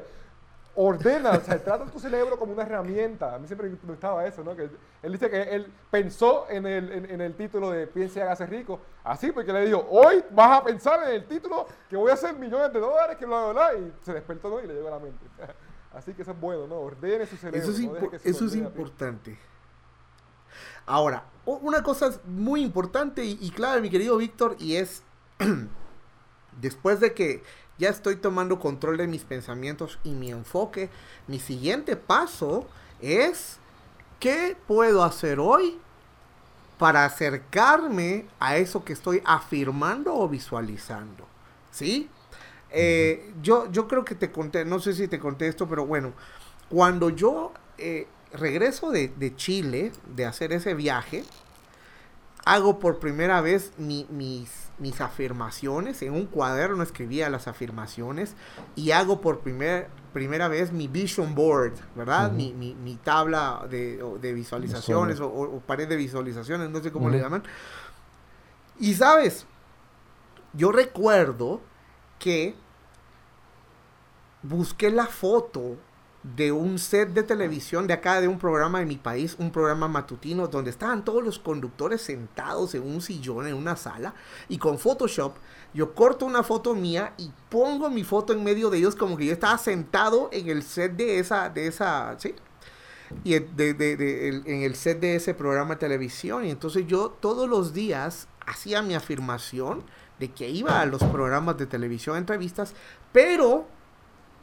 ordena, 0.76 1.32
o 1.32 1.42
sea, 1.42 1.62
trata 1.62 1.86
tu 1.86 2.00
cerebro 2.00 2.38
como 2.38 2.54
una 2.54 2.64
herramienta. 2.64 3.36
A 3.36 3.40
mí 3.40 3.48
siempre 3.48 3.70
me 3.70 3.76
gustaba 3.84 4.26
eso, 4.26 4.44
¿no? 4.44 4.56
Que 4.56 4.70
él 5.04 5.12
dice 5.12 5.30
que 5.30 5.42
él 5.42 5.72
pensó 5.90 6.46
en 6.50 6.66
el, 6.66 6.92
en, 6.92 7.22
el 7.22 7.36
título 7.36 7.72
de 7.72 7.88
Piense 7.88 8.20
y 8.20 8.22
hágase 8.22 8.46
rico, 8.46 8.80
así 9.04 9.32
porque 9.32 9.52
le 9.52 9.66
dijo, 9.66 9.86
hoy 9.90 10.24
vas 10.32 10.60
a 10.60 10.64
pensar 10.64 11.04
en 11.10 11.16
el 11.16 11.26
título 11.26 11.68
que 11.90 11.98
voy 11.98 12.12
a 12.12 12.14
hacer 12.14 12.36
millones 12.36 12.72
de 12.72 12.80
dólares, 12.80 13.18
que 13.18 13.26
bla, 13.26 13.52
bla, 13.52 13.54
bla, 13.54 13.80
y 13.80 13.94
se 14.04 14.14
despertó, 14.14 14.50
¿no? 14.50 14.60
Y 14.62 14.68
le 14.68 14.76
llegó 14.76 14.88
a 14.88 14.92
la 14.92 15.00
mente. 15.00 15.26
Así 15.94 16.14
que 16.14 16.22
eso 16.22 16.32
es 16.32 16.40
bueno, 16.40 16.68
¿no? 16.68 16.80
Ordene 16.80 17.26
su 17.26 17.36
cerebro. 17.36 17.70
Eso 17.70 17.72
es, 18.14 18.26
eso 18.26 18.46
es 18.46 18.56
importante. 18.56 19.38
Ahora, 20.86 21.26
una 21.46 21.84
cosa 21.84 22.12
muy 22.26 22.62
importante 22.62 23.26
y, 23.26 23.38
y 23.42 23.52
clave, 23.52 23.82
mi 23.82 23.90
querido 23.90 24.16
Víctor, 24.16 24.56
y 24.58 24.78
es, 24.78 25.04
después 26.62 27.02
de 27.02 27.14
que 27.14 27.44
ya 27.82 27.90
estoy 27.90 28.16
tomando 28.16 28.60
control 28.60 28.98
de 28.98 29.08
mis 29.08 29.24
pensamientos 29.24 29.98
y 30.04 30.12
mi 30.12 30.30
enfoque. 30.30 30.92
Mi 31.28 31.40
siguiente 31.40 31.96
paso 31.96 32.68
es, 33.02 33.58
¿qué 34.20 34.56
puedo 34.68 35.04
hacer 35.04 35.40
hoy 35.40 35.80
para 36.78 37.06
acercarme 37.06 38.28
a 38.40 38.58
eso 38.58 38.86
que 38.86 38.94
estoy 38.94 39.24
afirmando 39.26 40.14
o 40.14 40.30
visualizando? 40.30 41.26
¿Sí? 41.72 42.08
Eh, 42.70 43.34
yo, 43.42 43.72
yo 43.72 43.88
creo 43.88 44.06
que 44.06 44.14
te 44.14 44.32
conté, 44.32 44.64
no 44.64 44.80
sé 44.80 44.94
si 44.94 45.08
te 45.08 45.18
conté 45.18 45.48
esto, 45.48 45.68
pero 45.68 45.88
bueno, 45.88 46.14
cuando 46.70 47.10
yo 47.10 47.52
eh, 47.80 48.06
regreso 48.32 48.92
de, 48.92 49.08
de, 49.08 49.36
Chile, 49.36 49.92
de 50.06 50.26
hacer 50.26 50.54
ese 50.54 50.76
viaje, 50.76 51.24
hago 52.46 52.80
por 52.80 53.00
primera 53.00 53.42
vez 53.42 53.74
mis, 53.78 54.08
mis 54.80 55.02
afirmaciones. 55.02 56.02
En 56.02 56.14
un 56.14 56.26
cuaderno 56.26 56.84
escribía 56.84 57.30
las 57.30 57.48
afirmaciones 57.48 58.36
y 58.76 58.92
hago 58.92 59.22
por 59.22 59.40
primer, 59.40 59.90
primera 60.14 60.48
vez 60.48 60.72
mi 60.72 60.88
vision 60.88 61.36
board, 61.36 61.74
¿verdad? 61.96 62.32
mi, 62.32 62.54
mi, 62.54 62.96
tabla 62.96 63.66
de, 63.70 64.04
de 64.20 64.34
visualizaciones 64.34 65.20
o, 65.20 65.62
pared 65.66 65.88
de 65.88 65.96
visualizaciones, 65.96 66.70
no 66.70 66.82
sé 66.82 66.92
cómo 66.92 67.10
le 67.10 67.20
llaman. 67.20 67.44
Y 68.80 68.96
sabes, 68.96 69.46
yo 70.54 70.72
recuerdo 70.72 71.62
que 72.18 72.56
busqué 74.44 74.90
la 74.90 75.06
foto 75.06 75.78
de 76.24 76.52
un 76.52 76.78
set 76.78 77.10
de 77.10 77.24
televisión 77.24 77.88
de 77.88 77.94
acá, 77.94 78.22
de 78.22 78.28
un 78.28 78.38
programa 78.38 78.80
de 78.80 78.86
mi 78.86 78.98
país, 78.98 79.36
un 79.40 79.52
programa 79.52 79.88
matutino, 79.88 80.48
donde 80.48 80.70
estaban 80.70 81.04
todos 81.04 81.24
los 81.24 81.40
conductores 81.40 82.02
sentados 82.02 82.76
en 82.76 82.84
un 82.84 83.02
sillón, 83.02 83.48
en 83.48 83.56
una 83.56 83.76
sala, 83.76 84.14
y 84.48 84.58
con 84.58 84.78
Photoshop 84.78 85.34
yo 85.74 85.96
corto 85.96 86.26
una 86.26 86.44
foto 86.44 86.76
mía 86.76 87.14
y 87.18 87.32
pongo 87.50 87.90
mi 87.90 88.04
foto 88.04 88.34
en 88.34 88.44
medio 88.44 88.70
de 88.70 88.80
ellos 88.80 88.96
como 88.96 89.16
que 89.16 89.26
yo 89.26 89.34
estaba 89.34 89.58
sentado 89.58 90.30
en 90.32 90.50
el 90.50 90.64
set 90.64 90.94
de 90.98 91.20
esa, 91.20 91.50
de 91.50 91.68
esa, 91.68 92.16
¿sí? 92.20 92.36
Y 93.24 93.36
en 93.36 94.64
el 94.64 94.76
set 94.76 95.00
de 95.00 95.16
ese 95.16 95.34
programa 95.34 95.76
de 95.76 95.80
televisión. 95.80 96.46
Y 96.46 96.50
entonces 96.50 96.88
yo 96.88 97.10
todos 97.10 97.48
los 97.48 97.74
días 97.74 98.28
hacía 98.46 98.82
mi 98.82 98.96
afirmación 98.96 99.84
de 100.20 100.32
que 100.32 100.50
iba 100.50 100.82
a 100.82 100.86
los 100.86 101.04
programas 101.04 101.58
de 101.58 101.66
televisión, 101.66 102.18
entrevistas, 102.18 102.74
pero 103.12 103.66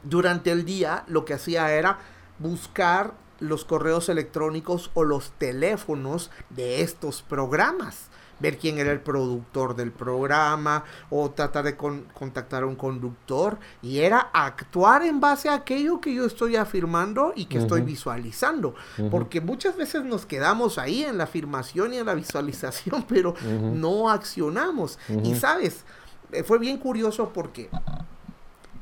durante 0.02 0.50
el 0.50 0.64
día 0.64 1.04
lo 1.08 1.24
que 1.24 1.34
hacía 1.34 1.72
era 1.72 1.98
buscar 2.38 3.14
los 3.40 3.64
correos 3.64 4.08
electrónicos 4.08 4.90
o 4.94 5.04
los 5.04 5.30
teléfonos 5.32 6.30
de 6.50 6.82
estos 6.82 7.22
programas. 7.22 8.08
Ver 8.40 8.56
quién 8.56 8.78
era 8.78 8.92
el 8.92 9.00
productor 9.00 9.74
del 9.74 9.90
programa 9.90 10.84
o 11.10 11.28
tratar 11.32 11.64
de 11.64 11.76
contactar 11.76 12.62
a 12.62 12.66
un 12.66 12.76
conductor. 12.76 13.58
Y 13.82 13.98
era 13.98 14.30
actuar 14.32 15.02
en 15.02 15.18
base 15.18 15.48
a 15.48 15.54
aquello 15.54 16.00
que 16.00 16.14
yo 16.14 16.24
estoy 16.24 16.54
afirmando 16.54 17.32
y 17.34 17.46
que 17.46 17.58
estoy 17.58 17.80
visualizando. 17.80 18.76
Porque 19.10 19.40
muchas 19.40 19.76
veces 19.76 20.04
nos 20.04 20.24
quedamos 20.24 20.78
ahí 20.78 21.02
en 21.02 21.18
la 21.18 21.24
afirmación 21.24 21.94
y 21.94 21.98
en 21.98 22.06
la 22.06 22.14
visualización, 22.14 23.04
pero 23.08 23.34
no 23.42 24.08
accionamos. 24.08 25.00
Y 25.24 25.34
sabes, 25.34 25.84
eh, 26.30 26.44
fue 26.44 26.60
bien 26.60 26.78
curioso 26.78 27.32
porque 27.34 27.68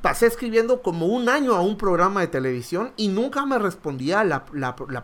pasé 0.06 0.26
escribiendo 0.26 0.82
como 0.82 1.06
un 1.06 1.28
año 1.28 1.56
a 1.56 1.60
un 1.60 1.76
programa 1.76 2.20
de 2.20 2.28
televisión 2.28 2.92
y 2.96 3.08
nunca 3.08 3.44
me 3.44 3.58
respondía 3.58 4.22
la, 4.22 4.44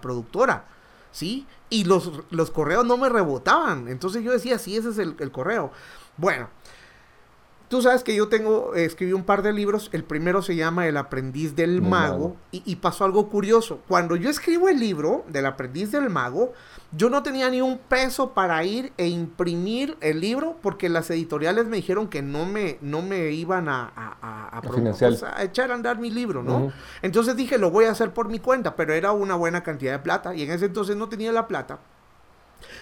productora, 0.01 0.67
¿sí? 1.11 1.45
Y 1.71 1.83
los, 1.83 2.09
correos 2.53 2.87
no 2.87 2.97
me 2.97 3.09
rebotaban. 3.09 3.89
Entonces 3.89 4.23
yo 4.23 4.31
decía, 4.31 4.61
sí, 4.61 4.77
ese 4.77 4.91
es 4.91 4.99
el, 4.99 5.33
correo. 5.33 5.73
Bueno, 6.17 6.51
Tú 7.73 7.81
sabes 7.81 8.05
que 8.05 8.15
yo 8.15 8.29
tengo, 8.29 8.75
escribí 8.75 9.15
un 9.15 9.25
par 9.25 9.41
de 9.41 9.51
libros. 9.51 9.89
El 9.95 10.05
primero 10.05 10.43
se 10.43 10.55
llama 10.57 10.87
El 10.89 10.99
aprendiz 10.99 11.57
del 11.57 11.81
mago. 11.81 12.37
Y, 12.51 12.63
y, 12.67 12.77
pasó 12.77 13.07
algo 13.07 13.31
curioso. 13.31 13.81
Cuando 13.89 14.15
yo 14.15 14.29
escribo 14.29 14.69
el 14.69 14.79
libro 14.79 15.25
del 15.29 15.47
aprendiz 15.47 15.91
del 15.91 16.11
mago, 16.11 16.53
yo 16.95 17.09
no 17.09 17.23
tenía 17.23 17.49
ni 17.49 17.63
un 17.63 17.79
peso 17.79 18.35
para 18.35 18.63
ir 18.63 18.93
e 18.99 19.09
imprimir 19.09 19.97
el 20.03 20.21
libro 20.21 20.59
porque 20.61 20.91
las 20.91 21.09
editoriales 21.11 21.65
me 21.65 21.77
dijeron 21.79 22.09
que 22.09 22.21
no 22.21 22.45
me, 22.45 22.77
no 22.83 23.01
me 23.01 23.31
iban 23.31 23.71
a, 23.71 23.91
a, 23.97 24.61
pues, 24.61 25.23
a, 25.23 25.43
echar 25.43 25.71
a 25.71 25.75
andar 25.75 25.99
mi 25.99 26.11
libro, 26.11 26.43
¿no? 26.43 26.75
Entonces 27.01 27.37
dije, 27.37 27.57
lo 27.57 27.71
voy 27.71 27.87
a 27.87 27.93
hacer 27.93 28.13
por 28.13 28.29
mi 28.29 28.39
cuenta, 28.39 28.77
pero 28.77 28.93
era 28.93 29.13
una 29.13 29.35
buena 29.35 29.63
cantidad 29.63 29.93
de 29.93 30.01
plata 30.01 30.35
y 30.35 30.43
en 30.43 30.51
ese 30.51 30.67
entonces 30.67 30.95
no 30.95 31.09
tenía 31.09 31.33
la 31.33 31.49
plata. 31.49 31.79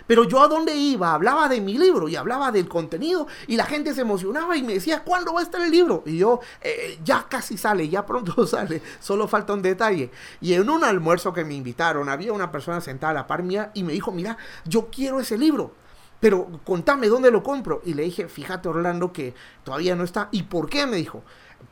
Pero 0.07 0.25
yo 0.25 0.43
a 0.43 0.49
dónde 0.49 0.75
iba, 0.75 1.15
hablaba 1.15 1.49
de 1.49 1.61
mi 1.61 1.79
libro 1.79 2.09
y 2.09 2.17
hablaba 2.17 2.51
del 2.53 2.69
contenido 2.69 3.27
y 3.47 3.57
la 3.57 3.65
gente 3.65 3.95
se 3.95 4.03
emocionaba 4.03 4.57
y 4.57 4.63
me 4.63 4.75
decía, 4.75 5.03
¿cuándo 5.05 5.33
va 5.33 5.41
a 5.41 5.43
estar 5.43 5.61
el 5.61 5.71
libro? 5.71 6.03
Y 6.07 6.19
yo, 6.19 6.41
eh, 6.61 6.99
ya 7.05 7.27
casi 7.29 7.57
sale, 7.57 7.89
ya 7.89 8.05
pronto 8.07 8.47
sale, 8.47 8.83
solo 9.01 9.29
falta 9.29 9.53
un 9.53 9.63
detalle. 9.63 10.11
Y 10.41 10.55
en 10.55 10.69
un 10.69 10.85
almuerzo 10.85 11.33
que 11.33 11.45
me 11.45 11.55
invitaron, 11.55 12.09
había 12.09 12.33
una 12.33 12.51
persona 12.51 12.81
sentada 12.81 13.11
a 13.11 13.15
la 13.15 13.27
par 13.27 13.43
mía 13.43 13.71
y 13.75 13.83
me 13.83 13.93
dijo, 13.93 14.13
mira, 14.13 14.37
yo 14.65 14.89
quiero 14.91 15.21
ese 15.21 15.39
libro. 15.39 15.73
Pero 16.21 16.61
contame 16.65 17.09
dónde 17.09 17.31
lo 17.31 17.43
compro. 17.43 17.81
Y 17.85 17.95
le 17.95 18.03
dije, 18.03 18.29
fíjate 18.29 18.69
Orlando 18.69 19.13
que 19.13 19.35
todavía 19.65 19.97
no 19.97 20.05
está. 20.05 20.29
¿Y 20.31 20.45
por 20.45 20.69
qué? 20.69 20.87
Me 20.87 20.97
dijo. 20.97 21.23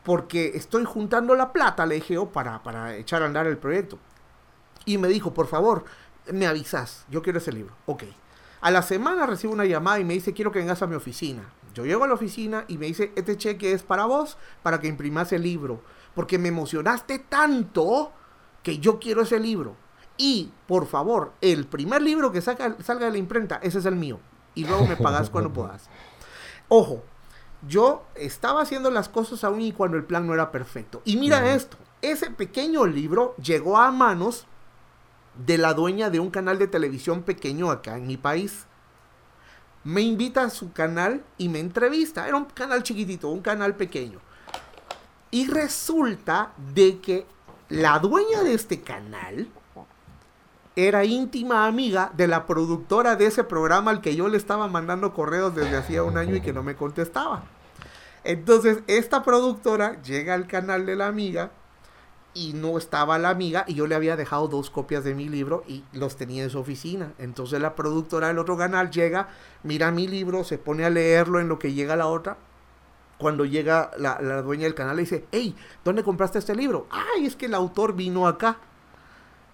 Porque 0.03 0.53
estoy 0.55 0.85
juntando 0.85 1.35
la 1.35 1.53
plata, 1.53 1.87
le 1.87 1.97
dije 1.97 2.15
yo, 2.15 2.31
para, 2.31 2.63
para 2.63 2.97
echar 2.97 3.23
a 3.23 3.27
andar 3.27 3.47
el 3.47 3.59
proyecto. 3.59 3.99
Y 4.87 4.97
me 4.97 5.09
dijo, 5.09 5.35
por 5.35 5.47
favor, 5.47 5.85
me 6.33 6.47
avisas, 6.47 7.05
yo 7.11 7.23
quiero 7.23 7.39
ese 7.39 7.53
libro. 7.53 7.75
Ok. 7.87 8.05
A 8.61 8.71
la 8.71 8.83
semana 8.83 9.27
recibo 9.27 9.53
una 9.53 9.65
llamada 9.65 10.01
y 10.01 10.05
me 10.05 10.15
dice, 10.15 10.33
quiero 10.33 10.51
que 10.51 10.59
vengas 10.59 10.83
a 10.83 10.87
mi 10.87 10.97
oficina. 10.97 11.53
Yo 11.75 11.85
llego 11.87 12.05
a 12.05 12.09
la 12.09 12.15
oficina 12.15 12.65
y 12.67 12.77
me 12.77 12.87
dice, 12.87 13.13
este 13.15 13.37
cheque 13.37 13.73
es 13.73 13.83
para 13.83 14.07
vos, 14.07 14.37
para 14.63 14.81
que 14.81 14.89
imprimas 14.89 15.33
el 15.33 15.43
libro. 15.43 15.83
Porque 16.15 16.39
me 16.39 16.49
emocionaste 16.49 17.21
tanto 17.21 18.13
que 18.63 18.79
yo 18.79 18.99
quiero 18.99 19.23
ese 19.23 19.39
libro. 19.39 19.77
Y, 20.17 20.51
por 20.67 20.87
favor, 20.87 21.33
el 21.41 21.67
primer 21.67 22.03
libro 22.03 22.33
que 22.33 22.41
salga 22.41 22.75
de 22.75 23.11
la 23.11 23.19
imprenta, 23.19 23.61
ese 23.63 23.79
es 23.79 23.85
el 23.85 23.95
mío. 23.95 24.19
Y 24.57 24.65
luego 24.65 24.87
me 24.87 24.97
pagas 24.97 25.31
cuando 25.31 25.53
puedas. 25.53 25.89
Ojo, 26.67 27.05
yo 27.67 28.05
estaba 28.17 28.63
haciendo 28.63 28.91
las 28.91 29.09
cosas 29.09 29.45
aún 29.45 29.61
y 29.61 29.73
cuando 29.73 29.97
el 29.97 30.05
plan 30.05 30.27
no 30.27 30.35
era 30.35 30.51
perfecto. 30.51 31.03
Y 31.05 31.17
mira 31.17 31.55
esto, 31.55 31.77
ese 32.03 32.31
pequeño 32.31 32.87
libro 32.87 33.37
llegó 33.37 33.79
a 33.79 33.91
manos 33.93 34.47
de 35.39 35.57
la 35.57 35.73
dueña 35.73 36.11
de 36.11 36.21
un 36.21 36.31
canal 36.31 36.59
de 36.59 36.67
televisión 36.67 37.23
pequeño 37.23 37.71
acá 37.71 37.97
en 37.97 38.07
mi 38.07 38.17
país. 38.17 38.67
Me 39.85 40.03
invita 40.03 40.43
a 40.43 40.51
su 40.51 40.73
canal 40.73 41.25
y 41.39 41.49
me 41.49 41.61
entrevista. 41.61 42.27
Era 42.27 42.37
un 42.37 42.45
canal 42.47 42.83
chiquitito, 42.83 43.29
un 43.29 43.41
canal 43.41 43.77
pequeño. 43.77 44.19
Y 45.31 45.47
resulta 45.47 46.53
de 46.75 46.99
que 46.99 47.27
la 47.69 47.99
dueña 47.99 48.43
de 48.43 48.55
este 48.55 48.81
canal 48.81 49.49
era 50.75 51.05
íntima 51.05 51.67
amiga 51.67 52.13
de 52.17 52.29
la 52.29 52.47
productora 52.47 53.17
de 53.17 53.27
ese 53.27 53.45
programa 53.45 53.91
al 53.91 54.01
que 54.01 54.15
yo 54.15 54.29
le 54.29 54.37
estaba 54.37 54.69
mandando 54.69 55.13
correos 55.13 55.55
desde 55.55 55.77
hacía 55.77 56.03
un 56.03 56.17
año 56.17 56.37
y 56.37 56.41
que 56.41 56.53
no 56.53 56.63
me 56.63 56.77
contestaba. 56.77 57.45
Entonces, 58.25 58.79
esta 58.87 59.23
productora 59.23 60.01
llega 60.03 60.35
al 60.35 60.47
canal 60.47 60.87
de 60.87 60.97
la 60.97 61.07
amiga 61.07 61.51
y 62.39 62.53
no 62.53 62.79
estaba 62.79 63.19
la 63.19 63.31
amiga 63.31 63.65
y 63.67 63.75
yo 63.75 63.89
le 63.89 63.97
había 63.97 64.15
dejado 64.15 64.47
dos 64.47 64.71
copias 64.71 65.03
de 65.03 65.15
mi 65.15 65.29
libro 65.29 65.65
y 65.67 65.83
los 65.93 66.17
tenía 66.17 66.45
en 66.45 66.51
su 66.51 66.61
oficina. 66.61 67.13
Entonces 67.19 67.61
la 67.61 67.75
productora 67.75 68.29
del 68.29 68.39
otro 68.39 68.57
canal 68.57 68.91
llega, 68.91 69.29
mira 69.65 69.91
mi 69.91 70.07
libro, 70.07 70.45
se 70.45 70.57
pone 70.57 70.85
a 70.85 70.91
leerlo 70.91 71.41
en 71.41 71.49
lo 71.49 71.59
que 71.59 71.73
llega 71.73 71.97
la 71.97 72.07
otra. 72.07 72.39
Cuando 73.19 73.45
llega 73.45 73.91
la, 73.99 74.21
la 74.23 74.43
dueña 74.43 74.65
del 74.65 74.77
canal 74.77 74.95
le 74.95 75.03
dice, 75.03 75.27
hey, 75.33 75.57
¿dónde 75.85 76.05
compraste 76.05 76.39
este 76.39 76.55
libro? 76.55 76.87
Ay, 76.91 77.27
es 77.27 77.35
que 77.35 77.47
el 77.47 77.55
autor 77.55 77.97
vino 77.97 78.29
acá 78.29 78.59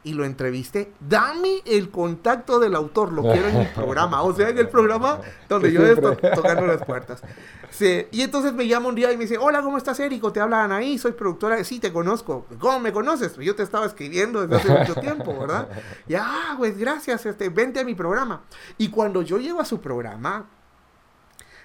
y 0.05 0.13
lo 0.13 0.25
entrevisté. 0.25 0.93
Dame 1.01 1.63
el 1.65 1.91
contacto 1.91 2.59
del 2.59 2.75
autor, 2.75 3.13
lo 3.13 3.23
quiero 3.23 3.49
en 3.49 3.59
mi 3.59 3.65
programa. 3.75 4.23
O 4.23 4.35
sea, 4.35 4.51
en 4.51 4.59
el 4.59 4.69
programa 4.69 5.21
donde 5.49 5.73
yo 5.73 5.85
estoy 5.85 6.17
tocando 6.35 6.67
las 6.67 6.85
puertas. 6.85 7.23
Sí. 7.71 8.07
Y 8.13 8.21
entonces 8.23 8.53
me 8.53 8.69
llama 8.69 8.89
un 8.89 8.95
día 8.95 9.11
y 9.11 9.17
me 9.17 9.25
dice, 9.25 9.39
hola, 9.39 9.63
¿cómo 9.63 9.79
estás, 9.79 9.99
Érico? 9.99 10.31
Te 10.31 10.41
hablan 10.41 10.71
ahí, 10.71 10.99
soy 10.99 11.13
productora. 11.13 11.63
Sí, 11.65 11.81
te 11.81 11.93
conozco. 11.93 12.47
¿Cómo 12.61 12.79
me 12.79 12.93
conoces? 12.93 13.35
Yo 13.39 13.57
te 13.57 13.63
estaba 13.63 13.87
escribiendo 13.87 14.47
desde 14.47 14.57
hace 14.57 14.79
mucho 14.79 15.01
tiempo, 15.01 15.37
¿verdad? 15.39 15.69
Ya, 16.07 16.23
ah, 16.25 16.55
pues 16.59 16.77
gracias, 16.77 17.25
este, 17.25 17.49
vente 17.49 17.81
a 17.81 17.85
mi 17.85 17.95
programa. 17.95 18.43
Y 18.77 18.91
cuando 18.91 19.23
yo 19.23 19.39
llego 19.39 19.61
a 19.61 19.65
su 19.65 19.81
programa, 19.81 20.47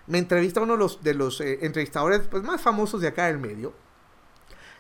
me 0.08 0.18
entrevista 0.18 0.62
uno 0.62 0.74
de 0.74 0.80
los, 0.80 1.04
de 1.04 1.14
los 1.14 1.42
eh, 1.42 1.60
entrevistadores 1.62 2.22
pues, 2.30 2.42
más 2.44 2.62
famosos 2.62 3.02
de 3.02 3.10
acá 3.10 3.28
del 3.28 3.38
medio. 3.38 3.74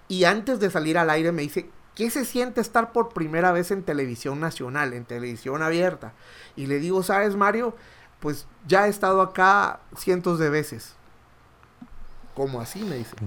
Y 0.07 0.23
antes 0.23 0.59
de 0.59 0.71
salir 0.71 0.97
al 0.97 1.09
aire 1.09 1.31
me 1.31 1.43
dice, 1.43 1.69
¿Qué 1.99 2.09
se 2.09 2.23
siente 2.23 2.61
estar 2.61 2.93
por 2.93 3.09
primera 3.09 3.51
vez 3.51 3.71
en 3.71 3.83
televisión 3.83 4.39
nacional, 4.39 4.93
en 4.93 5.03
televisión 5.03 5.61
abierta? 5.61 6.13
Y 6.55 6.67
le 6.67 6.79
digo, 6.79 7.03
¿sabes, 7.03 7.35
Mario? 7.35 7.75
Pues 8.21 8.47
ya 8.65 8.87
he 8.87 8.89
estado 8.89 9.21
acá 9.21 9.81
cientos 9.97 10.39
de 10.39 10.49
veces. 10.49 10.95
¿Cómo 12.35 12.61
así? 12.61 12.85
Me 12.85 12.95
dice. 12.95 13.17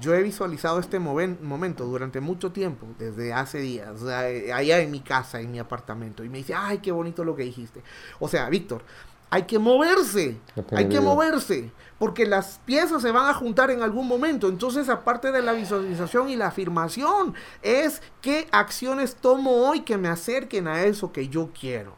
Yo 0.00 0.12
he 0.12 0.24
visualizado 0.24 0.80
este 0.80 0.98
momento 0.98 1.84
durante 1.84 2.18
mucho 2.18 2.50
tiempo, 2.50 2.88
desde 2.98 3.32
hace 3.32 3.58
días, 3.58 4.02
eh, 4.08 4.52
allá 4.52 4.80
en 4.80 4.90
mi 4.90 4.98
casa, 4.98 5.38
en 5.38 5.52
mi 5.52 5.60
apartamento. 5.60 6.24
Y 6.24 6.28
me 6.28 6.38
dice, 6.38 6.54
ay, 6.56 6.78
qué 6.78 6.90
bonito 6.90 7.22
lo 7.22 7.36
que 7.36 7.44
dijiste. 7.44 7.80
O 8.18 8.26
sea, 8.26 8.48
Víctor, 8.48 8.82
hay 9.30 9.44
que 9.44 9.60
moverse, 9.60 10.36
hay 10.72 10.88
que 10.88 11.00
moverse, 11.00 11.70
porque 12.02 12.26
las 12.26 12.58
piezas 12.64 13.00
se 13.00 13.12
van 13.12 13.28
a 13.28 13.32
juntar 13.32 13.70
en 13.70 13.80
algún 13.80 14.08
momento. 14.08 14.48
Entonces, 14.48 14.88
aparte 14.88 15.30
de 15.30 15.40
la 15.40 15.52
visualización 15.52 16.30
y 16.30 16.34
la 16.34 16.48
afirmación, 16.48 17.32
es 17.62 18.02
qué 18.20 18.48
acciones 18.50 19.14
tomo 19.14 19.68
hoy 19.68 19.82
que 19.82 19.96
me 19.96 20.08
acerquen 20.08 20.66
a 20.66 20.82
eso 20.82 21.12
que 21.12 21.28
yo 21.28 21.50
quiero. 21.56 21.94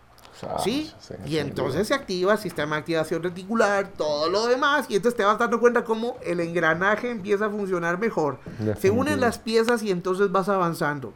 ¿Sí? 0.62 0.92
y 1.24 1.38
entonces 1.38 1.88
se 1.88 1.94
activa 1.94 2.34
el 2.34 2.38
sistema 2.38 2.76
de 2.76 2.80
activación 2.80 3.22
reticular, 3.22 3.88
todo 3.96 4.28
lo 4.28 4.46
demás, 4.46 4.84
y 4.90 4.96
entonces 4.96 5.16
te 5.16 5.24
vas 5.24 5.38
dando 5.38 5.58
cuenta 5.58 5.84
cómo 5.84 6.18
el 6.22 6.38
engranaje 6.40 7.10
empieza 7.10 7.46
a 7.46 7.50
funcionar 7.50 7.98
mejor. 7.98 8.40
Se 8.78 8.90
unen 8.90 9.22
las 9.22 9.38
piezas 9.38 9.82
y 9.82 9.90
entonces 9.90 10.30
vas 10.30 10.50
avanzando. 10.50 11.14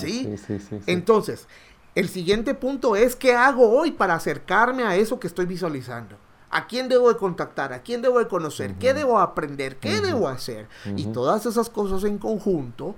¿Sí? 0.00 0.36
Sí, 0.48 0.58
sí, 0.58 0.80
Entonces, 0.88 1.46
el 1.94 2.08
siguiente 2.08 2.54
punto 2.56 2.96
es 2.96 3.14
qué 3.14 3.36
hago 3.36 3.70
hoy 3.70 3.92
para 3.92 4.14
acercarme 4.14 4.82
a 4.82 4.96
eso 4.96 5.20
que 5.20 5.28
estoy 5.28 5.46
visualizando. 5.46 6.16
¿A 6.50 6.66
quién 6.66 6.88
debo 6.88 7.08
de 7.08 7.16
contactar? 7.16 7.72
¿A 7.72 7.82
quién 7.82 8.02
debo 8.02 8.18
de 8.18 8.28
conocer? 8.28 8.74
¿Qué 8.74 8.92
debo 8.92 9.20
aprender? 9.20 9.76
¿Qué 9.76 10.00
debo 10.00 10.28
hacer? 10.28 10.68
Y 10.96 11.06
todas 11.06 11.46
esas 11.46 11.70
cosas 11.70 12.04
en 12.04 12.18
conjunto 12.18 12.96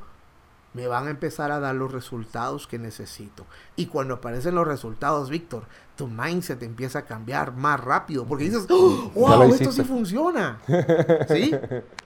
me 0.75 0.87
van 0.87 1.07
a 1.07 1.11
empezar 1.11 1.51
a 1.53 1.61
dar 1.61 1.75
los 1.75 1.93
resultados 1.93 2.67
que 2.67 2.79
necesito. 2.79 3.45
Y 3.77 3.87
cuando 3.87 4.15
aparecen 4.15 4.55
los 4.55 4.67
resultados, 4.67 5.29
Víctor, 5.29 5.65
tu 5.97 6.09
mindset 6.09 6.63
empieza 6.63 7.01
a 7.01 7.03
cambiar 7.03 7.53
más 7.53 7.79
rápido 7.79 8.25
porque 8.25 8.45
dices, 8.45 8.67
¡Oh, 8.71 9.11
wow, 9.15 9.43
esto 9.53 9.71
sí 9.71 9.85
funciona. 9.85 10.61
¿Sí? 11.29 11.55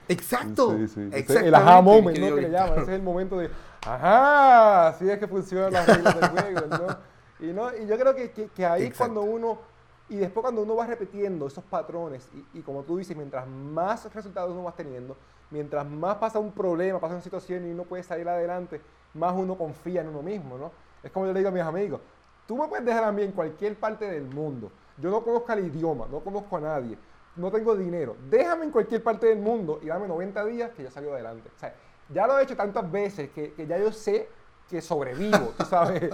Exacto. 0.09 0.77
Sí, 0.93 1.09
El 1.37 1.55
aha 1.55 1.81
moment, 1.81 2.17
¿no? 2.17 2.35
Que 2.35 2.41
le 2.41 2.49
llaman. 2.49 2.73
Ese 2.73 2.81
es 2.81 2.89
el 2.89 3.03
momento 3.03 3.37
de, 3.37 3.49
ajá, 3.85 4.89
así 4.89 5.09
es 5.09 5.17
que 5.17 5.27
funcionan 5.27 5.71
las 5.71 5.87
reglas 5.87 6.19
del 6.19 6.29
juego, 6.29 6.61
¿no? 6.69 7.17
Y, 7.39 7.53
¿no? 7.53 7.69
y 7.77 7.87
yo 7.87 7.97
creo 7.97 8.15
que, 8.15 8.49
que, 8.53 8.65
ahí 8.65 8.91
cuando 8.91 9.21
uno, 9.21 9.59
y 10.09 10.15
después 10.15 10.41
cuando 10.41 10.61
uno 10.61 10.75
va 10.75 10.87
repitiendo 10.87 11.47
esos 11.47 11.63
patrones, 11.63 12.29
y, 12.33 12.59
y 12.59 12.61
como 12.61 12.83
tú 12.83 12.97
dices, 12.97 13.15
mientras 13.15 13.47
más 13.47 14.11
resultados 14.13 14.51
uno 14.51 14.63
va 14.63 14.71
teniendo, 14.71 15.17
mientras 15.49 15.85
más 15.85 16.15
pasa 16.15 16.39
un 16.39 16.51
problema, 16.51 16.99
pasa 16.99 17.13
una 17.13 17.23
situación 17.23 17.67
y 17.67 17.71
uno 17.71 17.83
puede 17.83 18.03
salir 18.03 18.27
adelante, 18.27 18.81
más 19.13 19.33
uno 19.35 19.57
confía 19.57 20.01
en 20.01 20.09
uno 20.09 20.21
mismo, 20.21 20.57
¿no? 20.57 20.71
Es 21.03 21.11
como 21.11 21.25
yo 21.25 21.33
le 21.33 21.39
digo 21.39 21.49
a 21.49 21.53
mis 21.53 21.63
amigos, 21.63 22.01
tú 22.45 22.57
me 22.57 22.67
puedes 22.67 22.85
dejar 22.85 23.03
a 23.03 23.11
mí 23.11 23.23
en 23.23 23.31
cualquier 23.31 23.75
parte 23.75 24.09
del 24.09 24.23
mundo, 24.23 24.71
yo 24.97 25.09
no 25.09 25.23
conozco 25.23 25.51
el 25.53 25.65
idioma, 25.65 26.07
no 26.09 26.19
conozco 26.19 26.57
a 26.57 26.61
nadie, 26.61 26.97
no 27.35 27.51
tengo 27.51 27.75
dinero, 27.75 28.15
déjame 28.29 28.65
en 28.65 28.71
cualquier 28.71 29.03
parte 29.03 29.27
del 29.27 29.39
mundo 29.39 29.79
y 29.81 29.87
dame 29.87 30.07
90 30.07 30.45
días 30.45 30.71
que 30.71 30.83
yo 30.83 30.91
salgo 30.91 31.13
adelante. 31.13 31.49
O 31.55 31.59
sea, 31.59 31.75
ya 32.09 32.25
lo 32.25 32.39
he 32.39 32.43
hecho 32.43 32.55
tantas 32.55 32.89
veces 32.91 33.29
que, 33.29 33.53
que 33.53 33.67
ya 33.67 33.77
yo 33.77 33.91
sé 33.91 34.27
que 34.69 34.81
sobrevivo, 34.81 35.53
tú 35.57 35.65
sabes. 35.65 36.09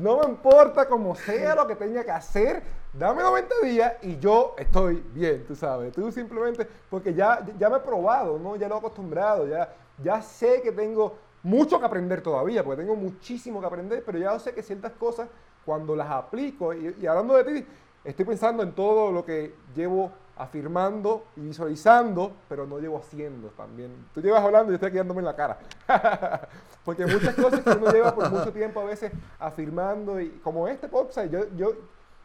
No 0.00 0.18
me 0.18 0.26
importa 0.26 0.86
como 0.86 1.14
sea 1.14 1.54
lo 1.54 1.66
que 1.66 1.76
tenga 1.76 2.04
que 2.04 2.10
hacer, 2.10 2.62
dame 2.98 3.22
90 3.22 3.54
días 3.62 3.92
y 4.02 4.18
yo 4.18 4.54
estoy 4.58 5.02
bien, 5.12 5.44
tú 5.46 5.54
sabes. 5.54 5.92
Tú 5.92 6.10
simplemente, 6.10 6.66
porque 6.90 7.14
ya, 7.14 7.44
ya 7.58 7.68
me 7.68 7.76
he 7.76 7.80
probado, 7.80 8.38
¿no? 8.38 8.56
Ya 8.56 8.68
lo 8.68 8.76
he 8.76 8.78
acostumbrado, 8.78 9.46
ya, 9.46 9.72
ya 10.02 10.22
sé 10.22 10.62
que 10.62 10.72
tengo 10.72 11.16
mucho 11.42 11.78
que 11.78 11.86
aprender 11.86 12.22
todavía, 12.22 12.64
porque 12.64 12.82
tengo 12.82 12.96
muchísimo 12.96 13.60
que 13.60 13.66
aprender, 13.66 14.02
pero 14.04 14.18
ya 14.18 14.38
sé 14.38 14.52
que 14.52 14.62
ciertas 14.62 14.92
cosas, 14.92 15.28
cuando 15.64 15.94
las 15.94 16.10
aplico, 16.10 16.72
y, 16.72 16.96
y 17.00 17.06
hablando 17.06 17.34
de 17.34 17.44
ti, 17.44 17.66
estoy 18.04 18.24
pensando 18.24 18.62
en 18.62 18.72
todo 18.72 19.12
lo 19.12 19.24
que 19.24 19.54
llevo 19.74 20.12
afirmando 20.36 21.24
y 21.36 21.40
visualizando, 21.40 22.32
pero 22.48 22.66
no 22.66 22.78
llevo 22.78 22.98
haciendo 22.98 23.48
también. 23.48 24.06
Tú 24.14 24.20
llevas 24.20 24.42
hablando 24.42 24.70
y 24.70 24.72
yo 24.72 24.74
estoy 24.74 24.92
quedándome 24.92 25.20
en 25.20 25.24
la 25.24 25.34
cara. 25.34 25.58
Porque 26.84 27.06
muchas 27.06 27.34
cosas 27.34 27.60
que 27.60 27.70
uno 27.70 27.90
lleva 27.90 28.14
por 28.14 28.30
mucho 28.30 28.52
tiempo 28.52 28.80
a 28.80 28.84
veces 28.84 29.12
afirmando, 29.38 30.20
y 30.20 30.30
como 30.44 30.68
este 30.68 30.88
podcast, 30.88 31.30
yo, 31.30 31.46
yo, 31.56 31.72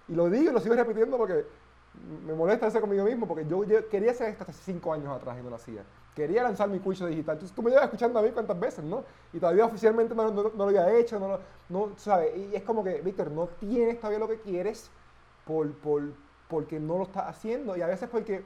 y 0.08 0.14
lo 0.16 0.30
digo 0.30 0.52
y 0.52 0.54
lo 0.54 0.60
sigo 0.60 0.76
repitiendo 0.76 1.18
porque 1.18 1.46
me 2.26 2.34
molesta 2.34 2.68
eso 2.68 2.80
conmigo 2.82 3.04
mismo 3.06 3.28
porque 3.28 3.46
yo, 3.46 3.64
yo 3.66 3.88
quería 3.90 4.12
hacer 4.12 4.30
esto 4.30 4.46
hace 4.48 4.54
cinco 4.64 4.94
años 4.94 5.10
atrás 5.16 5.38
y 5.40 5.44
no 5.44 5.50
lo 5.50 5.56
hacía. 5.58 5.84
Quería 6.16 6.44
lanzar 6.44 6.68
mi 6.70 6.80
curso 6.80 7.06
digital. 7.08 7.36
Entonces 7.36 7.56
tú 7.56 7.62
me 7.62 7.70
llevas 7.70 7.86
escuchando 7.86 8.20
a 8.20 8.22
mí 8.22 8.32
cuántas 8.32 8.60
veces, 8.60 8.84
¿no? 8.84 9.04
Y 9.32 9.40
todavía 9.40 9.66
oficialmente 9.66 10.14
no, 10.14 10.30
no- 10.32 10.44
no 10.44 10.52
lo 10.56 10.64
había 10.66 10.92
hecho, 10.98 11.20
no, 11.20 11.40
no, 11.70 11.94
¿sabes? 11.98 12.36
Y 12.36 12.56
es 12.56 12.64
como 12.64 12.84
que, 12.84 13.02
Víctor, 13.02 13.32
no 13.32 13.48
tienes 13.60 13.98
todavía 13.98 14.20
lo 14.20 14.28
que 14.28 14.40
quieres 14.40 14.90
por, 15.46 15.72
por, 15.76 16.04
porque 16.50 16.80
no 16.80 16.98
lo 16.98 17.04
estás 17.04 17.28
haciendo 17.28 17.78
y 17.78 17.82
a 17.82 17.88
veces 17.88 18.10
porque, 18.10 18.44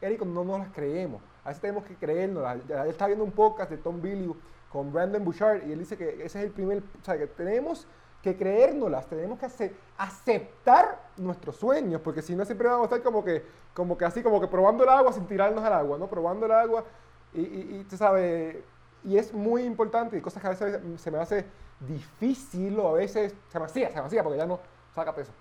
Eric, 0.00 0.22
no 0.24 0.44
nos 0.44 0.60
las 0.60 0.68
creemos. 0.72 1.20
A 1.44 1.48
veces 1.48 1.60
tenemos 1.60 1.84
que 1.84 1.94
creernos. 1.96 2.44
Él 2.68 2.88
está 2.88 3.06
viendo 3.06 3.24
un 3.24 3.32
podcast 3.32 3.70
de 3.70 3.78
Tom 3.78 4.00
Billy 4.00 4.32
con 4.70 4.92
Brandon 4.92 5.24
Bouchard 5.24 5.66
y 5.66 5.72
él 5.72 5.78
dice 5.80 5.96
que 5.96 6.10
ese 6.24 6.24
es 6.40 6.44
el 6.44 6.50
primer, 6.50 6.78
o 6.78 7.04
sea, 7.04 7.18
que 7.18 7.26
tenemos 7.26 7.86
que 8.22 8.36
creérnoslas, 8.36 9.06
tenemos 9.06 9.38
que 9.38 9.46
ace- 9.46 9.74
aceptar 9.96 10.98
nuestros 11.16 11.56
sueños, 11.56 12.00
porque 12.02 12.22
si 12.22 12.34
no 12.34 12.44
siempre 12.44 12.68
vamos 12.68 12.82
a 12.82 12.84
estar 12.96 13.02
como 13.02 13.24
que, 13.24 13.44
como 13.74 13.96
que 13.96 14.04
así, 14.04 14.22
como 14.22 14.40
que 14.40 14.48
probando 14.48 14.82
el 14.84 14.90
agua 14.90 15.12
sin 15.12 15.26
tirarnos 15.26 15.64
al 15.64 15.72
agua, 15.72 15.98
¿no? 15.98 16.08
Probando 16.08 16.46
el 16.46 16.52
agua 16.52 16.84
y, 17.32 17.40
y, 17.40 17.78
y 17.80 17.84
tú 17.84 17.96
sabes, 17.96 18.56
y 19.04 19.16
es 19.16 19.32
muy 19.32 19.62
importante 19.62 20.16
y 20.16 20.20
cosas 20.20 20.40
que 20.42 20.46
a 20.48 20.50
veces 20.50 20.80
se 21.00 21.10
me 21.10 21.18
hace 21.18 21.46
difícil 21.80 22.78
o 22.80 22.88
a 22.88 22.92
veces 22.94 23.34
se 23.48 23.58
me 23.58 23.66
hacía, 23.66 23.88
se 23.90 24.00
me 24.00 24.06
hacía 24.06 24.22
porque 24.24 24.38
ya 24.38 24.46
no 24.46 24.58
saca 24.94 25.14
peso. 25.14 25.32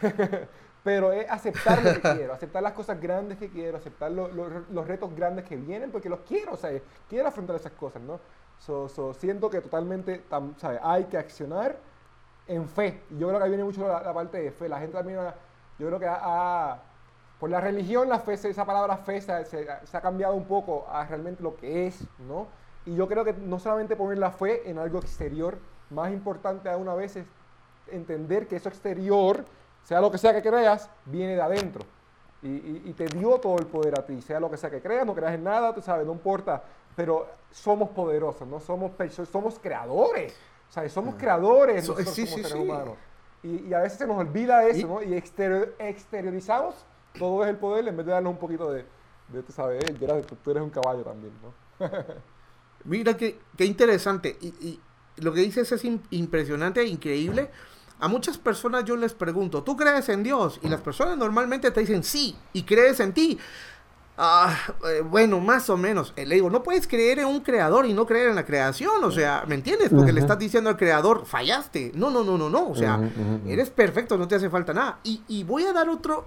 Pero 0.82 1.10
es 1.12 1.28
aceptar 1.30 1.82
lo 1.82 1.92
que 1.94 2.00
quiero, 2.14 2.32
aceptar 2.32 2.62
las 2.62 2.72
cosas 2.72 3.00
grandes 3.00 3.38
que 3.38 3.48
quiero, 3.48 3.76
aceptar 3.78 4.10
lo- 4.12 4.28
lo- 4.28 4.48
los 4.70 4.86
retos 4.86 5.14
grandes 5.14 5.44
que 5.44 5.56
vienen, 5.56 5.90
porque 5.90 6.08
los 6.08 6.20
quiero, 6.20 6.52
o 6.52 6.56
sea, 6.56 6.70
quiero 7.08 7.28
afrontar 7.28 7.56
esas 7.56 7.72
cosas, 7.72 8.02
¿no? 8.02 8.20
So, 8.58 8.88
so, 8.88 9.12
siento 9.12 9.50
que 9.50 9.60
totalmente, 9.60 10.22
tam- 10.30 10.56
¿sabes? 10.58 10.80
Hay 10.82 11.04
que 11.06 11.18
accionar 11.18 11.76
en 12.48 12.68
fe. 12.68 13.02
Yo 13.10 13.28
creo 13.28 13.38
que 13.38 13.44
ahí 13.44 13.50
viene 13.50 13.64
mucho 13.64 13.86
la, 13.86 14.12
parte 14.12 14.40
de 14.40 14.50
fe. 14.50 14.68
La 14.68 14.78
gente 14.78 14.96
también, 14.96 15.18
yo 15.78 15.86
creo 15.86 15.98
que 15.98 16.06
ha, 16.08 16.78
por 17.38 17.50
la 17.50 17.60
religión, 17.60 18.08
la 18.08 18.20
fe, 18.20 18.34
esa 18.34 18.64
palabra 18.64 18.96
fe 18.98 19.20
se, 19.20 19.68
ha 19.92 20.00
cambiado 20.00 20.34
un 20.34 20.44
poco 20.44 20.86
a 20.90 21.04
realmente 21.04 21.42
lo 21.42 21.56
que 21.56 21.86
es, 21.86 22.04
¿no? 22.26 22.46
Y 22.86 22.94
yo 22.94 23.08
creo 23.08 23.24
que 23.24 23.32
no 23.32 23.58
solamente 23.58 23.96
poner 23.96 24.18
la 24.18 24.30
fe 24.30 24.68
en 24.70 24.78
algo 24.78 24.98
exterior, 24.98 25.58
más 25.90 26.12
importante 26.12 26.68
aún 26.68 26.88
a 26.88 26.94
veces 26.94 27.26
entender 27.88 28.46
que 28.46 28.56
eso 28.56 28.68
exterior, 28.68 29.44
sea 29.84 30.00
lo 30.00 30.10
que 30.10 30.18
sea 30.18 30.32
que 30.32 30.48
creas, 30.48 30.88
viene 31.04 31.34
de 31.34 31.42
adentro. 31.42 31.84
Y, 32.42 32.92
te 32.92 33.06
dio 33.06 33.40
todo 33.40 33.58
el 33.58 33.66
poder 33.66 33.98
a 33.98 34.06
ti, 34.06 34.22
sea 34.22 34.38
lo 34.38 34.48
que 34.48 34.56
sea 34.56 34.70
que 34.70 34.80
creas, 34.80 35.04
no 35.04 35.14
creas 35.14 35.34
en 35.34 35.42
nada, 35.42 35.74
tú 35.74 35.82
sabes, 35.82 36.06
no 36.06 36.12
importa, 36.12 36.62
pero 36.94 37.26
somos 37.50 37.88
poderosos, 37.88 38.46
no 38.46 38.60
somos 38.60 38.92
somos 39.32 39.58
creadores, 39.58 40.36
o 40.68 40.72
sea, 40.72 40.88
somos 40.88 41.14
creadores 41.16 41.84
So- 41.86 41.92
nosotros 41.92 42.14
sí, 42.14 42.24
como 42.24 42.36
sí, 42.36 42.42
seres 42.42 42.52
sí. 42.58 42.58
humanos. 42.64 42.94
Y, 43.42 43.68
y 43.68 43.74
a 43.74 43.80
veces 43.80 43.98
se 43.98 44.06
nos 44.06 44.16
olvida 44.18 44.66
eso, 44.66 44.80
Y- 44.80 44.84
¿no? 44.84 45.02
Y 45.02 45.14
exterior- 45.14 45.74
exteriorizamos 45.78 46.74
todo 47.18 47.44
es 47.44 47.50
el 47.50 47.56
poder 47.56 47.86
en 47.88 47.96
vez 47.96 48.04
de 48.06 48.12
darnos 48.12 48.32
un 48.32 48.38
poquito 48.38 48.70
de, 48.70 48.84
de 49.28 49.42
tú 49.42 49.52
sabes, 49.52 49.82
"Ey, 49.88 49.96
Gerard, 49.98 50.24
tú, 50.24 50.50
eres 50.50 50.62
un 50.62 50.70
caballo 50.70 51.02
también, 51.02 51.32
¿no? 51.42 51.52
Mira 52.84 53.16
qué, 53.16 53.38
qué 53.56 53.64
interesante. 53.64 54.36
Y, 54.40 54.48
y 54.60 54.80
lo 55.16 55.32
que 55.32 55.40
dices 55.40 55.70
es 55.72 55.84
im- 55.84 56.00
impresionante 56.10 56.80
e 56.80 56.86
increíble. 56.86 57.50
A 57.98 58.08
muchas 58.08 58.36
personas 58.36 58.84
yo 58.84 58.94
les 58.96 59.14
pregunto, 59.14 59.62
¿tú 59.62 59.74
crees 59.76 60.08
en 60.10 60.22
Dios? 60.22 60.60
Y 60.62 60.68
las 60.68 60.82
personas 60.82 61.16
normalmente 61.16 61.70
te 61.70 61.80
dicen 61.80 62.02
sí, 62.04 62.36
y 62.52 62.62
crees 62.64 63.00
en 63.00 63.12
ti. 63.14 63.38
Ah, 64.18 64.56
eh, 64.88 65.02
bueno, 65.02 65.40
más 65.40 65.68
o 65.68 65.76
menos. 65.76 66.14
Eh, 66.16 66.24
Le 66.24 66.36
digo, 66.36 66.48
no 66.48 66.62
puedes 66.62 66.86
creer 66.86 67.18
en 67.18 67.26
un 67.26 67.40
creador 67.40 67.84
y 67.84 67.92
no 67.92 68.06
creer 68.06 68.30
en 68.30 68.34
la 68.36 68.46
creación. 68.46 69.04
O 69.04 69.10
sea, 69.10 69.44
¿me 69.46 69.54
entiendes? 69.54 69.90
Porque 69.90 70.12
le 70.12 70.20
estás 70.20 70.38
diciendo 70.38 70.70
al 70.70 70.76
creador, 70.78 71.26
fallaste. 71.26 71.92
No, 71.94 72.10
no, 72.10 72.24
no, 72.24 72.38
no, 72.38 72.48
no. 72.48 72.70
O 72.70 72.74
sea, 72.74 72.98
eres 73.46 73.68
perfecto, 73.68 74.16
no 74.16 74.26
te 74.26 74.36
hace 74.36 74.48
falta 74.48 74.72
nada. 74.72 74.98
Y, 75.04 75.22
y 75.28 75.44
voy 75.44 75.64
a 75.64 75.72
dar 75.74 75.90
otro, 75.90 76.26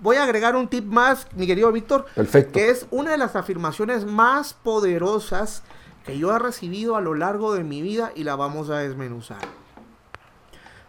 voy 0.00 0.16
a 0.16 0.24
agregar 0.24 0.56
un 0.56 0.66
tip 0.66 0.84
más, 0.84 1.28
mi 1.36 1.46
querido 1.46 1.70
Víctor, 1.70 2.06
Perfecto. 2.14 2.52
que 2.54 2.70
es 2.70 2.86
una 2.90 3.12
de 3.12 3.18
las 3.18 3.36
afirmaciones 3.36 4.04
más 4.04 4.52
poderosas 4.54 5.62
que 6.04 6.18
yo 6.18 6.34
he 6.34 6.38
recibido 6.40 6.96
a 6.96 7.00
lo 7.00 7.14
largo 7.14 7.54
de 7.54 7.62
mi 7.62 7.82
vida 7.82 8.10
y 8.16 8.24
la 8.24 8.34
vamos 8.34 8.68
a 8.70 8.78
desmenuzar. 8.78 9.42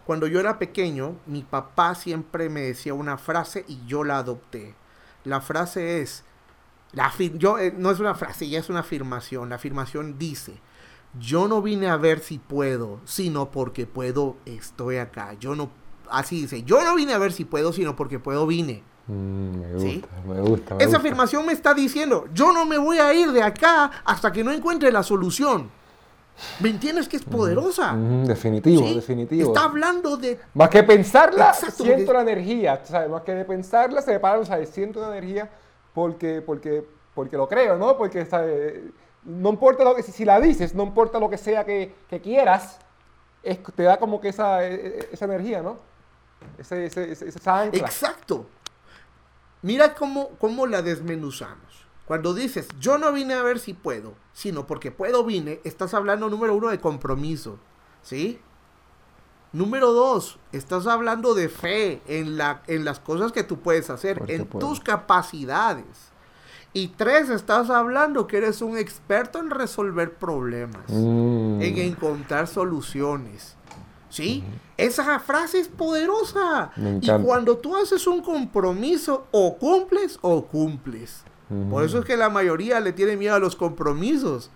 Cuando 0.04 0.26
yo 0.26 0.40
era 0.40 0.58
pequeño, 0.58 1.14
mi 1.26 1.42
papá 1.42 1.94
siempre 1.94 2.48
me 2.48 2.62
decía 2.62 2.94
una 2.94 3.18
frase 3.18 3.64
y 3.68 3.84
yo 3.86 4.02
la 4.02 4.18
adopté. 4.18 4.74
La 5.24 5.40
frase 5.40 6.00
es, 6.00 6.24
la 6.92 7.12
yo, 7.34 7.58
eh, 7.58 7.72
no 7.76 7.90
es 7.90 8.00
una 8.00 8.14
frase, 8.14 8.48
ya 8.48 8.58
es 8.58 8.68
una 8.68 8.80
afirmación. 8.80 9.48
La 9.48 9.56
afirmación 9.56 10.18
dice, 10.18 10.54
yo 11.18 11.48
no 11.48 11.62
vine 11.62 11.88
a 11.88 11.96
ver 11.96 12.20
si 12.20 12.38
puedo, 12.38 13.00
sino 13.04 13.50
porque 13.50 13.86
puedo, 13.86 14.36
estoy 14.44 14.96
acá. 14.96 15.34
Yo 15.38 15.54
no, 15.54 15.70
así 16.10 16.42
dice, 16.42 16.62
yo 16.64 16.82
no 16.82 16.94
vine 16.94 17.12
a 17.14 17.18
ver 17.18 17.32
si 17.32 17.44
puedo, 17.44 17.72
sino 17.72 17.96
porque 17.96 18.18
puedo, 18.18 18.46
vine. 18.46 18.82
Mm, 19.06 19.60
me 19.60 19.72
gusta, 19.72 19.88
¿Sí? 19.88 20.04
me 20.26 20.40
gusta. 20.40 20.74
me 20.74 20.84
Esa 20.84 20.86
gusta. 20.86 20.98
afirmación 20.98 21.46
me 21.46 21.52
está 21.52 21.74
diciendo, 21.74 22.26
yo 22.34 22.52
no 22.52 22.64
me 22.64 22.78
voy 22.78 22.98
a 22.98 23.12
ir 23.14 23.30
de 23.32 23.42
acá 23.42 23.90
hasta 24.04 24.32
que 24.32 24.42
no 24.44 24.52
encuentre 24.52 24.90
la 24.92 25.02
solución. 25.02 25.70
¿Me 26.58 26.70
entiendes 26.70 27.06
que 27.06 27.18
es 27.18 27.24
poderosa? 27.24 27.92
Ujú, 27.92 28.26
definitivo, 28.26 28.82
¿Sí? 28.82 28.94
definitivo. 28.94 29.48
Está 29.48 29.64
hablando 29.64 30.16
de... 30.16 30.40
Más 30.54 30.70
que 30.70 30.82
pensarla, 30.82 31.50
Exacto, 31.50 31.84
siento 31.84 32.12
la 32.14 32.22
energía, 32.22 32.80
¿sabes? 32.84 33.10
Más 33.10 33.22
que 33.22 33.34
de 33.34 33.44
pensarla, 33.44 34.00
se 34.00 34.18
para, 34.18 34.42
¿sabes? 34.46 34.70
Siento 34.70 35.00
la 35.00 35.08
energía 35.08 35.50
porque, 35.94 36.42
porque, 36.42 36.84
porque 37.14 37.36
lo 37.36 37.48
creo, 37.48 37.76
¿no? 37.78 37.96
Porque, 37.96 38.24
¿sabes? 38.26 38.80
No 39.24 39.50
importa 39.50 39.84
lo 39.84 39.94
que, 39.94 40.02
si, 40.02 40.24
la 40.24 40.40
dices, 40.40 40.74
no 40.74 40.82
importa 40.84 41.18
lo 41.18 41.28
que 41.28 41.36
sea 41.38 41.64
que, 41.64 41.94
quieras, 42.20 42.78
te 43.74 43.82
da 43.82 43.98
como 43.98 44.20
que 44.20 44.28
esa, 44.28 44.66
e- 44.66 44.74
e- 44.74 45.08
esa 45.12 45.24
energía, 45.26 45.62
¿no? 45.62 45.78
Ese, 46.58 46.86
ese- 46.86 47.10
esa 47.28 47.60
ancla. 47.60 47.80
Exacto. 47.86 48.46
Mira 49.62 49.94
cómo, 49.94 50.30
cómo 50.38 50.66
la 50.66 50.80
desmenuzamos. 50.82 51.86
Cuando 52.06 52.34
dices, 52.34 52.66
yo 52.80 52.98
no 52.98 53.12
vine 53.12 53.34
a 53.34 53.42
ver 53.42 53.58
si 53.58 53.74
puedo, 53.74 54.14
sino 54.32 54.66
porque 54.66 54.90
puedo 54.90 55.22
vine, 55.24 55.60
estás 55.64 55.94
hablando 55.94 56.28
número 56.28 56.54
uno 56.54 56.68
de 56.68 56.80
compromiso. 56.80 57.58
¿Sí? 58.02 58.40
Número 59.52 59.92
dos, 59.92 60.38
estás 60.52 60.86
hablando 60.86 61.34
de 61.34 61.48
fe 61.48 62.00
en, 62.06 62.36
la, 62.36 62.62
en 62.68 62.84
las 62.84 63.00
cosas 63.00 63.32
que 63.32 63.42
tú 63.42 63.58
puedes 63.60 63.90
hacer, 63.90 64.18
Porque 64.18 64.36
en 64.36 64.46
puedo. 64.46 64.68
tus 64.68 64.80
capacidades. 64.80 65.86
Y 66.72 66.88
tres, 66.88 67.30
estás 67.30 67.68
hablando 67.68 68.28
que 68.28 68.36
eres 68.36 68.62
un 68.62 68.78
experto 68.78 69.40
en 69.40 69.50
resolver 69.50 70.14
problemas, 70.14 70.88
Mm. 70.88 71.60
en 71.62 71.78
encontrar 71.78 72.46
soluciones. 72.46 73.56
¿Sí? 74.08 74.42
Esa 74.76 75.18
frase 75.20 75.60
es 75.60 75.68
poderosa. 75.68 76.70
Y 77.00 77.08
cuando 77.24 77.58
tú 77.58 77.76
haces 77.76 78.06
un 78.08 78.22
compromiso, 78.22 79.26
o 79.30 79.56
cumples 79.56 80.18
o 80.20 80.44
cumples. 80.46 81.22
Ujú. 81.48 81.70
Por 81.70 81.84
eso 81.84 81.98
es 82.00 82.04
que 82.04 82.16
la 82.16 82.28
mayoría 82.28 82.80
le 82.80 82.92
tiene 82.92 83.16
miedo 83.16 83.34
a 83.34 83.38
los 83.40 83.54
compromisos. 83.56 84.50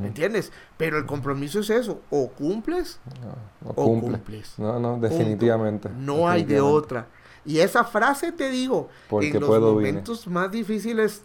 ¿Me 0.00 0.08
entiendes? 0.08 0.52
Pero 0.76 0.98
el 0.98 1.06
compromiso 1.06 1.60
es 1.60 1.70
eso. 1.70 2.02
O 2.10 2.30
cumples 2.30 3.00
No, 3.04 3.36
no 3.60 3.74
o 3.74 3.74
cumple. 3.74 4.18
cumples. 4.18 4.58
No, 4.58 4.78
no, 4.80 4.98
Punto. 5.08 5.08
definitivamente. 5.08 5.90
No 5.90 6.28
hay 6.28 6.44
de 6.44 6.60
otra. 6.60 7.08
Y 7.44 7.60
esa 7.60 7.84
frase 7.84 8.32
te 8.32 8.50
digo, 8.50 8.88
Porque 9.08 9.28
en 9.30 9.40
los 9.40 9.60
vine. 9.60 9.60
momentos 9.60 10.26
más 10.26 10.50
difíciles, 10.50 11.22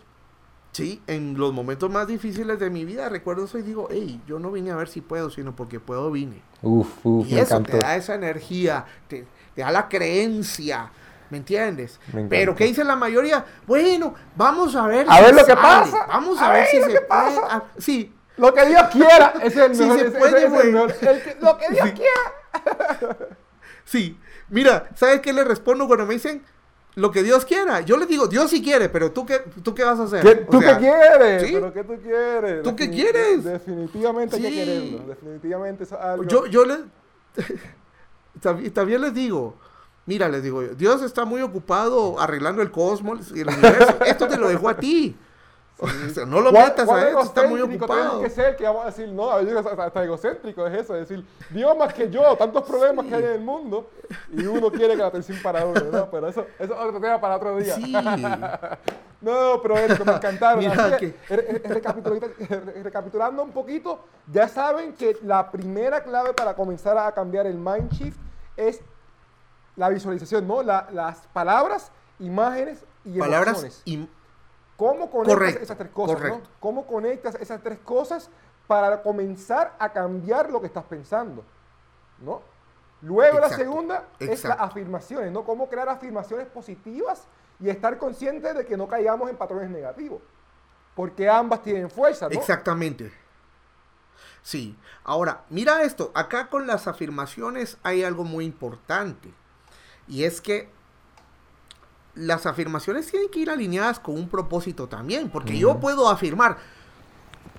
sí, 0.72 1.04
en 1.08 1.38
los 1.38 1.54
momentos 1.54 1.89
más 1.91 2.08
difíciles 2.08 2.60
de 2.60 2.70
mi 2.70 2.86
vida, 2.86 3.10
recuerdo 3.10 3.45
eso 3.45 3.58
y 3.60 3.64
digo, 3.64 3.88
hey, 3.91 4.24
yo 4.28 4.39
no 4.39 4.52
vine 4.52 4.72
a 4.72 4.76
ver 4.76 4.88
si 4.89 5.02
puedo, 5.02 5.30
sino 5.30 5.56
porque 5.56 5.80
puedo, 5.80 6.12
vine. 6.12 6.45
Uf, 6.62 7.06
uf, 7.06 7.28
y 7.30 7.36
me 7.36 7.41
eso 7.41 7.58
encantó. 7.58 7.72
te 7.72 7.80
da 7.80 7.95
esa 7.95 8.16
energía, 8.16 8.86
te, 9.08 9.28
te 9.56 9.62
da 9.62 9.72
la 9.72 9.89
creencia, 9.89 10.91
¿me 11.30 11.38
entiendes? 11.38 11.99
Me 12.14 12.22
Pero. 12.28 12.56
¿qué 12.56 12.66
dice 12.66 12.84
la 12.84 12.95
mayoría? 12.95 13.45
Bueno, 13.68 14.16
vamos 14.36 14.76
a 14.76 14.88
ver 14.88 15.08
A 15.08 15.18
si 15.18 15.22
ver 15.22 15.36
lo 15.36 15.45
que 15.45 15.56
pasa, 15.58 16.06
Vamos 16.08 16.41
a 16.41 16.47
a, 16.47 16.52
ver, 16.52 16.62
ver 16.62 16.68
si 16.68 16.82
se 16.84 17.02
puede. 17.02 17.47
ah, 17.49 17.64
sí, 17.78 18.14
Lo 18.38 18.54
que 18.54 18.66
Dios 18.66 18.82
quiera, 18.92 19.34
ese 19.44 19.48
es 19.48 19.58
el 19.58 19.76
Sí 19.76 19.82
mejor. 19.84 20.00
se 20.00 20.08
ese- 20.08 20.18
puede, 20.20 20.38
ese 20.38 20.38
es 20.38 20.44
el 20.46 20.50
güey. 20.52 20.72
mejor. 20.72 20.92
El 21.02 21.22
que- 21.24 21.38
lo 21.42 21.58
que 21.58 21.70
Dios 21.70 21.88
Sí. 21.90 21.94
quiera. 21.94 23.18
sí. 23.86 24.20
Mira, 24.50 24.90
¿sabes 24.96 25.22
qué 25.22 25.32
le 25.34 25.44
respondo 25.44 25.88
cuando 25.88 26.06
me 26.06 26.14
dicen 26.16 26.44
lo 26.96 27.10
que 27.12 27.24
Dios 27.24 27.46
quiera? 27.46 27.82
Yo 27.82 27.96
les 27.98 28.08
digo, 28.08 28.28
Dios 28.28 28.50
sí 28.50 28.62
quiere, 28.62 28.90
pero 28.90 29.12
¿tú 29.12 29.26
qué, 29.26 29.40
tú 29.64 29.74
qué 29.74 29.84
vas 29.84 30.00
a 30.00 30.04
hacer? 30.04 30.22
¿Qué- 30.22 30.46
O 30.48 30.52
¿Tú 30.52 30.60
sea, 30.62 30.78
qué 30.78 30.86
quieres? 30.86 31.44
¿sí? 31.44 31.54
¿Pero 31.54 31.74
qué 31.74 31.84
tú 31.84 32.02
quieres? 32.02 32.64
¿Tú 32.64 32.76
qué 32.76 32.90
quieres? 32.90 33.44
Definitivamente 33.44 34.36
hay 34.36 34.42
que 34.42 34.50
Sí. 34.50 34.56
quererlo. 34.56 35.00
Definitivamente 35.08 35.84
eso 35.86 35.96
es 35.98 36.02
algo. 36.04 36.24
Yo, 36.26 36.46
yo 36.48 36.66
les... 36.66 36.80
también, 38.42 38.74
también 38.74 39.02
les 39.02 39.14
digo, 39.14 39.56
mira, 40.06 40.28
les 40.28 40.44
digo, 40.44 40.62
yo, 40.64 40.70
Dios 40.76 41.02
está 41.02 41.26
muy 41.26 41.42
ocupado 41.42 42.20
arreglando 42.20 42.62
el 42.62 42.72
cosmos 42.72 43.32
y 43.36 43.42
el 43.42 43.48
universo. 43.50 43.98
Esto 44.06 44.28
te 44.28 44.38
lo 44.38 44.50
dejo 44.50 44.68
a 44.70 44.76
ti. 44.78 45.16
O 45.82 45.88
sea, 46.14 46.26
no 46.26 46.42
lo 46.42 46.52
¿Cuán- 46.52 46.66
metas 46.66 46.88
a 46.90 47.10
él, 47.10 47.16
está 47.24 47.48
muy 47.48 47.60
ocupado. 47.62 48.22
Que 48.22 48.30
ser 48.30 48.56
que 48.56 48.64
vamos 48.64 48.84
a 48.84 48.86
decir, 48.88 49.10
no, 49.10 49.32
a 49.32 49.38
veces 49.38 49.56
hasta, 49.56 49.84
hasta 49.84 50.04
egocéntrico 50.04 50.68
es 50.68 50.82
eso, 50.82 50.96
es 50.96 51.10
decir, 51.10 51.26
Dios 51.50 51.76
más 51.78 51.92
que 51.94 52.10
yo, 52.10 52.36
tantos 52.38 52.64
problemas 52.64 53.06
que 53.08 53.16
hay 53.16 53.24
en 53.24 53.32
el 53.32 53.42
mundo, 53.42 53.90
y 54.32 54.46
uno 54.46 54.70
quiere 54.72 54.90
que 54.96 55.02
la 55.02 55.08
atención 55.08 55.40
para 55.42 55.66
uno, 55.66 55.82
¿no? 55.92 56.10
Pero 56.12 56.28
eso, 56.28 56.46
eso 56.60 56.74
es 56.76 56.80
otro 56.80 57.00
tema 57.02 57.20
para 57.20 57.36
otro 57.38 57.58
día. 57.58 57.76
Sí. 57.76 57.94
No, 59.22 59.60
pero 59.62 59.78
Érico, 59.78 60.04
me 60.04 60.14
encantaron. 60.14 60.58
Mira 60.60 60.98
que- 60.98 61.14
recapitulando, 62.84 63.44
un 63.44 63.52
poquito, 63.52 64.00
ya 64.32 64.48
saben 64.48 64.94
que 64.94 65.16
la 65.24 65.52
primera 65.52 66.02
clave 66.04 66.34
para 66.34 66.56
comenzar 66.56 66.98
a 66.98 67.12
cambiar 67.12 67.46
el 67.46 67.56
mind 67.56 67.92
shift 67.92 68.18
es 68.58 68.82
la 69.76 69.90
visualización, 69.90 70.48
¿no? 70.48 70.64
La- 70.64 70.88
las 70.92 71.20
palabras 71.34 71.92
imágenes 72.20 72.84
y 73.06 73.20
Palabras 73.20 73.50
emociones. 73.64 73.82
y 73.86 74.08
¿Cómo 74.82 75.12
conectas 75.12 75.36
Correcto, 75.36 75.62
esas 75.62 75.78
tres 75.78 75.92
cosas? 75.92 76.22
¿no? 76.24 76.42
¿Cómo 76.60 76.88
conectas 76.88 77.36
esas 77.36 77.62
tres 77.62 77.78
cosas 77.86 78.32
para 78.66 79.04
comenzar 79.04 79.76
a 79.78 79.94
cambiar 79.94 80.50
lo 80.50 80.60
que 80.60 80.66
estás 80.66 80.86
pensando? 80.86 81.44
¿No? 82.18 82.42
Luego 83.04 83.38
la 83.38 83.46
Exacto, 83.46 83.64
segunda 83.64 84.08
es 84.18 84.44
las 84.44 84.60
afirmaciones, 84.60 85.32
¿no? 85.32 85.44
Cómo 85.44 85.70
crear 85.70 85.88
afirmaciones 85.88 86.48
positivas 86.48 87.28
y 87.60 87.70
estar 87.70 88.00
conscientes 88.00 88.56
de 88.56 88.66
que 88.66 88.76
no 88.76 88.88
caigamos 88.88 89.30
en 89.30 89.38
patrones 89.38 89.70
negativos. 89.70 90.20
Porque 90.96 91.30
ambas 91.30 91.62
tienen 91.62 91.88
fuerza, 91.88 92.28
¿no? 92.28 92.32
Exactamente. 92.32 93.14
Sí. 94.42 94.76
Ahora, 95.04 95.44
mira 95.52 95.84
esto. 95.84 96.12
Acá 96.16 96.50
con 96.50 96.66
las 96.66 96.88
afirmaciones 96.88 97.78
hay 97.84 98.04
algo 98.04 98.24
muy 98.24 98.46
importante. 98.46 99.32
Y 100.08 100.24
es 100.24 100.42
que 100.42 100.72
las 102.16 102.45
afirmaciones 102.45 103.07
tienen 103.09 103.30
que 103.30 103.39
ir 103.39 103.49
alineadas 103.49 103.99
con 103.99 104.16
un 104.16 104.28
propósito 104.30 104.88
también. 104.88 105.30
Porque 105.30 105.57
yo 105.57 105.80
puedo 105.80 106.09
afirmar, 106.09 106.57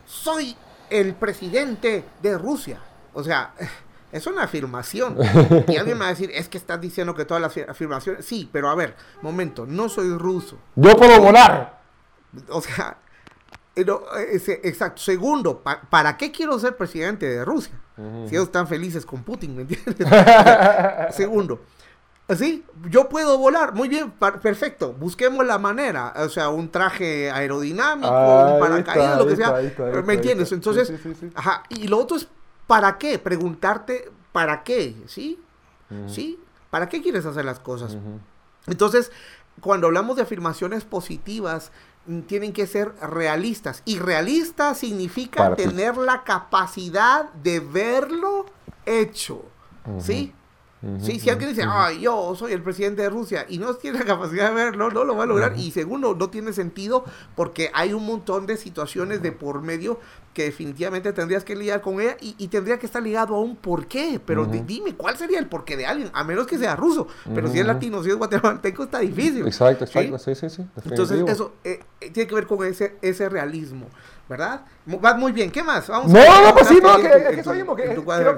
soy 0.07 0.57
el 0.91 1.15
presidente 1.15 2.05
de 2.23 2.37
Rusia. 2.39 2.81
O 3.15 3.23
sea, 3.25 3.55
es 4.13 4.27
una 4.27 4.45
afirmación. 4.45 5.17
Y 5.69 5.77
alguien 5.77 5.97
me 5.99 6.05
va 6.05 6.07
a 6.07 6.11
decir, 6.11 6.31
es 6.35 6.49
que 6.49 6.59
estás 6.59 6.81
diciendo 6.81 7.15
que 7.15 7.25
todas 7.25 7.41
las 7.43 7.57
afirmaciones... 7.69 8.25
Sí, 8.27 8.49
pero 8.53 8.69
a 8.69 8.75
ver, 8.75 8.97
momento, 9.23 9.67
no 9.67 9.89
soy 9.89 10.17
ruso. 10.17 10.59
Yo 10.77 10.97
puedo 10.97 11.21
volar. 11.21 11.81
O 12.49 12.61
sea, 12.63 12.99
eh, 13.77 13.85
no, 13.85 14.03
exacto. 14.63 15.01
Segundo, 15.03 15.63
pa- 15.63 15.81
¿para 15.89 16.17
qué 16.17 16.31
quiero 16.31 16.59
ser 16.59 16.77
presidente 16.77 17.27
de 17.27 17.45
Rusia? 17.45 17.73
Si 18.27 18.35
ellos 18.35 18.45
están 18.47 18.67
felices 18.67 19.05
con 19.07 19.23
Putin, 19.23 19.55
¿me 19.55 19.63
entiendes? 19.63 19.97
Segundo, 21.15 21.61
sí, 22.37 22.65
yo 22.89 23.09
puedo 23.09 23.39
volar, 23.39 23.75
muy 23.75 23.89
bien, 23.89 24.11
perfecto. 24.11 24.93
Busquemos 24.93 25.45
la 25.47 25.59
manera, 25.59 26.13
o 26.17 26.29
sea, 26.29 26.49
un 26.51 26.71
traje 26.71 27.31
aerodinámico, 27.31 28.09
Ahí 28.13 28.55
un 28.55 28.61
paracaídas, 28.61 29.07
está, 29.11 29.19
lo 29.19 29.27
que 29.27 29.37
sea. 29.37 29.61
está, 29.61 30.03
¿Me 30.03 30.15
entiendes? 30.15 30.53
Entonces, 30.53 30.89
sí, 30.89 30.97
sí, 31.03 31.15
sí. 31.19 31.31
ajá. 31.35 31.63
Y 31.69 31.89
lo 31.89 31.99
otro 31.99 32.17
es, 32.17 32.29
¿para 32.67 32.99
qué? 32.99 33.19
Preguntarte, 33.19 34.11
¿para 34.33 34.63
qué? 34.63 34.95
¿Sí? 35.07 35.39
¿Sí? 36.07 36.39
¿Para 36.71 36.89
qué 36.89 37.03
quieres 37.03 37.27
hacer 37.27 37.45
las 37.45 37.59
cosas? 37.61 37.97
Entonces, 38.67 39.13
cuando 39.61 39.89
hablamos 39.89 40.17
de 40.17 40.23
afirmaciones 40.23 40.85
positivas, 40.85 41.71
mm, 42.07 42.21
tienen 42.23 42.53
que 42.53 42.67
ser 42.67 42.95
realistas. 43.03 43.83
Y 43.85 43.99
realista 43.99 44.75
significa 44.75 45.43
Para 45.43 45.57
ti. 45.57 45.65
tener 45.65 45.97
la 45.99 46.25
capacidad 46.25 47.31
de 47.35 47.61
verlo 47.61 48.47
hecho. 48.87 49.45
¿Sí? 49.99 50.33
Sí, 51.01 51.21
si 51.21 51.31
alguien 51.31 51.51
dice, 51.51 51.65
yo 52.01 52.35
soy 52.35 52.53
el 52.53 52.61
presidente 52.61 53.03
de 53.03 53.09
Rusia 53.09 53.47
y 53.49 53.59
no 53.59 53.73
tiene 53.75 54.01
la 54.01 54.05
capacidad 54.05 54.49
de 54.49 54.55
verlo, 54.55 54.91
no 54.91 55.05
lo 55.05 55.17
va 55.17 55.23
a 55.23 55.27
lograr. 55.27 55.57
Y 55.57 55.71
segundo, 55.71 56.17
no 56.17 56.29
tiene 56.29 56.53
sentido 56.53 57.05
porque 57.37 57.71
hay 57.73 57.93
un 57.93 58.05
montón 58.05 58.47
de 58.47 58.57
situaciones 58.57 59.23
de 59.23 59.31
por 59.31 59.63
medio 59.63 60.01
que 60.33 60.45
definitivamente 60.45 61.13
tendrías 61.13 61.45
que 61.45 61.55
lidiar 61.55 61.81
con 61.83 62.01
ella 62.01 62.17
y, 62.21 62.35
y 62.39 62.49
tendría 62.49 62.79
que 62.79 62.87
estar 62.87 63.03
ligado 63.03 63.35
a 63.35 63.41
un 63.41 63.57
porqué. 63.57 64.21
Pero 64.25 64.47
di- 64.47 64.61
dime, 64.67 64.95
¿cuál 64.95 65.17
sería 65.17 65.39
el 65.39 65.47
porqué 65.47 65.77
de 65.77 65.85
alguien? 65.87 66.11
A 66.15 66.25
menos 66.25 66.47
que 66.47 66.57
sea 66.59 66.75
ruso. 66.75 67.07
Pero 67.35 67.49
si 67.49 67.59
es 67.61 67.67
latino, 67.67 68.03
si 68.03 68.11
es 68.11 68.17
guatemalteco, 68.17 68.85
está 68.85 69.01
difícil. 69.01 69.47
Exacto, 69.47 69.85
exacto. 69.85 70.19
Sí, 70.19 70.35
sí, 70.35 70.49
sí. 70.49 70.67
Entonces, 70.91 71.19
eso 71.29 71.53
eh, 71.65 71.81
eh, 72.01 72.11
tiene 72.11 72.29
que 72.29 72.35
ver 72.35 72.47
con 72.47 72.65
ese, 72.67 72.97
ese 73.03 73.29
realismo, 73.29 73.87
¿verdad? 74.29 74.63
Mu- 74.87 75.01
Va 75.01 75.15
muy 75.15 75.33
bien, 75.33 75.51
¿qué 75.51 75.63
más? 75.63 75.87
Vamos 75.89 76.11
No, 76.11 76.19
a- 76.21 76.25
no, 76.49 76.55
pues 76.55 76.69
sí, 76.69 76.79
no, 76.83 76.97
que, 76.97 77.09
es 77.09 77.13
que 77.35 77.41
eso 77.41 77.51
mismo, 77.59 77.77
que 77.77 77.83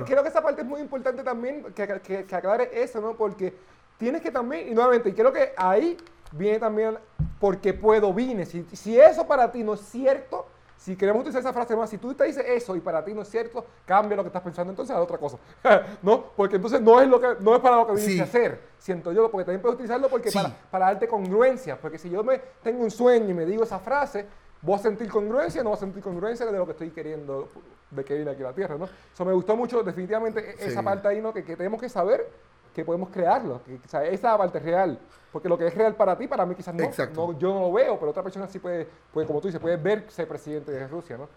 creo, 0.07 0.22
que 0.22 0.28
esa 0.28 0.42
parte 0.42 0.62
es 0.62 0.66
muy 0.66 0.80
importante 0.80 1.22
también, 1.22 1.64
que, 1.74 2.01
que, 2.03 2.24
que 2.24 2.34
aclare 2.34 2.70
eso, 2.82 3.01
¿no? 3.01 3.14
Porque 3.14 3.55
tienes 3.99 4.20
que 4.20 4.30
también, 4.32 4.68
y 4.68 4.74
nuevamente, 4.74 5.11
y 5.11 5.12
creo 5.12 5.32
que 5.32 5.53
ahí 5.57 5.97
viene 6.32 6.59
también 6.59 6.99
porque 7.38 7.72
puedo, 7.72 8.12
vine. 8.12 8.47
Si, 8.47 8.66
si 8.72 8.99
eso 8.99 9.26
para 9.28 9.53
ti 9.53 9.62
no 9.62 9.74
es 9.74 9.80
cierto, 9.82 10.47
si 10.76 10.96
queremos 10.96 11.20
utilizar 11.20 11.40
esa 11.40 11.52
frase 11.52 11.74
más, 11.76 11.88
si 11.88 11.98
tú 11.98 12.12
te 12.14 12.24
dices 12.24 12.44
eso 12.46 12.76
y 12.76 12.80
para 12.80 13.04
ti 13.04 13.14
no 13.14 13.22
es 13.22 13.28
cierto, 13.28 13.64
cambia 13.86 14.16
lo 14.16 14.22
que 14.22 14.28
estás 14.28 14.42
pensando, 14.42 14.70
entonces 14.70 14.94
haz 14.94 15.02
otra 15.02 15.16
cosa, 15.18 15.38
¿no? 16.02 16.24
Porque 16.36 16.56
entonces 16.56 16.80
no 16.80 17.00
es, 17.00 17.08
lo 17.08 17.20
que, 17.20 17.36
no 17.40 17.54
es 17.54 17.60
para 17.60 17.76
lo 17.76 17.86
que 17.86 17.92
viniste 17.92 18.12
Sí. 18.14 18.20
a 18.20 18.24
hacer, 18.24 18.60
siento 18.78 19.12
yo, 19.12 19.30
porque 19.30 19.44
también 19.46 19.62
puedes 19.62 19.74
utilizarlo 19.76 20.08
porque 20.08 20.30
Sí. 20.30 20.38
para, 20.38 20.50
para 20.70 20.86
darte 20.86 21.08
congruencia, 21.08 21.78
porque 21.80 21.98
si 21.98 22.10
yo 22.10 22.22
me 22.22 22.38
tengo 22.62 22.82
un 22.82 22.90
sueño 22.90 23.30
y 23.30 23.34
me 23.34 23.46
digo 23.46 23.62
esa 23.64 23.78
frase, 23.78 24.26
¿voy 24.60 24.74
a 24.74 24.78
sentir 24.78 25.08
congruencia 25.10 25.62
no 25.62 25.70
voy 25.70 25.76
a 25.76 25.80
sentir 25.80 26.02
congruencia 26.02 26.44
de 26.46 26.52
lo 26.52 26.64
que 26.66 26.72
estoy 26.72 26.90
queriendo 26.90 27.48
de 27.90 28.04
que 28.04 28.14
viene 28.14 28.30
aquí 28.32 28.42
a 28.42 28.46
la 28.46 28.52
Tierra, 28.52 28.76
¿no? 28.76 28.86
Eso 29.12 29.24
me 29.24 29.32
gustó 29.32 29.56
mucho 29.56 29.82
definitivamente 29.82 30.40
e- 30.40 30.66
esa 30.66 30.80
Sí. 30.80 30.84
parte 30.84 31.06
ahí, 31.08 31.20
¿no? 31.20 31.32
Que, 31.32 31.44
que 31.44 31.56
tenemos 31.56 31.80
que 31.80 31.88
saber 31.88 32.28
que 32.74 32.84
podemos 32.84 33.08
crearlo, 33.10 33.62
que, 33.64 33.76
o 33.76 33.88
sea, 33.88 34.02
esa 34.04 34.12
es 34.14 34.22
la 34.22 34.36
parte 34.38 34.58
real, 34.58 34.98
porque 35.32 35.48
lo 35.48 35.56
que 35.56 35.66
es 35.68 35.74
real 35.74 35.94
para 35.94 36.18
ti, 36.18 36.26
para 36.28 36.44
mí 36.44 36.54
quizás 36.54 36.74
no, 36.74 37.38
yo 37.38 37.54
no 37.54 37.60
lo 37.60 37.72
veo, 37.72 37.98
pero 37.98 38.10
otra 38.10 38.22
persona 38.22 38.46
sí 38.48 38.58
puede, 38.58 38.86
puede, 39.12 39.26
como 39.26 39.40
tú 39.40 39.48
dices, 39.48 39.60
puede 39.60 39.76
ver 39.76 40.04
ser 40.10 40.26
presidente 40.28 40.72
de 40.72 40.86
Rusia, 40.88 41.16
¿no? 41.16 41.28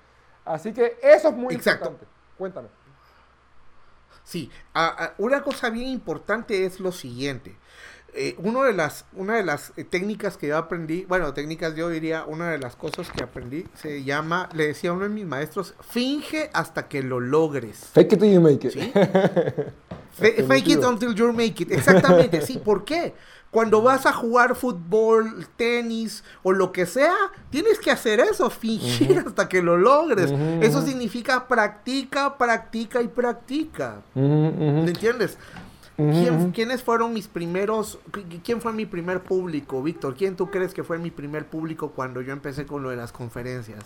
Así 0.46 0.74
que 0.74 0.98
eso 1.02 1.30
es 1.30 1.36
muy 1.36 1.56
Exacto. 1.56 1.86
importante. 1.90 2.06
Cuéntame. 2.38 2.68
Sí, 4.24 4.52
a- 4.74 5.06
a- 5.06 5.14
una 5.20 5.42
cosa 5.42 5.70
bien 5.70 5.88
importante 5.88 6.66
es 6.66 6.80
lo 6.80 6.92
siguiente. 6.92 7.56
Eh, 8.14 8.36
uno 8.40 8.64
de 8.64 8.74
las, 8.74 9.06
una 9.14 9.36
de 9.36 9.44
las 9.44 9.74
eh, 9.78 9.84
técnicas 9.84 10.38
que 10.38 10.48
yo 10.48 10.58
aprendí, 10.58 11.06
bueno, 11.06 11.34
técnicas 11.34 11.76
yo 11.76 11.90
diría, 11.90 12.26
una 12.26 12.50
de 12.50 12.58
las 12.58 12.76
cosas 12.76 13.12
que 13.12 13.24
aprendí 13.24 13.66
se 13.76 14.04
llama, 14.04 14.50
le 14.54 14.68
decía 14.68 14.90
a 14.90 14.94
uno 14.94 15.04
de 15.04 15.10
mis 15.10 15.26
maestros, 15.26 15.76
finge 15.82 16.50
hasta 16.54 16.88
que 16.88 17.04
lo 17.04 17.20
logres. 17.20 17.78
Fake 17.94 18.14
it 18.14 18.20
till 18.20 18.34
you 18.34 18.42
make 18.42 18.66
it. 18.68 18.74
¿Sí? 18.74 18.92
Fake 20.18 20.68
it 20.70 20.84
until 20.84 21.14
you 21.14 21.32
make 21.34 21.62
it. 21.64 21.72
Exactamente, 21.72 22.42
sí. 22.42 22.58
¿Por 22.58 22.84
qué? 22.86 23.14
Cuando 23.52 23.82
vas 23.82 24.06
a 24.06 24.12
jugar 24.12 24.56
fútbol, 24.56 25.48
tenis 25.56 26.24
o 26.44 26.52
lo 26.52 26.72
que 26.72 26.86
sea, 26.86 27.16
tienes 27.50 27.80
que 27.80 27.90
hacer 27.92 28.20
eso, 28.20 28.50
fingir 28.50 29.24
hasta 29.26 29.48
que 29.48 29.62
lo 29.62 29.78
logres. 29.78 30.32
Ujú, 30.32 30.60
Eso 30.62 30.80
ujú. 30.80 30.88
significa 30.88 31.48
practica, 31.48 32.38
practica 32.38 33.02
y 33.02 33.08
practica. 33.08 34.02
¿Me 34.14 34.90
entiendes? 34.90 35.38
¿Quién-. 35.96 36.52
¿Quiénes 36.52 36.84
fueron 36.84 37.14
mis 37.14 37.28
primeros, 37.28 37.98
qui- 38.12 38.42
quién 38.44 38.62
fue 38.62 38.74
mi 38.74 38.86
primer 38.86 39.22
público, 39.22 39.82
Víctor? 39.82 40.16
¿Quién 40.16 40.36
tú 40.36 40.52
crees 40.52 40.74
que 40.74 40.84
fue 40.84 40.98
mi 41.00 41.10
primer 41.10 41.46
público 41.46 41.92
cuando 41.92 42.22
yo 42.22 42.34
empecé 42.34 42.66
con 42.66 42.84
lo 42.84 42.90
de 42.90 42.98
las 42.98 43.12
conferencias? 43.12 43.80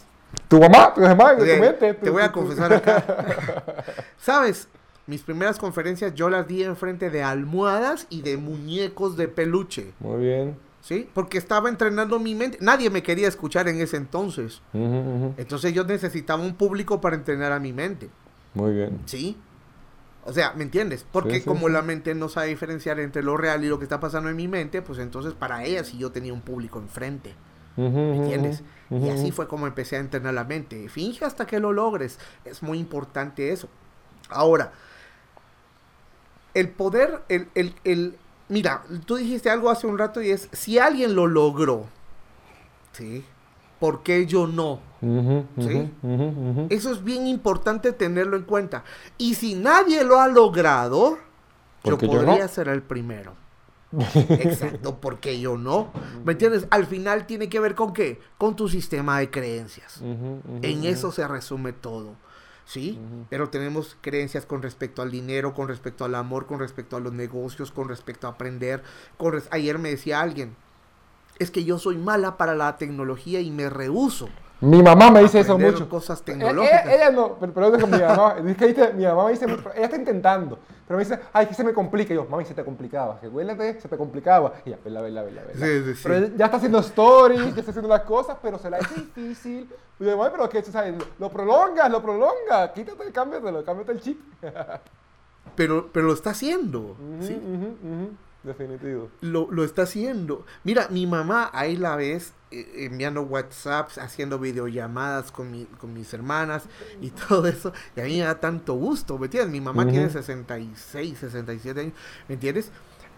Tu 0.47 0.59
mamá, 0.59 0.93
tu 0.93 1.01
mamá, 1.01 1.38
tu 1.38 1.43
mente. 1.45 1.93
te 1.93 2.09
voy 2.09 2.23
a 2.23 2.32
confesar 2.32 2.73
acá. 2.73 3.03
¿Sabes? 4.17 4.67
Mis 5.07 5.21
primeras 5.21 5.57
conferencias 5.57 6.13
yo 6.13 6.29
las 6.29 6.47
di 6.47 6.63
enfrente 6.63 7.09
de 7.09 7.23
almohadas 7.23 8.07
y 8.09 8.21
de 8.21 8.37
muñecos 8.37 9.17
de 9.17 9.27
peluche. 9.27 9.93
Muy 9.99 10.21
bien. 10.21 10.57
¿Sí? 10.81 11.07
Porque 11.13 11.37
estaba 11.37 11.69
entrenando 11.69 12.19
mi 12.19 12.33
mente. 12.33 12.57
Nadie 12.61 12.89
me 12.89 13.03
quería 13.03 13.27
escuchar 13.27 13.67
en 13.67 13.79
ese 13.81 13.97
entonces. 13.97 14.61
Entonces 14.73 15.73
yo 15.73 15.83
necesitaba 15.83 16.41
un 16.41 16.55
público 16.55 16.99
para 17.01 17.15
entrenar 17.15 17.51
a 17.51 17.59
mi 17.59 17.71
mente. 17.73 18.09
Muy 18.53 18.73
bien. 18.73 18.99
¿Sí? 19.05 19.37
O 20.25 20.33
sea, 20.33 20.53
¿me 20.53 20.63
entiendes? 20.63 21.05
Porque 21.11 21.35
Sí, 21.35 21.39
sí, 21.41 21.45
como 21.45 21.67
sí. 21.67 21.73
la 21.73 21.81
mente 21.81 22.13
no 22.15 22.29
sabe 22.29 22.47
diferenciar 22.47 22.99
entre 22.99 23.23
lo 23.23 23.37
real 23.37 23.63
y 23.63 23.69
lo 23.69 23.79
que 23.79 23.85
está 23.85 23.99
pasando 23.99 24.29
en 24.29 24.35
mi 24.35 24.47
mente, 24.47 24.81
pues 24.81 24.99
entonces 24.99 25.33
para 25.33 25.63
ella 25.63 25.83
sí 25.83 25.97
yo 25.97 26.11
tenía 26.11 26.33
un 26.33 26.41
público 26.41 26.79
enfrente. 26.79 27.33
¿Me 27.77 28.15
entiendes? 28.17 28.61
Y 28.89 29.09
así 29.09 29.31
fue 29.31 29.47
como 29.47 29.65
empecé 29.65 29.95
a 29.95 29.99
entrenar 29.99 30.33
la 30.33 30.43
mente. 30.43 30.89
Finge 30.89 31.25
hasta 31.25 31.47
que 31.47 31.59
lo 31.59 31.71
logres. 31.73 32.19
Es 32.43 32.61
muy 32.61 32.77
importante 32.79 33.51
eso. 33.51 33.67
Ahora, 34.29 34.73
el 36.53 36.69
poder, 36.69 37.23
el, 37.29 37.47
el, 37.55 37.73
el- 37.83 38.17
mira, 38.49 38.83
tú 39.05 39.15
dijiste 39.15 39.49
algo 39.49 39.69
hace 39.69 39.87
un 39.87 39.97
rato 39.97 40.21
y 40.21 40.31
es, 40.31 40.49
si 40.51 40.77
alguien 40.79 41.15
lo 41.15 41.27
logró, 41.27 41.85
¿sí? 42.93 43.23
¿Por 43.79 44.03
qué 44.03 44.25
yo 44.27 44.45
no? 44.47 44.79
¿Sí? 45.59 45.91
Eso 46.69 46.91
es 46.91 47.03
bien 47.03 47.25
importante 47.25 47.91
tenerlo 47.93 48.37
en 48.37 48.43
cuenta. 48.43 48.83
Y 49.17 49.33
si 49.33 49.55
nadie 49.55 50.03
lo 50.03 50.19
ha 50.19 50.27
logrado, 50.27 51.17
yo 51.83 51.91
Porque 51.91 52.05
yo 52.07 52.13
podría 52.19 52.43
no. 52.43 52.47
ser 52.47 52.67
el 52.67 52.83
primero. 52.83 53.33
Exacto, 54.29 54.99
porque 55.01 55.39
yo 55.39 55.57
no. 55.57 55.91
¿Me 56.23 56.33
entiendes? 56.33 56.67
Al 56.69 56.85
final 56.85 57.25
tiene 57.25 57.49
que 57.49 57.59
ver 57.59 57.73
con 57.73 57.91
qué? 57.91 58.21
Con 58.37 58.55
tu 58.55 58.69
sistema 58.69 59.17
de 59.19 59.31
creencias. 59.31 60.01
En 60.61 60.85
eso 60.85 61.11
se 61.11 61.27
resume 61.27 61.73
todo. 61.73 62.13
¿Sí? 62.66 62.97
Pero 63.30 63.49
tenemos 63.49 63.97
creencias 64.01 64.45
con 64.45 64.62
respecto 64.62 65.01
al 65.01 65.12
dinero, 65.12 65.53
con 65.53 65.68
respecto 65.68 66.05
al 66.05 66.16
amor, 66.16 66.45
con 66.45 66.59
respecto 66.59 66.95
a 66.95 66.99
los 66.99 67.12
negocios, 67.12 67.72
con 67.72 67.89
respecto 67.89 68.28
a 68.28 68.32
aprender. 68.32 68.84
Con 69.18 69.41
Ayer 69.51 69.78
me 69.78 69.89
decía 69.89 70.22
alguien, 70.22 70.55
es 71.39 71.51
que 71.51 71.64
yo 71.64 71.80
soy 71.80 71.97
mala 71.97 72.38
para 72.38 72.55
la 72.55 72.78
tecnología 72.78 73.41
y 73.41 73.51
me 73.51 73.70
rehuso. 73.70 74.30
Mi 74.62 74.84
mamá 74.84 75.09
me 75.09 75.22
dice 75.22 75.39
eso 75.39 75.57
mucho. 75.57 75.89
cosas 75.89 76.20
Eh, 76.22 76.24
tecnológicas. 76.26 76.86
Ella, 76.86 76.95
ella 76.95 77.12
no, 77.12 77.36
pero, 77.39 77.51
pero 77.51 77.76
es 77.76 77.84
que 77.84 77.89
mi 77.89 77.97
mamá, 77.99 78.36
es 78.47 78.57
que 78.57 78.68
dice- 78.68 78.93
mi 78.93 79.03
mamá 79.05 79.26
me 79.26 79.32
dice, 79.32 79.47
mucho, 79.47 79.72
ella 79.74 79.86
está 79.86 79.97
intentando, 79.97 80.59
pero 80.88 80.97
me 80.99 81.03
dice, 81.03 81.20
ay, 81.34 81.47
que 81.47 81.55
se 81.55 81.64
me 81.64 81.74
complica. 81.74 82.14
Y 82.14 82.18
yo, 82.18 82.26
mami, 82.26 82.45
se 82.45 82.53
te 82.53 82.64
complicaba, 82.64 83.20
que 83.20 83.28
huélate, 83.28 83.82
se 83.82 83.88
te 83.89 83.97
complicaba. 83.97 84.53
Y 84.64 84.70
ya, 84.70 84.78
vela, 84.86 85.01
vela, 85.01 85.24
vela, 85.24 85.41
vela. 85.43 85.66
Sí, 85.66 85.84
sí, 85.84 85.95
sí. 85.95 85.99
Pero 86.03 86.16
ella 86.16 86.30
ya 86.38 86.45
está 86.45 86.57
haciendo 86.57 86.80
stories, 86.80 87.41
ya 87.41 87.59
está 87.59 87.72
haciendo 87.72 87.89
las 87.89 88.01
cosas, 88.01 88.38
pero 88.41 88.59
se 88.59 88.70
la 88.70 88.78
hace 88.78 88.93
difícil. 88.95 89.68
Y 89.99 90.05
yo, 90.05 90.16
mami, 90.16 90.30
pero 90.32 90.47
que, 90.47 90.62
tú 90.62 90.72
sabes, 90.72 90.93
lo 91.18 91.30
prolongas, 91.30 91.89
lo 91.89 92.01
prolongas, 92.01 92.70
quítate, 92.76 93.12
cámbiatelo, 93.12 93.66
cámbiate 93.66 93.93
el 93.93 94.01
chip. 94.01 94.20
pero, 95.55 95.89
pero 95.91 96.05
lo 96.07 96.14
está 96.14 96.30
haciendo. 96.32 96.95
¿sí? 97.20 97.34
ujú, 97.36 97.66
ujú. 97.66 98.12
Definitivo. 98.43 99.09
Lo, 99.21 99.47
lo 99.51 99.63
está 99.63 99.83
haciendo. 99.83 100.45
Mira, 100.63 100.87
mi 100.89 101.05
mamá, 101.05 101.51
ahí 101.53 101.77
la 101.77 101.95
ves, 101.95 102.33
eh, 102.49 102.85
enviando 102.85 103.21
WhatsApps, 103.21 103.99
haciendo 103.99 104.39
videollamadas 104.39 105.31
con, 105.31 105.51
mi, 105.51 105.65
con 105.65 105.93
mis 105.93 106.11
hermanas 106.13 106.63
y 107.01 107.09
todo 107.27 107.47
eso. 107.47 107.71
Y 107.95 108.01
a 108.01 108.03
mí 108.05 108.17
me 108.17 108.25
da 108.25 108.39
tanto 108.39 108.73
gusto, 108.73 109.17
¿me 109.19 109.27
entiendes? 109.27 109.51
Mi 109.51 109.61
mamá 109.61 109.87
tiene 109.87 110.09
66, 110.09 111.19
67 111.19 111.79
años, 111.79 111.93
¿me 112.27 112.35
entiendes? 112.35 112.71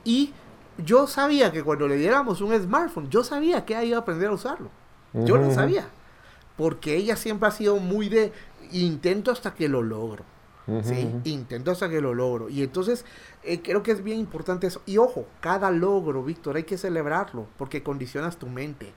Y 0.03 0.33
yo 0.77 1.07
sabía 1.07 1.51
que 1.51 1.63
cuando 1.63 1.87
le 1.87 1.95
diéramos 1.95 2.41
un 2.41 2.59
smartphone, 2.59 3.09
yo 3.09 3.23
sabía 3.23 3.65
que 3.65 3.73
ella 3.73 3.83
iba 3.83 3.97
a 3.97 4.01
aprender 4.01 4.29
a 4.29 4.33
usarlo. 4.33 4.69
Yo 5.13 5.37
lo 5.37 5.51
sabía. 5.51 5.87
Porque 6.57 6.95
ella 6.95 7.15
siempre 7.15 7.47
ha 7.47 7.51
sido 7.51 7.77
muy 7.77 8.09
de 8.09 8.31
intento 8.71 9.31
hasta 9.31 9.53
que 9.53 9.69
lo 9.69 9.81
logro. 9.81 10.25
¿Sí? 10.83 11.09
Intento 11.25 11.71
hasta 11.71 11.89
que 11.89 12.01
lo 12.01 12.13
logro. 12.13 12.49
Y 12.49 12.63
entonces 12.63 13.05
eh, 13.43 13.61
creo 13.61 13.83
que 13.83 13.91
es 13.91 14.03
bien 14.03 14.19
importante 14.19 14.67
eso. 14.67 14.81
Y 14.85 14.97
ojo, 14.97 15.25
cada 15.41 15.71
logro, 15.71 16.23
Víctor, 16.23 16.55
hay 16.55 16.63
que 16.63 16.77
celebrarlo 16.77 17.47
porque 17.57 17.83
condicionas 17.83 18.37
tu 18.37 18.47
mente. 18.47 18.93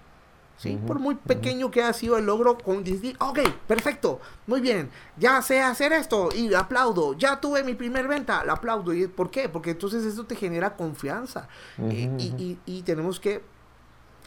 ¿sí? 0.57 0.79
Por 0.87 0.99
muy 0.99 1.14
pequeño 1.14 1.71
que 1.71 1.83
haya 1.83 1.93
sido 1.93 2.17
el 2.17 2.27
logro, 2.27 2.59
con 2.59 2.85
ok, 3.19 3.39
perfecto, 3.67 4.21
muy 4.47 4.61
bien, 4.61 4.91
ya 5.17 5.43
sé 5.43 5.61
hacer 5.61 5.93
esto 5.93 6.31
y 6.35 6.53
aplaudo, 6.55 7.14
ya 7.14 7.41
tuve 7.41 7.62
mi 7.62 7.75
primer 7.75 8.09
venta, 8.09 8.45
la 8.45 8.55
aplaudo. 8.55 8.95
¿Y 8.95 9.07
por 9.07 9.31
qué? 9.31 9.49
Porque 9.49 9.71
entonces 9.71 10.05
eso 10.05 10.25
te 10.25 10.37
genera 10.37 10.77
confianza 10.77 11.49
eh, 11.79 12.11
y, 12.19 12.59
y, 12.64 12.83
tenemos 12.83 13.21
que 13.21 13.43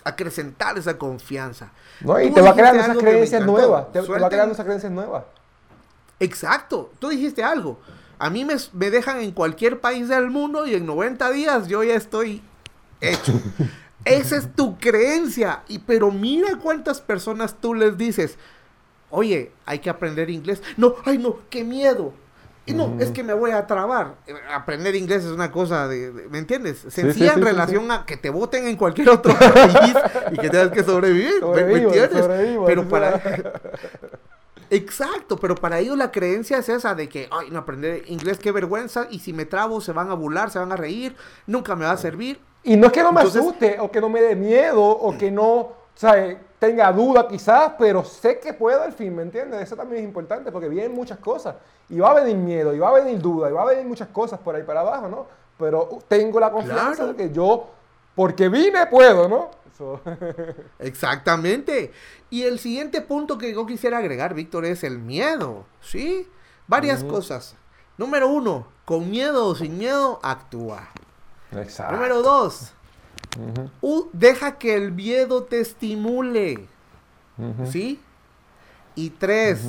acrecentar 0.04 0.78
esa 0.78 0.98
confianza. 0.98 1.72
No, 2.02 2.20
y 2.22 2.32
te 2.32 2.42
va 2.42 2.54
creando 2.54 2.84
esas 2.84 2.98
creencias 2.98 3.46
nuevas, 3.46 3.92
te, 3.92 4.02
va 4.02 4.28
esas 4.28 4.66
creencias 4.66 4.92
nuevas. 4.92 5.24
Exacto, 6.20 6.92
tú 7.00 7.10
dijiste 7.10 7.44
algo. 7.44 7.80
A 8.18 8.30
mí 8.30 8.44
me, 8.44 8.56
me 8.74 8.90
dejan 8.90 9.22
en 9.22 9.32
cualquier 9.32 9.80
país 9.80 10.10
del 10.10 10.30
mundo 10.30 10.68
y 10.68 10.76
en 10.76 10.86
90 10.86 11.32
días 11.32 11.68
yo 11.68 11.84
ya 11.84 11.96
estoy 11.96 12.42
hecho. 13.02 13.34
Esa 14.06 14.38
es 14.38 14.54
tu 14.56 14.78
creencia. 14.78 15.64
Y 15.68 15.80
pero 15.80 16.12
mira 16.12 16.58
cuántas 16.62 17.02
personas 17.02 17.56
tú 17.60 17.74
les 17.74 17.98
dices, 17.98 18.38
oye, 19.10 19.52
hay 19.66 19.80
que 19.80 19.90
aprender 19.90 20.30
inglés. 20.30 20.62
No, 20.78 20.96
ay 21.06 21.18
no, 21.18 21.38
qué 21.50 21.64
miedo. 21.64 22.14
Y 22.66 22.74
no, 22.74 22.98
es 23.00 23.10
que 23.10 23.24
me 23.24 23.34
voy 23.34 23.50
a 23.50 23.66
trabar. 23.66 24.14
Aprender 24.54 24.94
inglés 24.96 25.24
es 25.24 25.32
una 25.32 25.52
cosa 25.52 25.88
de, 25.88 26.12
¿me 26.30 26.38
entiendes? 26.38 26.86
Sencilla 26.90 27.34
en 27.34 27.42
relación 27.42 27.90
a 27.90 28.06
que 28.06 28.16
te 28.16 28.30
voten 28.30 28.68
en 28.68 28.76
cualquier 28.76 29.10
otro 29.10 29.34
país 29.40 29.96
y 30.32 30.38
que 30.38 30.52
tengas 30.52 30.70
que 30.70 30.84
sobrevivir. 30.84 31.44
¿Me, 31.44 31.62
entiendes? 31.62 32.28
pero 32.68 32.88
para 32.88 33.20
Exacto, 34.70 35.38
pero 35.38 35.56
para 35.56 35.80
ellos 35.80 35.98
la 35.98 36.12
creencia 36.12 36.58
es 36.60 36.70
esa 36.70 36.94
de 36.94 37.10
que, 37.10 37.28
ay, 37.32 37.50
no 37.50 37.60
aprender 37.60 38.04
inglés, 38.08 38.38
qué 38.38 38.52
vergüenza, 38.52 39.08
y 39.10 39.20
si 39.20 39.34
me 39.34 39.46
trabo 39.46 39.82
se 39.82 39.92
van 39.92 40.12
a 40.12 40.14
burlar, 40.14 40.52
se 40.52 40.60
van 40.60 40.72
a 40.72 40.76
reír, 40.76 41.16
nunca 41.48 41.76
me 41.76 41.86
va 41.86 41.92
a 41.92 41.98
servir. 41.98 42.40
Y 42.64 42.78
no 42.78 42.88
es 42.88 42.94
que 42.94 43.02
no 43.02 43.12
me 43.12 43.22
asuste 43.22 43.78
o 43.80 43.90
que 43.90 44.02
no 44.02 44.10
me 44.10 44.22
dé 44.22 44.36
miedo 44.36 44.84
o 44.84 45.18
que 45.18 45.32
no 45.32 45.80
tenga 46.60 46.92
duda 46.92 47.28
quizás, 47.28 47.74
pero 47.78 48.04
sé 48.04 48.40
que 48.40 48.54
puedo 48.54 48.82
al 48.82 48.94
fin, 48.94 49.16
¿me 49.16 49.24
entiendes? 49.24 49.62
Eso 49.62 49.76
también 49.76 50.04
es 50.04 50.08
importante 50.08 50.52
porque 50.52 50.70
vienen 50.70 50.94
muchas 50.94 51.18
cosas 51.20 51.56
y 51.90 52.00
va 52.00 52.12
a 52.12 52.14
venir 52.16 52.36
miedo 52.36 52.74
y 52.74 52.80
va 52.80 52.90
a 52.90 52.94
venir 52.94 53.20
duda 53.20 53.50
y 53.50 53.54
va 53.54 53.64
a 53.64 53.66
venir 53.66 53.86
muchas 53.86 54.10
cosas 54.10 54.40
por 54.40 54.56
ahí 54.56 54.64
para 54.64 54.82
abajo, 54.82 55.08
¿no? 55.08 55.26
Pero 55.58 56.00
tengo 56.08 56.40
la 56.40 56.52
confianza 56.52 57.08
de 57.08 57.16
que 57.16 57.32
yo, 57.32 57.68
porque 58.20 58.50
vine, 58.50 58.86
puedo, 58.88 59.30
¿no? 59.30 59.50
Exactamente. 60.80 61.94
Y 62.30 62.44
el 62.44 62.60
siguiente 62.60 63.00
punto 63.00 63.38
que 63.38 63.54
yo 63.54 63.66
quisiera 63.66 64.00
agregar, 64.00 64.34
Víctor, 64.34 64.66
es 64.66 64.84
el 64.84 65.00
miedo, 65.00 65.66
¿sí? 65.80 66.28
Varias 66.68 67.02
cosas. 67.06 67.56
Número 67.98 68.28
uno, 68.28 68.68
con 68.84 69.10
miedo 69.10 69.46
o 69.46 69.56
sin 69.56 69.78
miedo, 69.78 70.20
actúa. 70.22 70.90
Número 71.92 72.22
dos, 72.22 72.74
deja 74.12 74.58
que 74.58 74.76
el 74.76 74.92
miedo 74.92 75.44
te 75.44 75.62
estimule. 75.62 76.68
¿Sí? 77.72 78.02
Y 78.96 79.12
tres, 79.12 79.62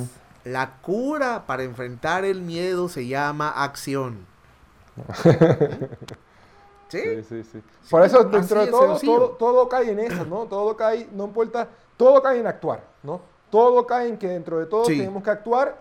la 0.43 0.73
cura 0.81 1.45
para 1.47 1.63
enfrentar 1.63 2.25
el 2.25 2.41
miedo 2.41 2.89
se 2.89 3.07
llama 3.07 3.49
acción. 3.49 4.25
¿Sí? 6.91 7.23
Sí, 7.23 7.43
sí, 7.43 7.63
Por 7.89 8.03
eso, 8.03 8.23
dentro 8.25 8.65
de 8.65 8.71
todo, 8.71 9.29
todo, 9.31 9.69
cae 9.69 9.91
en 9.91 9.99
eso, 9.99 10.25
¿no? 10.25 10.45
Todo 10.45 10.75
cae, 10.75 11.07
no 11.13 11.25
importa, 11.25 11.67
todo 11.95 12.21
cae 12.21 12.39
en 12.39 12.47
actuar, 12.47 12.83
¿no? 13.01 13.21
Todo 13.49 13.85
cae 13.87 14.09
en 14.09 14.17
que 14.17 14.27
dentro 14.27 14.59
de 14.59 14.65
todo 14.65 14.83
tenemos 14.83 15.23
que 15.23 15.29
actuar. 15.29 15.75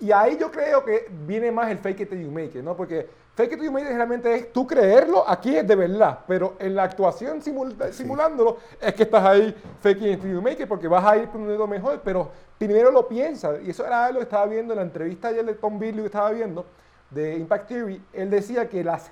Y 0.00 0.12
ahí 0.12 0.36
yo 0.38 0.50
creo 0.50 0.84
que 0.84 1.08
viene 1.26 1.50
más 1.50 1.70
el 1.70 1.78
fake 1.78 2.00
it 2.00 2.08
till 2.10 2.22
you 2.22 2.30
make 2.30 2.58
it, 2.58 2.64
¿no? 2.64 2.76
Porque 2.76 3.08
Fake 3.34 3.54
it 3.54 3.62
you 3.62 3.72
make 3.72 3.88
realmente 3.88 4.32
es 4.32 4.52
tú 4.52 4.64
creerlo, 4.64 5.28
aquí 5.28 5.56
es 5.56 5.66
de 5.66 5.74
verdad, 5.74 6.20
pero 6.24 6.54
en 6.60 6.76
la 6.76 6.84
actuación 6.84 7.42
simulándolo 7.42 8.58
es 8.80 8.94
que 8.94 9.02
estás 9.02 9.24
ahí 9.24 9.52
fake 9.80 10.02
it 10.02 10.22
you 10.22 10.40
make 10.40 10.62
it 10.62 10.68
porque 10.68 10.86
vas 10.86 11.04
a 11.04 11.16
ir 11.16 11.28
poniendo 11.28 11.66
mejor, 11.66 12.00
pero 12.04 12.30
primero 12.56 12.92
lo 12.92 13.08
piensas. 13.08 13.60
Y 13.64 13.70
eso 13.70 13.84
era 13.84 14.06
algo 14.06 14.20
que 14.20 14.24
estaba 14.24 14.46
viendo 14.46 14.72
en 14.72 14.78
la 14.78 14.84
entrevista 14.84 15.28
ayer 15.28 15.44
de 15.44 15.54
Tom 15.54 15.80
Billy 15.80 15.98
que 15.98 16.06
estaba 16.06 16.30
viendo 16.30 16.64
de 17.10 17.34
Impact 17.34 17.68
Theory. 17.68 18.00
Él 18.12 18.30
decía 18.30 18.68
que 18.68 18.84
las, 18.84 19.10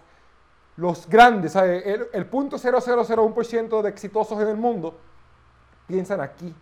los 0.83 1.09
grandes, 1.09 1.55
El, 1.55 2.09
el 2.13 2.27
punto 2.27 2.59
0001% 2.59 3.83
de 3.83 3.89
exitosos 3.89 4.43
en 4.43 4.49
el 4.49 4.57
mundo 4.57 4.99
piensan 5.87 6.21
aquí. 6.21 6.53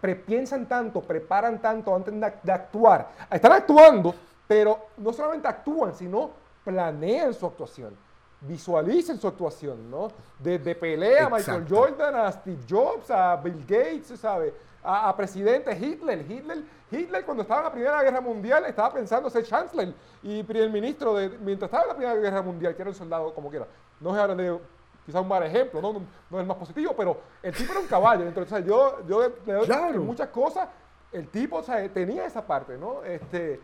Pre, 0.00 0.16
piensan 0.16 0.66
tanto, 0.66 1.00
preparan 1.00 1.60
tanto 1.60 1.94
antes 1.94 2.12
de, 2.12 2.32
de 2.42 2.52
actuar. 2.52 3.10
Están 3.30 3.52
actuando, 3.52 4.12
pero 4.46 4.86
no 4.96 5.12
solamente 5.12 5.46
actúan, 5.46 5.94
sino 5.94 6.30
planean 6.64 7.32
su 7.32 7.46
actuación, 7.46 7.96
visualicen 8.40 9.20
su 9.20 9.28
actuación, 9.28 9.88
¿no? 9.88 10.08
Desde 10.38 10.74
pelea 10.74 11.26
a 11.26 11.30
Michael 11.30 11.64
Jordan, 11.68 12.14
a 12.14 12.32
Steve 12.32 12.62
Jobs, 12.68 13.10
a 13.10 13.36
Bill 13.36 13.64
Gates, 13.68 14.18
¿sabe? 14.18 14.52
A, 14.84 15.16
presidente 15.16 15.76
Hitler. 15.76 16.30
Hitler. 16.30 16.62
Hitler 16.90 17.24
cuando 17.24 17.42
estaba 17.42 17.60
en 17.60 17.64
la 17.64 17.72
Primera 17.72 18.02
Guerra 18.02 18.20
Mundial 18.20 18.64
estaba 18.66 18.92
pensando 18.92 19.30
ser 19.30 19.44
chancellor 19.44 19.94
y 20.22 20.42
primer 20.42 20.70
ministro 20.70 21.14
de, 21.14 21.30
mientras 21.30 21.68
estaba 21.68 21.84
en 21.84 21.88
la 21.88 21.96
Primera 21.96 22.16
Guerra 22.16 22.42
Mundial, 22.42 22.76
que 22.76 22.82
era 22.82 22.90
un 22.90 22.94
soldado 22.94 23.34
como 23.34 23.50
quiera. 23.50 23.66
No 23.98 24.10
es 24.10 24.36
de 24.36 24.60
quizás 25.06 25.22
un 25.22 25.28
mal 25.28 25.42
ejemplo, 25.42 25.80
¿no? 25.80 25.92
No, 25.92 26.00
es 26.00 26.40
el 26.40 26.46
más 26.46 26.56
positivo, 26.56 26.94
pero 26.96 27.18
el 27.42 27.54
tipo 27.54 27.72
era 27.72 27.80
un 27.80 27.86
caballo. 27.86 28.26
Entonces, 28.26 28.64
yo, 28.64 28.98
yo 29.06 29.32
le 29.46 29.98
muchas 29.98 30.28
cosas, 30.28 30.68
el 31.12 31.28
tipo 31.28 31.56
o 31.56 31.62
sea, 31.62 31.88
tenía 31.88 32.26
esa 32.26 32.46
parte, 32.46 32.76
¿no? 32.76 33.02
Este, 33.04 33.60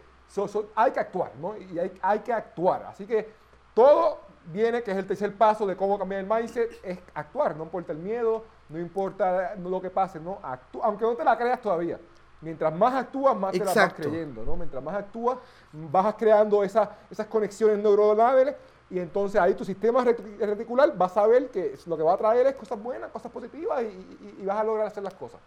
hay 0.74 0.92
que 0.92 1.00
actuar, 1.00 1.32
¿no? 1.40 1.56
Y 1.56 1.78
hay, 1.78 1.92
hay, 2.00 2.20
que 2.20 2.32
actuar. 2.32 2.84
Así 2.84 3.06
que 3.06 3.28
todo 3.74 4.20
viene, 4.46 4.82
que 4.82 4.90
es 4.90 4.96
el 4.96 5.06
tercer 5.06 5.34
paso 5.34 5.66
de 5.66 5.76
cómo 5.76 5.98
cambiar 5.98 6.22
el 6.22 6.26
mindset, 6.26 6.70
es 6.82 6.98
actuar. 7.14 7.56
No 7.56 7.64
importa 7.64 7.92
el 7.92 7.98
miedo, 7.98 8.44
no 8.70 8.78
importa 8.78 9.54
lo 9.56 9.80
que 9.80 9.90
pase, 9.90 10.20
¿no? 10.20 10.38
aunque 10.82 11.04
no 11.04 11.14
te 11.14 11.24
la 11.24 11.36
creas 11.36 11.60
todavía. 11.60 11.98
Mientras 12.40 12.74
más 12.74 12.94
actúas, 12.94 13.36
más 13.36 13.52
te 13.52 13.58
la 13.58 13.74
vas 13.74 13.92
creyendo, 13.92 14.44
¿no? 14.44 14.56
Mientras 14.56 14.82
más 14.82 14.94
actúas, 14.94 15.38
vas 15.72 16.14
creando 16.14 16.64
esas 16.64 16.88
conexiones 17.28 17.78
neuronales 17.78 18.54
y 18.88 18.98
entonces 18.98 19.40
ahí 19.40 19.54
tu 19.54 19.64
sistema 19.64 20.02
reticular 20.02 21.00
va 21.00 21.06
a 21.06 21.10
saber 21.10 21.50
que 21.50 21.78
lo 21.86 21.96
que 21.96 22.02
va 22.02 22.14
a 22.14 22.16
traer 22.16 22.46
es 22.46 22.54
cosas 22.54 22.82
buenas, 22.82 23.10
cosas 23.10 23.30
positivas 23.30 23.82
y, 23.82 24.44
vas 24.44 24.56
a 24.56 24.64
lograr 24.64 24.86
hacer 24.86 25.02
las 25.02 25.14
cosas. 25.14 25.40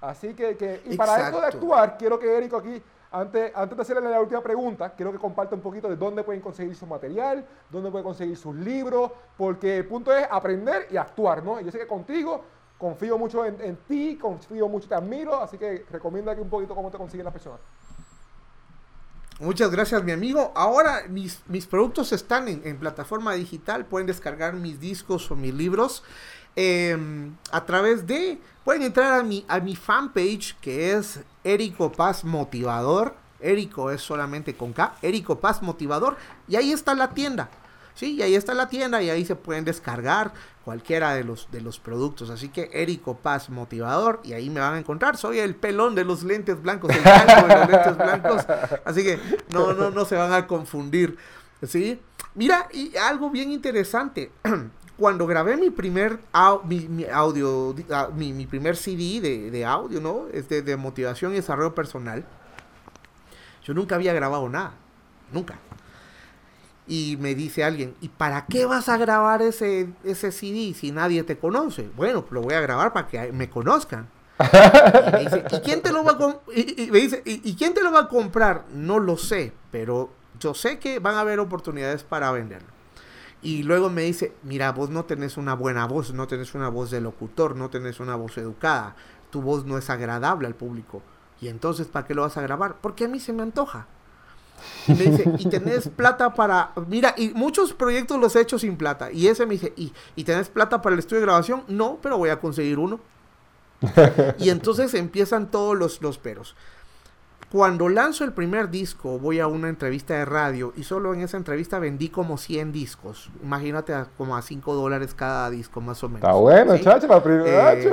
Así 0.00 0.34
que, 0.34 0.56
que 0.56 0.82
y 0.86 0.96
para 0.96 1.26
esto 1.26 1.40
de 1.40 1.46
actuar, 1.46 1.96
quiero 1.98 2.18
que 2.18 2.36
Erico 2.36 2.56
aquí 2.56 2.82
antes, 3.12 3.52
de 3.52 3.82
hacerle 3.82 4.10
la 4.10 4.20
última 4.20 4.42
pregunta, 4.42 4.90
quiero 4.94 5.12
que 5.12 5.18
comparta 5.18 5.54
un 5.54 5.60
poquito 5.60 5.88
de 5.88 5.96
dónde 5.96 6.24
pueden 6.24 6.40
conseguir 6.40 6.74
su 6.74 6.86
material, 6.86 7.46
dónde 7.70 7.90
pueden 7.90 8.04
conseguir 8.04 8.36
sus 8.36 8.54
libros, 8.56 9.10
porque 9.36 9.78
el 9.78 9.86
punto 9.86 10.14
es 10.14 10.26
aprender 10.30 10.88
y 10.90 10.96
actuar, 10.96 11.44
¿no? 11.44 11.60
Y 11.60 11.64
yo 11.64 11.70
sé 11.70 11.78
que 11.78 11.86
contigo 11.86 12.42
confío 12.78 13.16
mucho 13.16 13.44
en, 13.44 13.76
ti, 13.86 14.18
confío 14.20 14.66
mucho, 14.68 14.88
te 14.88 14.94
admiro, 14.94 15.40
así 15.40 15.56
que 15.56 15.86
recomienda 15.90 16.32
aquí 16.32 16.40
un 16.40 16.50
poquito 16.50 16.74
cómo 16.74 16.90
te 16.90 16.98
consiguen 16.98 17.24
las 17.24 17.32
personas. 17.32 17.60
Muchas 19.38 19.70
gracias, 19.70 20.02
mi 20.02 20.12
amigo. 20.12 20.52
Ahora 20.54 21.02
mis, 21.08 21.42
mis 21.46 21.66
productos 21.66 22.12
están 22.12 22.48
en, 22.48 22.62
en, 22.64 22.78
plataforma 22.78 23.34
digital. 23.34 23.86
Pueden 23.86 24.06
descargar 24.06 24.54
mis 24.54 24.78
discos 24.78 25.30
o 25.30 25.36
mis 25.36 25.54
libros 25.54 26.04
em, 26.56 27.34
a 27.50 27.64
través 27.64 28.06
de. 28.06 28.38
Pueden 28.64 28.82
entrar 28.82 29.18
a 29.18 29.22
mi, 29.22 29.44
a 29.48 29.58
mi 29.60 29.74
fanpage 29.74 30.56
que 30.60 30.92
es 30.92 31.20
Érico 31.44 31.90
Paz 31.92 32.24
Motivador. 32.24 33.14
Érico 33.40 33.90
es 33.90 34.00
solamente 34.00 34.54
con 34.54 34.72
K. 34.72 34.94
Érico 35.02 35.40
Paz 35.40 35.62
Motivador. 35.62 36.16
Y 36.46 36.56
ahí 36.56 36.72
está 36.72 36.94
la 36.94 37.10
tienda. 37.10 37.50
Sí, 37.94 38.14
y 38.14 38.22
ahí 38.22 38.34
está 38.34 38.54
la 38.54 38.68
tienda 38.68 39.02
y 39.02 39.10
ahí 39.10 39.24
se 39.24 39.36
pueden 39.36 39.64
descargar 39.64 40.32
cualquiera 40.64 41.14
de 41.14 41.24
los, 41.24 41.50
de 41.50 41.60
los 41.60 41.78
productos. 41.78 42.30
Así 42.30 42.48
que 42.48 42.70
Érico 42.72 43.16
Paz 43.16 43.50
Motivador 43.50 44.20
y 44.24 44.32
ahí 44.32 44.48
me 44.48 44.60
van 44.60 44.74
a 44.74 44.78
encontrar. 44.78 45.16
Soy 45.16 45.38
el 45.40 45.54
pelón 45.54 45.94
de 45.94 46.04
los 46.04 46.22
lentes 46.22 46.62
blancos, 46.62 46.90
el 46.94 47.02
de 47.02 47.56
los 47.56 47.68
lentes 47.68 47.96
blancos. 47.96 48.46
Así 48.84 49.02
que 49.02 49.18
no, 49.50 49.72
no, 49.74 49.90
no 49.90 50.04
se 50.04 50.16
van 50.16 50.32
a 50.32 50.46
confundir. 50.46 51.16
¿Sí? 51.66 52.00
Mira, 52.34 52.68
y 52.72 52.96
algo 52.96 53.30
bien 53.30 53.52
interesante. 53.52 54.30
cuando 55.02 55.26
grabé 55.26 55.56
mi 55.56 55.70
primer 55.70 56.20
audio, 56.32 57.74
ah, 57.90 58.08
mi, 58.14 58.46
primer 58.46 58.76
CD 58.76 59.50
de, 59.50 59.64
audio, 59.64 60.00
¿no? 60.00 60.28
Este, 60.32 60.62
de 60.62 60.76
motivación 60.76 61.32
y 61.32 61.34
desarrollo 61.34 61.74
personal, 61.74 62.24
yo 63.64 63.74
nunca 63.74 63.96
había 63.96 64.12
grabado 64.12 64.48
nada. 64.48 64.74
Nunca. 65.32 65.58
Y 66.86 67.16
me 67.18 67.34
dice 67.34 67.64
alguien, 67.64 67.96
¿y 68.00 68.10
para 68.10 68.46
qué 68.46 68.64
vas 68.64 68.88
a 68.88 68.96
grabar 68.96 69.42
ese, 69.42 69.88
ese 70.04 70.30
CD 70.30 70.72
si 70.72 70.92
nadie 70.92 71.24
te 71.24 71.36
conoce? 71.36 71.90
Bueno, 71.96 72.24
lo 72.30 72.40
voy 72.40 72.54
a 72.54 72.60
grabar 72.60 72.92
para 72.92 73.08
que 73.08 73.32
me 73.32 73.50
conozcan. 73.50 74.08
Y 74.38 75.10
me 75.10 75.18
dice, 75.18 75.44
¿y 75.50 75.60
quién 75.62 75.82
te 75.82 75.90
lo 75.90 76.04
va 76.04 76.12
a 76.12 76.54
y, 76.54 76.92
me 76.92 77.00
dice, 77.00 77.22
¿y, 77.24 77.56
quién 77.56 77.74
te 77.74 77.82
lo 77.82 77.90
va 77.90 78.02
a 78.02 78.08
comprar? 78.08 78.66
No 78.72 79.00
lo 79.00 79.16
sé, 79.16 79.52
pero 79.72 80.10
yo 80.38 80.54
sé 80.54 80.78
que 80.78 81.00
van 81.00 81.16
a 81.16 81.22
haber 81.22 81.40
oportunidades 81.40 82.04
para 82.04 82.30
venderlo. 82.30 82.71
Y 83.42 83.64
luego 83.64 83.90
me 83.90 84.02
dice, 84.02 84.32
mira, 84.44 84.70
vos 84.72 84.90
no 84.90 85.04
tenés 85.04 85.36
una 85.36 85.54
buena 85.54 85.86
voz, 85.86 86.12
no 86.12 86.28
tenés 86.28 86.54
una 86.54 86.68
voz 86.68 86.90
de 86.90 87.00
locutor, 87.00 87.56
no 87.56 87.70
tenés 87.70 87.98
una 87.98 88.14
voz 88.14 88.38
educada, 88.38 88.94
tu 89.30 89.42
voz 89.42 89.64
no 89.64 89.76
es 89.78 89.90
agradable 89.90 90.46
al 90.46 90.54
público. 90.54 91.02
Y 91.40 91.48
entonces, 91.48 91.88
¿para 91.88 92.06
qué 92.06 92.14
lo 92.14 92.22
vas 92.22 92.36
a 92.36 92.42
grabar? 92.42 92.76
Porque 92.80 93.06
a 93.06 93.08
mí 93.08 93.18
se 93.18 93.32
me 93.32 93.42
antoja. 93.42 93.88
Y 94.86 94.92
me 94.92 95.04
dice, 95.06 95.32
y 95.38 95.48
tenés 95.48 95.88
plata 95.88 96.32
para. 96.34 96.70
Mira, 96.86 97.14
y 97.16 97.30
muchos 97.30 97.72
proyectos 97.72 98.20
los 98.20 98.36
he 98.36 98.40
hecho 98.40 98.60
sin 98.60 98.76
plata. 98.76 99.10
Y 99.10 99.26
ese 99.26 99.44
me 99.44 99.54
dice, 99.54 99.72
¿y, 99.76 99.92
¿y 100.14 100.22
tenés 100.22 100.48
plata 100.48 100.80
para 100.80 100.94
el 100.94 101.00
estudio 101.00 101.20
de 101.20 101.26
grabación? 101.26 101.64
No, 101.66 101.98
pero 102.00 102.18
voy 102.18 102.30
a 102.30 102.38
conseguir 102.38 102.78
uno. 102.78 103.00
y 104.38 104.50
entonces 104.50 104.94
empiezan 104.94 105.50
todos 105.50 105.76
los, 105.76 106.00
los 106.00 106.18
peros. 106.18 106.54
Cuando 107.52 107.90
lanzo 107.90 108.24
el 108.24 108.32
primer 108.32 108.70
disco, 108.70 109.18
voy 109.18 109.38
a 109.38 109.46
una 109.46 109.68
entrevista 109.68 110.14
de 110.14 110.24
radio 110.24 110.72
y 110.74 110.84
solo 110.84 111.12
en 111.12 111.20
esa 111.20 111.36
entrevista 111.36 111.78
vendí 111.78 112.08
como 112.08 112.38
100 112.38 112.72
discos. 112.72 113.28
Imagínate 113.42 113.92
como 114.16 114.34
a 114.38 114.40
5 114.40 114.74
dólares 114.74 115.12
cada 115.12 115.50
disco, 115.50 115.82
más 115.82 116.02
o 116.02 116.08
menos. 116.08 116.22
Está 116.22 116.32
bueno, 116.32 116.78
chacho, 116.78 117.06
la 117.08 117.22
primera 117.22 117.74
eh, 117.74 117.90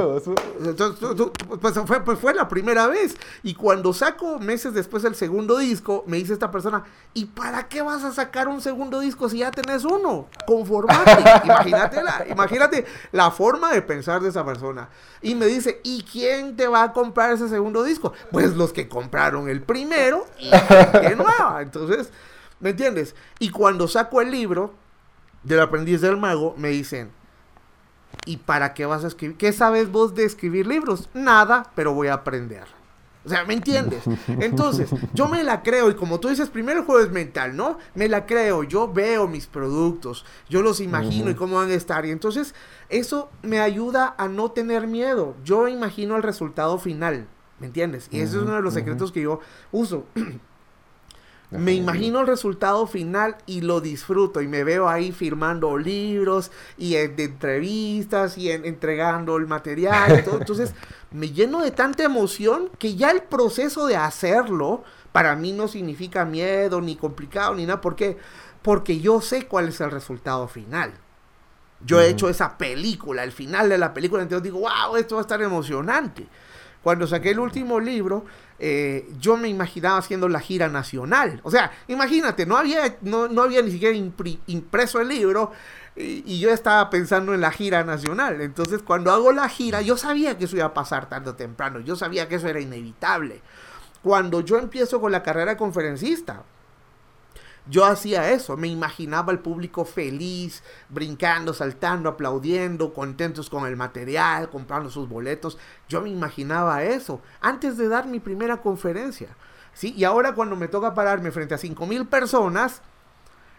pues, 1.59 1.73
fue, 1.85 2.05
pues 2.05 2.19
fue 2.19 2.33
la 2.33 2.47
primera 2.47 2.87
vez. 2.87 3.17
Y 3.43 3.53
cuando 3.53 3.91
saco 3.91 4.39
meses 4.39 4.73
después 4.73 5.03
el 5.03 5.15
segundo 5.15 5.57
disco, 5.57 6.05
me 6.07 6.15
dice 6.15 6.31
esta 6.31 6.51
persona, 6.51 6.85
¿y 7.13 7.25
para 7.25 7.67
qué 7.67 7.81
vas 7.81 8.05
a 8.05 8.13
sacar 8.13 8.47
un 8.47 8.61
segundo 8.61 9.01
disco 9.01 9.27
si 9.27 9.39
ya 9.39 9.51
tenés 9.51 9.83
uno? 9.83 10.27
Conformate. 10.47 11.21
imagínate, 11.43 12.01
la, 12.01 12.25
imagínate 12.29 12.85
la 13.11 13.29
forma 13.29 13.73
de 13.73 13.81
pensar 13.81 14.21
de 14.21 14.29
esa 14.29 14.45
persona. 14.45 14.87
Y 15.21 15.35
me 15.35 15.47
dice, 15.47 15.81
¿y 15.83 16.03
quién 16.03 16.55
te 16.55 16.69
va 16.69 16.83
a 16.83 16.93
comprar 16.93 17.33
ese 17.33 17.49
segundo 17.49 17.83
disco? 17.83 18.13
Pues 18.31 18.55
los 18.55 18.71
que 18.71 18.87
compraron 18.87 19.48
el 19.49 19.61
primero 19.61 20.25
y 20.37 20.49
que 21.01 21.15
nueva. 21.15 21.61
Entonces, 21.61 22.11
¿me 22.59 22.71
entiendes? 22.71 23.15
Y 23.39 23.49
cuando 23.49 23.87
saco 23.87 24.21
el 24.21 24.31
libro 24.31 24.73
del 25.43 25.61
aprendiz 25.61 26.01
del 26.01 26.17
mago, 26.17 26.55
me 26.57 26.69
dicen, 26.69 27.11
¿y 28.25 28.37
para 28.37 28.73
qué 28.73 28.85
vas 28.85 29.03
a 29.03 29.07
escribir? 29.07 29.37
¿Qué 29.37 29.53
sabes 29.53 29.91
vos 29.91 30.15
de 30.15 30.25
escribir 30.25 30.67
libros? 30.67 31.09
Nada, 31.13 31.71
pero 31.75 31.93
voy 31.93 32.07
a 32.07 32.13
aprender. 32.13 32.79
O 33.25 33.29
sea, 33.29 33.43
¿me 33.45 33.53
entiendes? 33.53 34.03
Entonces, 34.27 34.89
yo 35.13 35.27
me 35.27 35.43
la 35.43 35.61
creo 35.61 35.89
y 35.89 35.95
como 35.95 36.19
tú 36.19 36.29
dices, 36.29 36.49
primero 36.49 36.79
el 36.79 36.85
juego 36.85 37.01
es 37.01 37.11
mental, 37.11 37.55
¿no? 37.55 37.77
Me 37.93 38.07
la 38.07 38.25
creo, 38.25 38.63
yo 38.63 38.91
veo 38.91 39.27
mis 39.27 39.47
productos, 39.47 40.25
yo 40.49 40.61
los 40.61 40.79
imagino 40.79 41.29
y 41.29 41.35
cómo 41.35 41.57
van 41.57 41.69
a 41.69 41.75
estar. 41.75 42.05
Y 42.05 42.11
entonces, 42.11 42.55
eso 42.87 43.29
me 43.41 43.59
ayuda 43.59 44.15
a 44.17 44.27
no 44.27 44.51
tener 44.51 44.87
miedo. 44.87 45.35
Yo 45.43 45.67
imagino 45.67 46.15
el 46.15 46.23
resultado 46.23 46.79
final. 46.79 47.27
¿Me 47.59 47.67
entiendes? 47.67 48.07
Y 48.11 48.19
ese 48.19 48.37
es 48.37 48.43
uno 48.43 48.55
de 48.55 48.61
los 48.61 48.73
secretos 48.73 49.11
que 49.11 49.21
yo 49.21 49.39
uso. 49.71 50.05
me 51.51 51.73
imagino 51.73 52.21
el 52.21 52.27
resultado 52.27 52.85
final 52.85 53.37
y 53.47 53.61
lo 53.61 53.81
disfruto 53.81 54.41
y 54.41 54.47
me 54.47 54.63
veo 54.63 54.87
ahí 54.87 55.11
firmando 55.11 55.77
libros 55.77 56.51
y 56.77 56.93
de 56.93 57.23
entrevistas 57.23 58.37
y 58.37 58.51
entregando 58.51 59.35
el 59.37 59.47
material 59.47 60.19
y 60.19 60.23
todo. 60.23 60.37
Entonces 60.39 60.73
me 61.11 61.31
lleno 61.31 61.61
de 61.61 61.71
tanta 61.71 62.03
emoción 62.03 62.69
que 62.77 62.95
ya 62.95 63.11
el 63.11 63.23
proceso 63.23 63.87
de 63.87 63.97
hacerlo 63.97 64.83
para 65.11 65.35
mí 65.35 65.51
no 65.51 65.67
significa 65.67 66.23
miedo 66.23 66.81
ni 66.81 66.95
complicado 66.95 67.55
ni 67.55 67.65
nada. 67.65 67.81
¿Por 67.81 67.95
qué? 67.95 68.17
Porque 68.61 68.99
yo 68.99 69.21
sé 69.21 69.47
cuál 69.47 69.69
es 69.69 69.81
el 69.81 69.91
resultado 69.91 70.47
final. 70.47 70.93
Yo 71.85 72.01
he 72.01 72.09
hecho 72.09 72.29
esa 72.29 72.57
película, 72.57 73.23
el 73.23 73.31
final 73.31 73.69
de 73.69 73.77
la 73.77 73.93
película, 73.93 74.21
entonces 74.21 74.43
digo, 74.43 74.59
wow, 74.59 74.97
esto 74.97 75.15
va 75.15 75.21
a 75.21 75.23
estar 75.23 75.41
emocionante. 75.41 76.27
Cuando 76.83 77.07
saqué 77.07 77.31
el 77.31 77.39
último 77.39 77.79
libro, 77.79 78.25
eh, 78.57 79.09
yo 79.19 79.35
me 79.35 79.49
imaginaba 79.49 79.97
haciendo 79.97 80.29
la 80.29 80.39
gira 80.39 80.69
nacional. 80.69 81.41
O 81.43 81.51
sea, 81.51 81.71
imagínate, 81.87 82.45
no 82.45 82.57
había, 82.57 82.97
no, 83.01 83.25
había 83.41 83.61
ni 83.61 83.71
siquiera 83.71 83.95
impreso 84.47 85.01
el 85.01 85.09
libro 85.09 85.51
y, 85.95 86.39
yo 86.39 86.51
estaba 86.51 86.89
pensando 86.89 87.33
en 87.33 87.41
la 87.41 87.51
gira 87.51 87.83
nacional. 87.83 88.41
Entonces, 88.41 88.81
cuando 88.81 89.11
hago 89.11 89.33
la 89.33 89.49
gira, 89.49 89.81
yo 89.81 89.97
sabía 89.97 90.37
que 90.37 90.45
eso 90.45 90.55
iba 90.55 90.65
a 90.65 90.73
pasar 90.73 91.09
tarde 91.09 91.31
o 91.31 91.35
temprano. 91.35 91.79
Yo 91.81 91.95
sabía 91.95 92.27
que 92.29 92.35
eso 92.35 92.47
era 92.47 92.61
inevitable. 92.61 93.41
Cuando 94.01 94.41
yo 94.41 94.57
empiezo 94.57 95.01
con 95.01 95.11
la 95.11 95.23
carrera 95.23 95.51
de 95.51 95.57
conferencista, 95.57 96.43
yo 97.69 97.85
hacía 97.85 98.31
eso, 98.31 98.57
me 98.57 98.67
imaginaba 98.67 99.31
al 99.31 99.39
público 99.39 99.85
feliz, 99.85 100.63
brincando, 100.89 101.53
saltando, 101.53 102.09
aplaudiendo, 102.09 102.93
contentos 102.93 103.49
con 103.49 103.67
el 103.67 103.75
material, 103.75 104.49
comprando 104.49 104.89
sus 104.89 105.07
boletos. 105.07 105.59
Yo 105.87 106.01
me 106.01 106.09
imaginaba 106.09 106.83
eso 106.83 107.21
antes 107.41 107.77
de 107.77 107.87
dar 107.87 108.07
mi 108.07 108.19
primera 108.19 108.57
conferencia. 108.57 109.29
¿sí? 109.73 109.93
Y 109.95 110.03
ahora 110.03 110.33
cuando 110.33 110.55
me 110.55 110.67
toca 110.67 110.95
pararme 110.95 111.31
frente 111.31 111.53
a 111.53 111.59
5 111.59 111.85
mil 111.85 112.07
personas, 112.07 112.81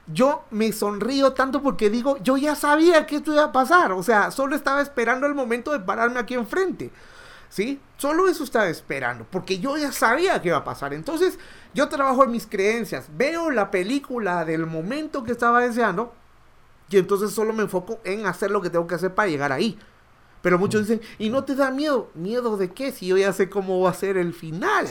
yo 0.09 0.45
me 0.51 0.73
sonrío 0.73 1.33
tanto 1.33 1.63
porque 1.63 1.89
digo, 1.89 2.17
yo 2.19 2.37
ya 2.37 2.57
sabía 2.57 3.07
que 3.07 3.17
esto 3.17 3.33
iba 3.33 3.45
a 3.45 3.53
pasar. 3.53 3.93
O 3.93 4.03
sea, 4.03 4.33
solo 4.33 4.57
estaba 4.57 4.83
esperando 4.83 5.27
el 5.29 5.35
momento 5.35 5.71
de 5.71 5.81
pararme 5.81 6.19
aquí 6.19 6.35
enfrente. 6.35 6.91
¿Sí? 7.49 7.81
Solo 7.97 8.29
eso 8.29 8.45
estaba 8.45 8.69
esperando, 8.69 9.27
porque 9.29 9.59
yo 9.59 9.77
ya 9.77 9.91
sabía 9.91 10.41
que 10.41 10.49
iba 10.49 10.59
a 10.59 10.65
pasar. 10.65 10.95
Entonces, 10.95 11.37
yo 11.75 11.89
trabajo 11.89 12.25
en 12.25 12.33
mis 12.33 12.47
creencias, 12.47 13.09
veo 13.17 13.51
la 13.51 13.71
película 13.71 14.45
del 14.45 14.67
momento 14.67 15.25
que 15.25 15.33
estaba 15.33 15.61
deseando 15.61 16.13
y 16.91 16.99
entonces 16.99 17.31
solo 17.31 17.53
me 17.53 17.63
enfoco 17.63 18.01
en 18.05 18.27
hacer 18.27 18.51
lo 18.51 18.61
que 18.61 18.71
tengo 18.71 18.87
que 18.87 18.97
hacer 18.97 19.15
para 19.15 19.29
llegar 19.29 19.53
ahí. 19.53 19.79
Pero 20.43 20.59
muchos 20.59 20.89
dicen, 20.89 21.01
¿y 21.19 21.29
no 21.29 21.45
te 21.45 21.55
da 21.55 21.71
miedo? 21.71 22.11
¿Miedo 22.15 22.57
de 22.57 22.71
qué? 22.71 22.93
Si 22.93 23.07
yo 23.07 23.19
ya 23.19 23.33
sé 23.33 23.51
cómo 23.51 23.81
va 23.81 23.91
a 23.91 23.95
ser 23.95 24.17
el 24.17 24.33
final. 24.33 24.87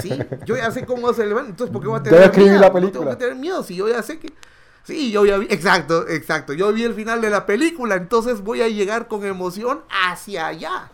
¿Sí? 0.00 0.12
Yo 0.46 0.56
ya 0.56 0.70
sé 0.70 0.84
cómo 0.84 1.02
va 1.02 1.12
a 1.12 1.14
ser 1.14 1.24
el 1.26 1.30
final. 1.30 1.46
Entonces, 1.46 1.72
¿por 1.72 1.80
qué 1.80 1.88
voy 1.88 1.98
a 1.98 2.02
tener 2.02 2.36
miedo? 2.36 2.60
La 2.60 2.72
película. 2.72 3.00
tengo 3.00 3.10
que 3.10 3.16
tener 3.16 3.36
miedo 3.36 3.62
si 3.62 3.74
yo 3.74 3.88
ya 3.88 4.02
sé 4.02 4.18
que... 4.18 4.32
Sí, 4.84 5.10
yo 5.10 5.24
ya 5.24 5.38
vi... 5.38 5.46
Exacto, 5.48 6.06
exacto. 6.08 6.52
Yo 6.52 6.72
vi 6.72 6.82
el 6.84 6.92
final 6.92 7.20
de 7.22 7.30
la 7.30 7.46
película, 7.46 7.94
entonces 7.94 8.42
voy 8.42 8.60
a 8.60 8.68
llegar 8.68 9.08
con 9.08 9.24
emoción 9.24 9.80
hacia 9.88 10.48
allá. 10.48 10.90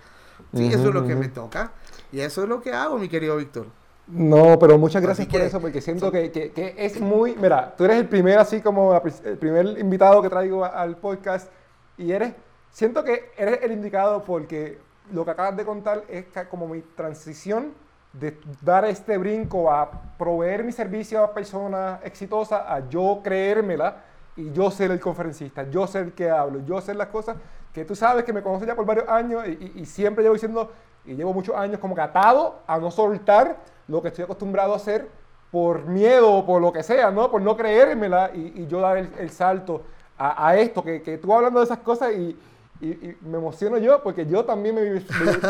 Sí, 0.55 0.68
eso 0.68 0.89
es 0.89 0.95
lo 0.95 1.07
que 1.07 1.16
me 1.16 1.29
toca. 1.29 1.72
Y 2.12 2.20
eso 2.20 2.45
es 2.45 2.49
lo 2.49 2.61
que 2.61 2.72
hago, 2.72 2.99
mi 2.99 3.09
querido 3.09 3.37
Víctor. 3.37 3.66
No, 4.11 4.59
pero 4.59 4.79
muchas 4.79 5.03
gracias 5.03 5.29
por 5.29 5.41
eso, 5.41 5.61
porque 5.61 5.83
siento 5.83 6.11
que, 6.11 6.31
que, 6.31 6.75
es 6.79 6.99
muy... 6.99 7.37
Mira, 7.37 7.75
tú 7.77 7.85
eres 7.85 7.99
el 7.99 8.09
primer, 8.09 8.39
así 8.39 8.63
como 8.63 8.95
el 8.95 9.37
primer 9.37 9.79
invitado 9.79 10.23
que 10.23 10.31
traigo 10.31 10.65
al 10.65 10.97
podcast, 10.97 11.51
y 11.99 12.13
eres... 12.13 12.33
Siento 12.71 13.05
que 13.05 13.33
eres 13.37 13.61
el 13.63 13.73
indicado 13.73 14.25
porque 14.25 14.79
lo 15.13 15.25
que 15.25 15.31
acabas 15.31 15.57
de 15.57 15.65
contar 15.65 16.05
es 16.09 16.27
como 16.49 16.69
mi 16.69 16.81
transición 16.81 17.75
de 18.13 18.39
dar 18.63 18.85
este 18.87 19.19
brinco 19.19 19.71
a 19.71 19.91
proveer 20.17 20.65
mi 20.65 20.73
servicio 20.73 21.23
a 21.23 21.35
personas 21.35 22.01
exitosas, 22.05 22.63
a 22.67 22.89
yo 22.89 23.21
creérmela 23.23 24.05
y 24.37 24.53
yo 24.53 24.71
ser 24.71 24.91
el 24.91 25.01
conferencista, 25.01 25.69
yo 25.69 25.87
ser 25.87 26.07
el 26.07 26.13
que 26.13 26.31
hablo, 26.31 26.61
yo 26.65 26.81
ser 26.81 26.97
las 26.97 27.09
cosas 27.09 27.37
que 27.73 27.85
tú 27.85 27.95
sabes 27.95 28.25
que 28.25 28.33
me 28.33 28.43
conoces 28.43 28.67
ya 28.67 28.75
por 28.75 28.87
varios 28.87 29.09
años 29.09 29.47
y, 29.47 29.73
y 29.81 29.87
siempre 29.87 30.23
llevo 30.23 30.35
diciendo, 30.35 30.73
y 31.05 31.15
llevo 31.15 31.33
muchos 31.33 31.55
años 31.55 31.79
como 31.79 31.95
que 31.95 32.01
atado 32.01 32.61
a 32.67 32.79
no 32.79 32.91
soltar 32.91 33.57
lo 33.89 34.03
que 34.03 34.09
estoy 34.09 34.24
acostumbrado 34.24 34.72
a 34.74 34.76
hacer 34.76 35.09
por 35.51 35.86
miedo 35.86 36.32
o 36.32 36.47
por 36.47 36.61
lo 36.61 36.72
que 36.72 36.82
sea, 36.82 37.11
¿no? 37.11 37.30
Por 37.30 37.41
no 37.43 37.57
creérmela 37.57 38.30
y, 38.34 38.62
y 38.62 38.66
yo 38.66 38.80
dar 38.80 38.99
el, 38.99 39.30
salto 39.30 39.82
a, 40.16 40.49
a 40.49 40.57
esto, 40.57 40.82
que, 40.82 41.03
que, 41.03 41.18
tú 41.18 41.32
hablando 41.32 41.59
de 41.61 41.64
esas 41.64 41.78
cosas 41.78 42.12
y, 42.12 42.36
y, 42.80 43.16
me 43.22 43.39
emociono 43.39 43.78
yo 43.78 44.03
porque 44.03 44.26
yo 44.26 44.45
también 44.45 44.74
me, 44.74 44.82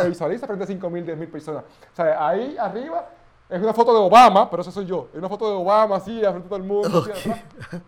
visualizo 0.08 0.46
frente 0.46 0.64
a 0.64 0.66
5 0.66 0.90
mil, 0.90 1.04
10 1.04 1.18
mil 1.18 1.28
personas. 1.28 1.64
O 1.92 1.96
sea, 1.96 2.28
ahí 2.28 2.56
arriba 2.58 3.08
es 3.48 3.62
una 3.62 3.72
foto 3.72 3.92
de 3.92 4.00
Obama, 4.00 4.48
pero 4.50 4.62
eso 4.62 4.70
soy 4.70 4.86
yo. 4.86 5.08
Es 5.12 5.18
una 5.18 5.28
foto 5.28 5.48
de 5.48 5.56
Obama 5.56 5.96
así, 5.96 6.24
al 6.24 6.32
frente 6.32 6.44
de 6.44 6.48
todo 6.48 6.56
el 6.56 6.64
mundo. 6.64 7.04
Así, 7.12 7.32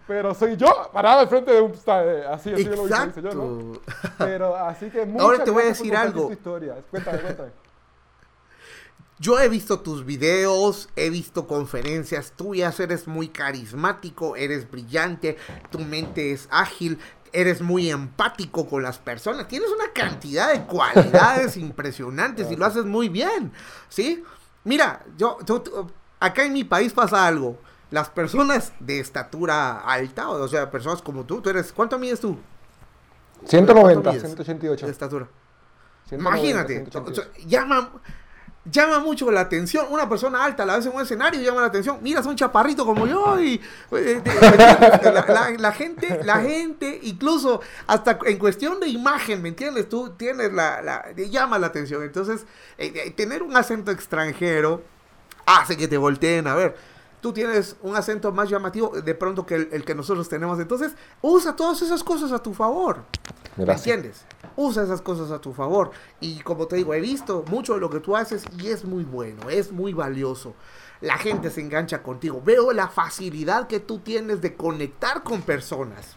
pero 0.07 0.34
soy 0.34 0.57
yo 0.57 0.68
parado 0.92 1.20
al 1.20 1.28
frente 1.28 1.53
de 1.53 1.61
un... 1.61 1.72
Así, 1.72 2.53
así 2.53 2.64
lo 2.64 2.84
visualizo 2.84 3.20
yo, 3.20 3.34
¿no? 3.34 3.72
Pero 4.18 4.57
así 4.57 4.90
que... 4.90 5.07
Ahora 5.18 5.44
te 5.44 5.51
voy 5.51 5.62
a 5.62 5.66
decir 5.66 5.94
algo. 5.94 6.28
Cuéntame, 6.90 7.18
cuéntame. 7.18 7.51
Yo 9.21 9.39
he 9.39 9.51
visto 9.51 9.81
tus 9.81 10.07
videos, 10.07 10.89
he 10.97 11.11
visto 11.11 11.47
conferencias 11.47 12.33
tuyas, 12.33 12.81
eres 12.81 13.07
muy 13.07 13.29
carismático, 13.29 14.35
eres 14.35 14.71
brillante, 14.71 15.37
tu 15.71 15.79
mente 15.79 16.33
es 16.33 16.49
ágil, 16.51 16.99
eres 17.31 17.61
muy 17.61 17.91
empático 17.91 18.66
con 18.66 18.83
las 18.83 18.97
personas, 18.97 19.47
tienes 19.47 19.68
una 19.68 19.93
cantidad 19.93 20.51
de 20.51 20.62
cualidades 20.62 21.57
impresionantes 21.59 22.51
y 22.51 22.57
lo 22.57 22.64
haces 22.64 22.87
muy 22.87 23.11
bien, 23.11 23.53
¿sí? 23.91 24.25
Mira, 24.64 25.05
yo, 25.18 25.37
acá 26.18 26.45
en 26.45 26.55
mi 26.55 26.64
país 26.64 26.95
pasa 26.95 27.27
algo. 27.27 27.59
Las 27.91 28.09
personas 28.09 28.73
de 28.81 29.01
estatura 29.01 29.81
alta, 29.81 30.31
o 30.31 30.49
sea, 30.49 30.71
personas 30.71 31.03
como 31.03 31.25
tú, 31.25 31.43
tú 31.43 31.51
eres, 31.51 31.75
¿cuánto 31.75 31.99
mides 31.99 32.21
tú? 32.21 32.39
190, 33.45 34.12
188. 34.12 34.87
De 34.87 34.93
estatura. 34.93 35.29
Imagínate, 36.11 36.87
llaman 37.47 37.91
llama 37.91 37.91
mucho 39.02 39.30
la 39.30 39.40
atención. 39.40 39.86
Una 39.90 40.08
persona 40.08 40.44
alta 40.44 40.64
la 40.64 40.76
vez 40.76 40.86
en 40.86 40.94
un 40.94 41.00
escenario 41.00 41.40
llama 41.40 41.62
la 41.62 41.68
atención. 41.68 41.98
Miras 42.02 42.26
a 42.26 42.28
un 42.28 42.36
chaparrito 42.36 42.84
como 42.84 43.06
yo 43.06 43.40
y 43.40 43.61
eh, 43.92 44.22
la, 45.58 45.72
gente, 45.72 46.20
la 46.24 46.40
gente, 46.40 47.00
incluso 47.02 47.61
hasta 47.86 48.18
en 48.26 48.38
cuestión 48.38 48.78
de 48.80 48.88
imagen, 48.88 49.42
¿me 49.42 49.48
entiendes? 49.48 49.88
Tú 49.88 50.11
tienes 50.11 50.52
la, 50.52 50.82
la 50.82 51.12
llama 51.12 51.58
la 51.58 51.68
atención. 51.68 52.02
Entonces, 52.02 52.44
eh, 52.78 52.92
eh, 52.94 53.11
tener 53.12 53.42
un 53.42 53.56
acento 53.56 53.90
extranjero 53.90 54.82
hace 55.46 55.76
que 55.76 55.88
te 55.88 55.96
volteen 55.96 56.46
a 56.46 56.54
ver. 56.54 56.76
Tú 57.20 57.32
tienes 57.32 57.76
un 57.82 57.96
acento 57.96 58.32
más 58.32 58.48
llamativo 58.48 58.88
de 58.88 59.14
pronto 59.14 59.44
que 59.44 59.54
el, 59.54 59.84
que 59.84 59.94
nosotros 59.94 60.28
tenemos. 60.28 60.58
Entonces, 60.58 60.92
usa 61.20 61.54
todas 61.54 61.82
esas 61.82 62.02
cosas 62.02 62.32
a 62.32 62.38
tu 62.38 62.54
favor. 62.54 63.04
¿Me 63.66 63.72
entiendes? 63.72 64.24
Usa 64.56 64.82
esas 64.82 65.02
cosas 65.02 65.30
a 65.30 65.40
tu 65.40 65.52
favor. 65.52 65.90
Y 66.20 66.40
como 66.40 66.66
te 66.66 66.76
digo, 66.76 66.94
he 66.94 67.00
visto 67.00 67.44
mucho 67.48 67.74
de 67.74 67.80
lo 67.80 67.90
que 67.90 68.00
tú 68.00 68.16
haces 68.16 68.44
y 68.58 68.68
es 68.68 68.84
muy 68.84 69.04
bueno, 69.04 69.48
es 69.50 69.72
muy 69.72 69.92
valioso. 69.92 70.54
La 71.00 71.16
gente 71.16 71.50
se 71.50 71.61
engancha 71.61 72.02
contigo. 72.02 72.42
Veo 72.44 72.72
la 72.72 72.88
facilidad 72.88 73.66
que 73.66 73.80
tú 73.80 74.00
tienes 74.00 74.40
de 74.40 74.54
conectar 74.54 75.22
con 75.22 75.42
personas. 75.42 76.16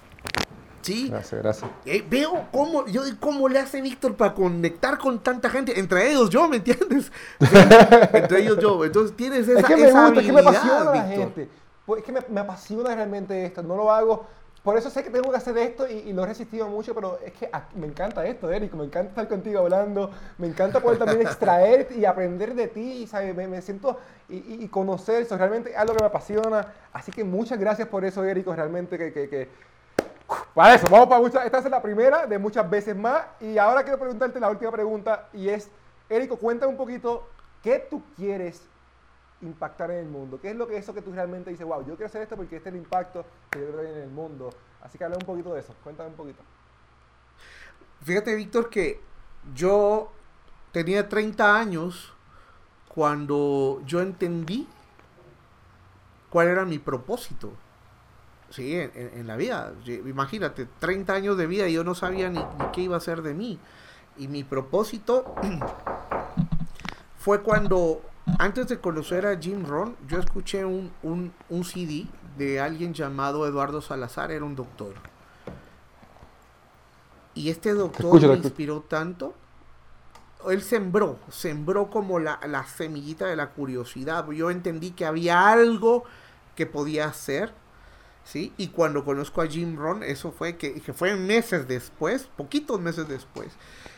¿Sí? 0.82 1.08
Gracias, 1.10 1.42
gracias. 1.42 1.72
Eh, 1.86 2.06
veo 2.10 2.48
cómo, 2.52 2.86
yo, 2.88 3.04
cómo 3.22 3.48
le 3.48 3.60
hace 3.60 3.82
Víctor 3.82 4.16
para 4.16 4.34
conectar 4.34 4.98
con 4.98 5.20
tanta 5.20 5.50
gente. 5.50 5.80
Entre 5.80 6.12
ellos 6.12 6.30
yo, 6.30 6.50
¿me 6.50 6.58
entiendes? 6.58 7.10
entre 8.14 8.42
ellos 8.42 8.60
yo. 8.60 8.84
Entonces 8.84 9.16
tienes 9.16 9.48
esa, 9.48 9.62
es 9.62 9.66
que 9.66 9.78
me 9.78 9.92
gusta, 9.92 10.20
es 10.20 10.26
que 10.26 10.34
me 10.34 10.42
apasiona 10.42 10.84
la 10.84 11.04
gente. 11.04 11.50
Pues, 11.86 12.00
es 12.00 12.06
que 12.06 12.12
me, 12.12 12.20
me, 12.30 12.42
apasiona 12.42 12.96
realmente 12.96 13.46
esto. 13.46 13.64
No 13.64 13.78
lo 13.78 13.90
hago. 13.90 14.28
Por 14.64 14.78
eso 14.78 14.90
sé 14.90 15.04
que 15.04 15.10
tengo 15.10 15.30
que 15.30 15.36
hacer 15.36 15.58
esto 15.58 15.88
y, 15.90 16.14
lo 16.14 16.24
he 16.24 16.28
resistido 16.28 16.70
mucho, 16.70 16.96
pero 16.96 17.20
es 17.20 17.34
que 17.34 17.50
me 17.76 17.86
encanta 17.86 18.26
esto, 18.26 18.50
Eric. 18.50 18.74
Me 18.74 18.86
encanta 18.86 19.10
estar 19.10 19.28
contigo 19.28 19.60
hablando. 19.60 20.10
Me 20.38 20.48
encanta 20.48 20.80
poder 20.80 21.00
también 21.00 21.22
extraer 21.28 21.90
y 21.94 22.06
aprender 22.06 22.56
de 22.56 22.70
ti. 22.70 23.06
¿sabes? 23.06 23.36
Me, 23.36 23.46
me 23.46 23.62
siento 23.62 24.00
y, 24.30 24.64
y, 24.64 24.68
conocer 24.70 25.24
eso. 25.24 25.38
Realmente 25.38 25.72
es 25.72 25.78
algo 25.78 25.94
que 25.94 26.04
me 26.04 26.08
apasiona. 26.08 26.74
Así 26.94 27.12
que 27.12 27.26
muchas 27.26 27.60
gracias 27.60 27.90
por 27.90 28.06
eso, 28.06 28.24
Eric. 28.24 28.48
Realmente 28.48 28.98
que, 28.98 29.12
que, 29.12 29.28
que 29.28 29.50
para 30.54 30.76
eso, 30.76 30.88
vamos 30.90 31.08
para 31.08 31.22
muchas. 31.22 31.46
Esta 31.46 31.58
es 31.58 31.70
la 31.70 31.82
primera 31.82 32.26
de 32.26 32.38
muchas 32.38 32.70
veces 32.70 32.96
más. 32.96 33.24
Y 33.42 33.58
ahora 33.58 33.84
quiero 33.84 34.00
preguntarte 34.00 34.40
la 34.40 34.50
última 34.50 34.72
pregunta 34.72 35.28
y 35.34 35.50
es, 35.50 35.70
Érico, 36.10 36.38
cuéntame 36.38 36.72
un 36.72 36.78
poquito 36.78 37.28
qué 37.62 37.86
tú 37.90 38.02
quieres 38.16 38.62
impactar 39.44 39.92
en 39.92 39.98
el 39.98 40.08
mundo. 40.08 40.40
¿Qué 40.42 40.52
es 40.52 40.56
lo 40.56 40.68
que 40.68 40.78
eso 40.78 40.94
que 40.94 41.02
tú 41.02 41.12
realmente 41.12 41.50
dices, 41.50 41.66
wow, 41.66 41.82
yo 41.82 41.96
quiero 41.96 42.06
hacer 42.06 42.24
esto 42.24 42.36
porque 42.36 42.58
este 42.58 42.70
es 42.70 42.76
el 42.76 42.82
impacto 42.82 43.26
que 43.52 43.60
yo 43.60 43.66
quiero 43.68 43.82
en 43.84 44.04
el 44.04 44.10
mundo? 44.10 44.50
Así 44.82 44.98
que 44.98 45.04
habla 45.04 45.18
un 45.18 45.26
poquito 45.26 45.54
de 45.54 45.60
eso. 45.60 45.74
Cuéntame 45.84 46.10
un 46.10 46.16
poquito. 46.16 46.42
Fíjate, 48.04 48.36
Víctor, 48.36 48.70
que 48.70 49.00
yo 49.54 50.12
tenía 50.72 51.08
30 51.08 51.58
años 51.58 52.14
cuando 52.90 53.82
yo 53.86 54.02
entendí 54.02 54.68
cuál 56.30 56.48
era 56.48 56.66
mi 56.66 56.80
propósito. 56.80 57.54
Sí, 58.50 58.76
en, 58.76 59.26
la 59.26 59.36
vida. 59.36 59.74
Imagínate, 59.88 60.68
30 60.80 61.14
años 61.14 61.38
de 61.38 61.48
vida 61.48 61.68
y 61.68 61.74
yo 61.74 61.84
no 61.84 61.96
sabía 61.96 62.30
ni, 62.30 62.40
qué 62.72 62.82
iba 62.82 62.98
a 62.98 63.00
ser 63.00 63.24
de 63.24 63.34
mí. 63.34 63.60
Y 64.18 64.28
mi 64.28 64.44
propósito 64.44 65.34
fue 67.18 67.42
cuando, 67.42 68.02
antes 68.40 68.68
de 68.68 68.80
conocer 68.80 69.26
a 69.26 69.38
Jim 69.38 69.66
Ron, 69.66 69.96
yo 70.08 70.20
escuché 70.20 70.66
un, 70.66 70.92
un, 71.02 71.64
CD 71.64 72.08
de 72.38 72.60
alguien 72.60 72.94
llamado 72.94 73.46
Eduardo 73.48 73.82
Salazar, 73.82 74.32
era 74.32 74.46
un 74.46 74.56
doctor. 74.56 74.94
Y 77.36 77.50
este 77.50 77.74
doctor 77.74 78.22
me 78.22 78.36
inspiró 78.36 78.82
tanto. 78.82 79.34
Él 80.50 80.62
sembró, 80.62 81.20
sembró 81.30 81.90
como 81.90 82.20
la, 82.20 82.40
la 82.48 82.66
semillita 82.66 83.28
de 83.28 83.36
la 83.36 83.52
curiosidad. 83.52 84.30
Yo 84.32 84.52
entendí 84.52 84.92
que 84.92 85.06
había 85.06 85.50
algo 85.50 86.04
que 86.56 86.66
podía 86.66 87.06
hacer 87.06 87.54
¿sí? 88.24 88.54
Y 88.58 88.70
cuando 88.70 89.04
conozco 89.04 89.42
a 89.42 89.48
Jim 89.48 89.78
Ron, 89.78 90.04
eso 90.04 90.32
fue 90.32 90.58
que, 90.58 90.80
que 90.82 90.94
fue 90.94 91.16
meses 91.16 91.68
después, 91.68 92.30
poquitos 92.38 92.80
meses 92.80 93.08
después, 93.08 93.50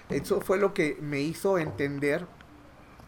eso 0.10 0.42
fue 0.42 0.58
lo 0.58 0.74
que 0.74 0.98
me 1.02 1.22
hizo 1.22 1.58
entender 1.58 2.28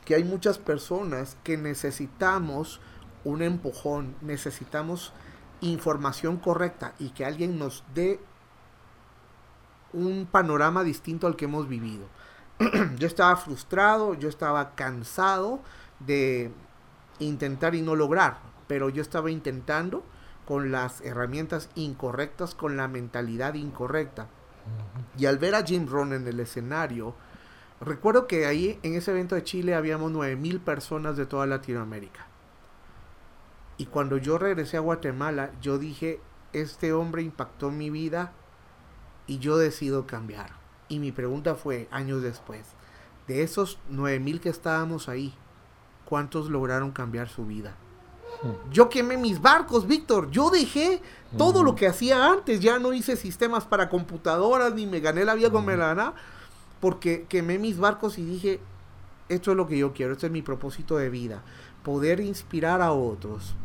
que 0.08 0.16
hay 0.16 0.24
muchas 0.24 0.58
personas 0.58 1.36
que 1.44 1.58
necesitamos 1.58 2.80
un 3.26 3.42
empujón, 3.42 4.16
necesitamos 4.22 5.12
información 5.60 6.38
correcta 6.38 6.94
y 6.98 7.10
que 7.10 7.26
alguien 7.26 7.60
nos 7.60 7.84
dé 7.94 8.22
un 9.92 10.26
panorama 10.26 10.86
distinto 10.86 11.28
al 11.28 11.36
que 11.36 11.44
hemos 11.44 11.68
vivido. 11.68 12.06
yo 12.98 13.06
estaba 13.06 13.36
frustrado, 13.36 14.14
yo 14.14 14.30
estaba 14.30 14.76
cansado 14.76 15.60
de 16.00 16.54
intentar 17.20 17.76
y 17.76 17.82
no 17.82 17.98
lograr, 17.98 18.38
pero 18.70 18.88
yo 18.88 19.02
estaba 19.02 19.30
intentando 19.30 20.06
con 20.46 20.72
las 20.72 21.02
herramientas 21.02 21.70
incorrectas, 21.76 22.56
con 22.56 22.78
la 22.78 22.88
mentalidad 22.88 23.56
incorrecta. 23.56 24.28
Y 25.18 25.26
al 25.26 25.38
ver 25.38 25.54
a 25.54 25.66
Jim 25.66 25.86
Rohn 25.86 26.14
en 26.14 26.26
el 26.30 26.40
escenario, 26.40 27.14
recuerdo 27.82 28.28
que 28.28 28.46
ahí 28.46 28.80
en 28.84 28.96
ese 28.96 29.12
evento 29.12 29.36
de 29.36 29.44
Chile 29.44 29.76
habíamos 29.76 30.12
9000 30.12 30.60
personas 30.60 31.18
de 31.18 31.26
toda 31.26 31.46
Latinoamérica. 31.46 32.28
Y 33.78 33.86
cuando 33.86 34.18
yo 34.18 34.38
regresé 34.38 34.78
a 34.78 34.82
Guatemala, 34.82 35.52
yo 35.62 35.78
dije, 35.78 36.20
este 36.54 36.94
hombre 36.94 37.22
impactó 37.22 37.70
mi 37.70 37.90
vida 37.90 38.34
y 39.28 39.40
yo 39.40 39.58
decido 39.58 40.08
cambiar. 40.08 40.52
Y 40.90 41.00
mi 41.00 41.12
pregunta 41.12 41.56
fue, 41.56 41.88
años 41.92 42.22
después, 42.24 42.66
de 43.28 43.44
esos 43.44 43.78
9000 43.90 44.40
que 44.40 44.50
estábamos 44.50 45.10
ahí, 45.10 45.36
¿cuántos 46.06 46.50
lograron 46.50 46.92
cambiar 46.92 47.30
su 47.30 47.46
vida? 47.46 47.76
Yo 48.72 48.90
quemé 48.90 49.18
mis 49.18 49.42
barcos, 49.42 49.88
Víctor. 49.88 50.30
Yo 50.30 50.50
dejé 50.50 51.02
todo 51.38 51.64
lo 51.64 51.76
que 51.76 51.88
hacía 51.88 52.30
antes. 52.30 52.60
Ya 52.60 52.78
no 52.78 52.94
hice 52.94 53.16
sistemas 53.16 53.66
para 53.66 53.90
computadoras 53.90 54.74
ni 54.74 54.86
me 54.86 55.00
gané 55.00 55.26
la 55.26 55.34
vida 55.34 55.50
con 55.50 55.66
Melana. 55.66 56.14
Porque 56.80 57.26
quemé 57.28 57.60
mis 57.60 57.78
barcos 57.78 58.18
y 58.18 58.26
dije, 58.26 58.60
esto 59.30 59.52
es 59.52 59.58
lo 59.58 59.68
que 59.68 59.78
yo 59.78 59.94
quiero. 59.94 60.14
Este 60.14 60.28
es 60.28 60.32
mi 60.32 60.42
propósito 60.42 60.98
de 60.98 61.10
vida. 61.10 61.44
Poder 61.84 62.20
inspirar 62.20 62.82
a 62.82 62.92
otros. 62.92 63.56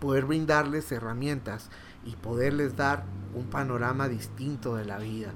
Poder 0.00 0.24
brindarles 0.24 0.90
herramientas 0.92 1.70
y 2.04 2.16
poderles 2.16 2.76
dar 2.76 3.04
un 3.34 3.46
panorama 3.46 4.08
distinto 4.08 4.76
de 4.76 4.84
la 4.84 4.98
vida. 4.98 5.32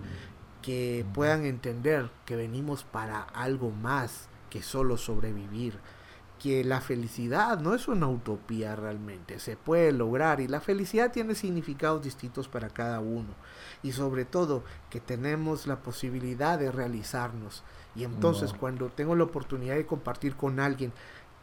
Que 0.62 1.04
puedan 1.14 1.44
entender 1.44 2.10
que 2.24 2.36
venimos 2.36 2.84
para 2.84 3.20
algo 3.20 3.70
más 3.70 4.28
que 4.50 4.62
solo 4.62 4.96
sobrevivir 4.96 5.78
que 6.38 6.64
la 6.64 6.80
felicidad 6.80 7.58
no 7.60 7.74
es 7.74 7.88
una 7.88 8.08
utopía 8.08 8.76
realmente, 8.76 9.38
se 9.38 9.56
puede 9.56 9.92
lograr 9.92 10.40
y 10.40 10.48
la 10.48 10.60
felicidad 10.60 11.12
tiene 11.12 11.34
significados 11.34 12.02
distintos 12.02 12.48
para 12.48 12.68
cada 12.68 13.00
uno 13.00 13.34
y 13.82 13.92
sobre 13.92 14.24
todo 14.24 14.62
que 14.90 15.00
tenemos 15.00 15.66
la 15.66 15.80
posibilidad 15.80 16.58
de 16.58 16.70
realizarnos. 16.70 17.62
Y 17.94 18.04
entonces 18.04 18.52
cuando 18.52 18.88
tengo 18.90 19.14
la 19.14 19.24
oportunidad 19.24 19.76
de 19.76 19.86
compartir 19.86 20.36
con 20.36 20.60
alguien 20.60 20.92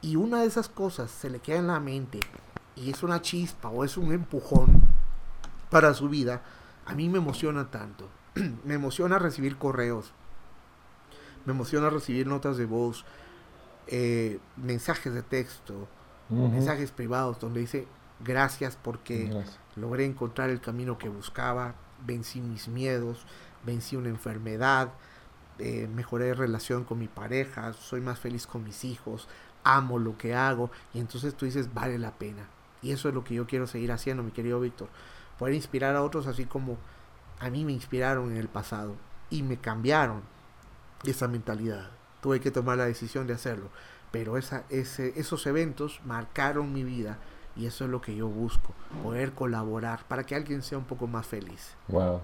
y 0.01 0.15
una 0.15 0.41
de 0.41 0.47
esas 0.47 0.69
cosas 0.69 1.09
se 1.09 1.29
le 1.29 1.39
queda 1.39 1.57
en 1.57 1.67
la 1.67 1.79
mente 1.79 2.19
y 2.75 2.91
es 2.91 3.03
una 3.03 3.21
chispa 3.21 3.69
o 3.69 3.83
es 3.83 3.97
un 3.97 4.11
empujón 4.11 4.83
para 5.69 5.93
su 5.93 6.09
vida, 6.09 6.43
a 6.85 6.93
mí 6.93 7.09
me 7.09 7.17
emociona 7.17 7.71
tanto, 7.71 8.07
me 8.63 8.75
emociona 8.75 9.17
recibir 9.17 9.57
correos, 9.57 10.11
me 11.45 11.53
emociona 11.53 11.89
recibir 11.89 12.27
notas 12.27 12.57
de 12.57 12.65
voz, 12.65 13.05
eh, 13.87 14.39
mensajes 14.55 15.13
de 15.13 15.23
texto, 15.23 15.87
mensajes 16.29 16.91
privados 16.91 17.39
donde 17.39 17.59
dice 17.59 17.85
gracias 18.23 18.77
porque 18.81 19.43
logré 19.75 20.05
encontrar 20.05 20.49
el 20.49 20.61
camino 20.61 20.97
que 20.97 21.09
buscaba, 21.09 21.75
vencí 22.05 22.41
mis 22.41 22.67
miedos, 22.67 23.25
vencí 23.65 23.95
una 23.95 24.09
enfermedad, 24.09 24.93
eh, 25.59 25.87
mejoré 25.93 26.33
relación 26.33 26.85
con 26.85 26.99
mi 26.99 27.07
pareja, 27.07 27.73
soy 27.73 28.01
más 28.01 28.19
feliz 28.19 28.47
con 28.47 28.63
mis 28.63 28.83
hijos, 28.83 29.27
amo 29.63 29.99
lo 29.99 30.17
que 30.17 30.33
hago 30.33 30.71
y 30.93 30.99
entonces 30.99 31.35
tú 31.35 31.45
dices 31.45 31.73
vale 31.73 31.99
la 31.99 32.11
pena. 32.11 32.47
Y 32.81 32.91
eso 32.91 33.09
es 33.09 33.15
lo 33.15 33.23
que 33.23 33.35
yo 33.35 33.47
quiero 33.47 33.67
seguir 33.67 33.91
haciendo, 33.91 34.23
mi 34.23 34.31
querido 34.31 34.59
Víctor. 34.59 34.89
Poder 35.37 35.53
inspirar 35.53 35.95
a 35.95 36.03
otros 36.03 36.27
así 36.27 36.45
como 36.45 36.77
a 37.39 37.49
mí 37.49 37.65
me 37.65 37.73
inspiraron 37.73 38.31
en 38.31 38.37
el 38.37 38.47
pasado 38.47 38.95
y 39.29 39.43
me 39.43 39.57
cambiaron 39.57 40.21
esa 41.05 41.27
mentalidad 41.27 41.91
tuve 42.23 42.39
que 42.39 42.49
tomar 42.49 42.77
la 42.77 42.85
decisión 42.85 43.27
de 43.27 43.33
hacerlo. 43.33 43.69
Pero 44.11 44.37
esa, 44.37 44.63
ese, 44.69 45.13
esos 45.19 45.45
eventos 45.45 45.99
marcaron 46.05 46.73
mi 46.73 46.83
vida 46.83 47.19
y 47.55 47.67
eso 47.67 47.85
es 47.85 47.91
lo 47.91 48.01
que 48.01 48.15
yo 48.15 48.27
busco, 48.27 48.73
poder 49.03 49.33
colaborar 49.33 50.05
para 50.07 50.23
que 50.23 50.33
alguien 50.33 50.63
sea 50.63 50.77
un 50.77 50.85
poco 50.85 51.05
más 51.05 51.27
feliz. 51.27 51.75
Wow. 51.89 52.21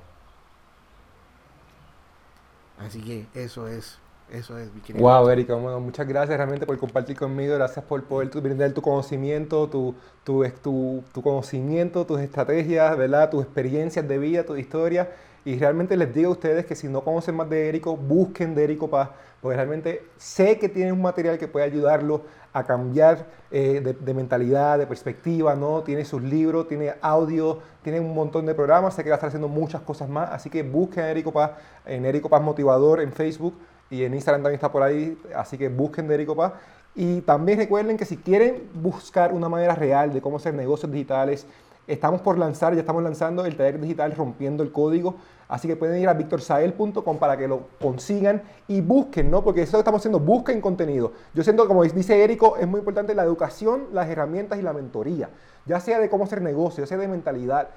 Así 2.80 3.02
que 3.02 3.28
eso 3.34 3.68
es, 3.68 4.00
eso 4.32 4.58
es 4.58 4.74
mi 4.74 4.82
querido. 4.82 5.06
Wow, 5.06 5.30
Erika, 5.30 5.54
bueno, 5.56 5.80
muchas 5.80 6.08
gracias 6.08 6.38
realmente 6.38 6.66
por 6.66 6.78
compartir 6.78 7.18
conmigo, 7.18 7.56
gracias 7.56 7.84
por 7.84 8.02
poder 8.06 8.30
brindar 8.42 8.72
tu 8.72 8.82
conocimiento, 8.82 9.68
tu, 9.68 9.94
tu, 10.24 10.44
tu, 10.64 11.04
tu 11.14 11.22
conocimiento, 11.22 12.06
tus 12.06 12.22
estrategias, 12.22 12.98
¿verdad? 12.98 13.30
tus 13.30 13.44
experiencias 13.44 14.08
de 14.08 14.18
vida, 14.18 14.46
tu 14.46 14.56
historia. 14.56 15.12
Y 15.46 15.58
realmente 15.58 15.96
les 15.98 16.14
digo 16.14 16.30
a 16.30 16.34
ustedes 16.34 16.66
que 16.66 16.76
si 16.76 16.88
no 16.88 17.02
conocen 17.02 17.36
más 17.36 17.50
de 17.50 17.70
Érico, 17.70 17.96
busquen 17.96 18.56
de 18.56 18.64
Érico 18.64 18.90
Paz 18.90 19.10
porque 19.42 19.56
realmente 19.56 20.04
sé 20.18 20.58
que 20.60 20.70
tiene 20.70 20.92
un 20.92 21.02
material 21.02 21.38
que 21.38 21.48
puede 21.48 21.66
ayudarlo 21.66 22.24
a 22.52 22.64
cambiar 22.64 23.28
eh, 23.52 23.96
de, 24.00 24.14
mentalidad, 24.14 24.80
de 24.80 24.88
perspectiva, 24.88 25.56
¿no? 25.56 25.84
Tiene 25.84 26.04
sus 26.04 26.22
libros, 26.22 26.68
tiene 26.68 26.94
audio, 27.02 27.60
tiene 27.84 28.00
un 28.00 28.14
montón 28.14 28.46
de 28.46 28.56
programas, 28.56 28.96
sé 28.96 29.04
que 29.04 29.10
va 29.10 29.16
a 29.16 29.18
estar 29.18 29.28
haciendo 29.28 29.48
muchas 29.48 29.82
cosas 29.82 30.10
más, 30.10 30.30
así 30.32 30.50
que 30.50 30.64
busquen 30.64 31.04
a 31.04 31.12
Erico 31.12 31.32
Paz, 31.32 31.52
en 31.86 32.06
Erico 32.06 32.30
Paz 32.30 32.42
Motivador 32.42 33.02
en 33.02 33.12
Facebook 33.12 33.56
y 33.90 34.04
en 34.04 34.14
Instagram 34.14 34.42
también 34.42 34.56
está 34.56 34.72
por 34.72 34.84
ahí, 34.84 35.18
así 35.36 35.58
que 35.58 35.70
busquen 35.70 36.08
de 36.08 36.16
Erico 36.16 36.36
Paz. 36.36 36.54
Y 36.96 37.22
también 37.22 37.60
recuerden 37.60 37.98
que 37.98 38.06
si 38.06 38.18
quieren 38.18 38.70
buscar 38.74 39.32
una 39.32 39.48
manera 39.48 39.76
real 39.76 40.12
de 40.12 40.22
cómo 40.22 40.38
hacer 40.38 40.54
negocios 40.54 40.92
digitales, 40.92 41.46
estamos 41.90 42.22
por 42.22 42.38
lanzar, 42.38 42.74
ya 42.74 42.82
estamos 42.82 43.04
lanzando 43.04 43.46
el 43.46 43.58
taller 43.58 43.82
digital 43.82 44.14
Rompiendo 44.16 44.64
el 44.64 44.72
Código. 44.72 45.16
Así 45.48 45.68
que 45.68 45.76
pueden 45.76 46.00
ir 46.00 46.08
a 46.08 46.14
victorsael.com 46.14 47.18
para 47.18 47.36
que 47.36 47.48
lo 47.48 47.70
consigan 47.82 48.44
y 48.68 48.82
busquen, 48.82 49.32
¿no? 49.32 49.44
Porque 49.44 49.64
eso 49.64 49.74
que 49.74 49.80
estamos 49.80 50.00
haciendo, 50.00 50.20
busquen 50.20 50.62
contenido. 50.62 51.12
Yo 51.34 51.44
siento, 51.44 51.68
como 51.68 51.84
dice 51.84 52.24
Érico, 52.24 52.56
es 52.58 52.68
muy 52.68 52.80
importante 52.80 53.16
la 53.16 53.24
educación, 53.24 53.88
las 53.92 54.08
herramientas 54.10 54.60
y 54.60 54.62
la 54.62 54.74
mentoría. 54.74 55.32
Ya 55.66 55.80
sea 55.80 56.00
de 56.00 56.08
cómo 56.08 56.26
hacer 56.26 56.44
negocio, 56.44 56.84
ya 56.84 56.88
sea 56.88 57.00
de 57.00 57.08
mentalidad. 57.08 57.70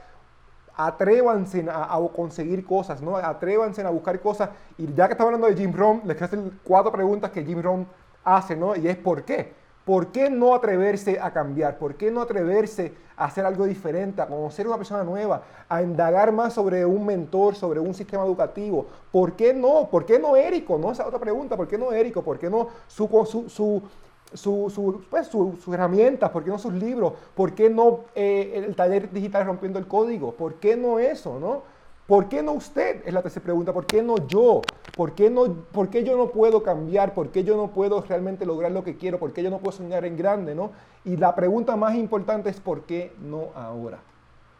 Atrévanse 0.77 1.67
a, 1.71 1.99
conseguir 2.15 2.67
cosas, 2.67 3.01
¿no? 3.01 3.17
Atrévanse 3.17 3.83
a 3.83 3.91
buscar 3.91 4.21
cosas. 4.21 4.51
Y 4.77 4.93
ya 4.93 5.07
que 5.07 5.13
estamos 5.13 5.29
hablando 5.33 5.47
de 5.47 5.57
Jim 5.57 5.73
Rohn, 5.73 6.03
les 6.05 6.19
quiero 6.19 6.27
hacer 6.27 6.41
cuatro 6.63 6.93
preguntas 6.93 7.31
que 7.31 7.43
Jim 7.43 7.63
Rohn 7.63 7.87
hace, 8.23 8.55
¿no? 8.55 8.77
Y 8.77 8.87
es 8.87 8.99
¿por 8.99 9.25
qué? 9.25 9.62
¿Por 9.85 10.13
qué 10.13 10.31
no 10.31 10.55
atreverse 10.55 11.19
a 11.21 11.33
cambiar? 11.33 11.77
¿Por 11.79 11.97
qué 11.97 12.11
no 12.11 12.21
atreverse 12.21 12.93
a 13.17 13.25
hacer 13.25 13.45
algo 13.45 13.67
diferente, 13.67 14.23
a 14.23 14.27
conocer 14.27 14.67
una 14.67 14.77
persona 14.77 15.03
nueva, 15.03 15.43
a 15.69 15.83
indagar 15.83 16.31
más 16.31 16.53
sobre 16.53 16.87
un 16.87 17.05
mentor, 17.05 17.57
sobre 17.57 17.81
un 17.81 17.93
sistema 17.93 18.25
educativo? 18.25 18.87
¿Por 19.11 19.33
qué 19.33 19.53
no? 19.53 19.89
¿Por 19.91 20.07
qué 20.07 20.21
no 20.21 20.37
Érico? 20.37 20.79
No, 20.79 20.93
esa 20.93 21.07
otra 21.07 21.19
pregunta. 21.19 21.57
¿Por 21.57 21.67
qué 21.67 21.79
no 21.79 21.93
Érico? 21.93 22.23
¿Por 22.23 22.39
qué 22.39 22.49
no 22.49 22.69
su, 22.87 23.09
su, 23.49 23.83
su, 24.35 25.05
pues, 25.11 25.27
sus 25.27 25.69
herramientas? 25.69 26.31
¿Por 26.31 26.45
qué 26.45 26.51
no 26.51 26.59
sus 26.59 26.75
libros? 26.75 27.15
¿Por 27.35 27.53
qué 27.53 27.69
no 27.69 28.01
eh, 28.15 28.63
el 28.65 28.77
taller 28.77 29.11
digital 29.11 29.47
rompiendo 29.47 29.81
el 29.81 29.89
código? 29.89 30.33
¿Por 30.33 30.55
qué 30.55 30.77
no 30.77 31.01
eso? 31.01 31.41
¿no? 31.41 31.63
¿Por 32.13 32.29
qué 32.29 32.43
no 32.43 32.53
usted? 32.53 33.01
Es 33.07 33.15
la 33.15 33.23
tercera 33.23 33.43
pregunta. 33.43 33.73
¿Por 33.73 33.87
qué 33.87 34.03
no 34.03 34.19
yo? 34.27 34.61
¿Por 34.95 35.15
qué, 35.15 35.31
no, 35.31 35.47
¿Por 35.73 35.89
qué 35.89 36.05
yo 36.05 36.15
no 36.15 36.29
puedo 36.29 36.63
cambiar? 36.63 37.15
¿Por 37.15 37.31
qué 37.31 37.43
yo 37.43 37.57
no 37.57 37.69
puedo 37.69 38.03
realmente 38.03 38.45
lograr 38.45 38.71
lo 38.71 38.85
que 38.85 38.99
quiero? 38.99 39.19
¿Por 39.19 39.33
qué 39.33 39.43
yo 39.43 39.49
no 39.49 39.61
puedo 39.61 39.75
soñar 39.75 40.05
en 40.05 40.19
grande? 40.19 40.55
¿no? 40.55 40.73
Y 41.07 41.17
la 41.17 41.35
pregunta 41.35 41.75
más 41.75 41.95
importante 41.95 42.51
es 42.51 42.61
¿por 42.61 42.83
qué 42.83 43.15
no 43.19 43.49
ahora? 43.55 44.01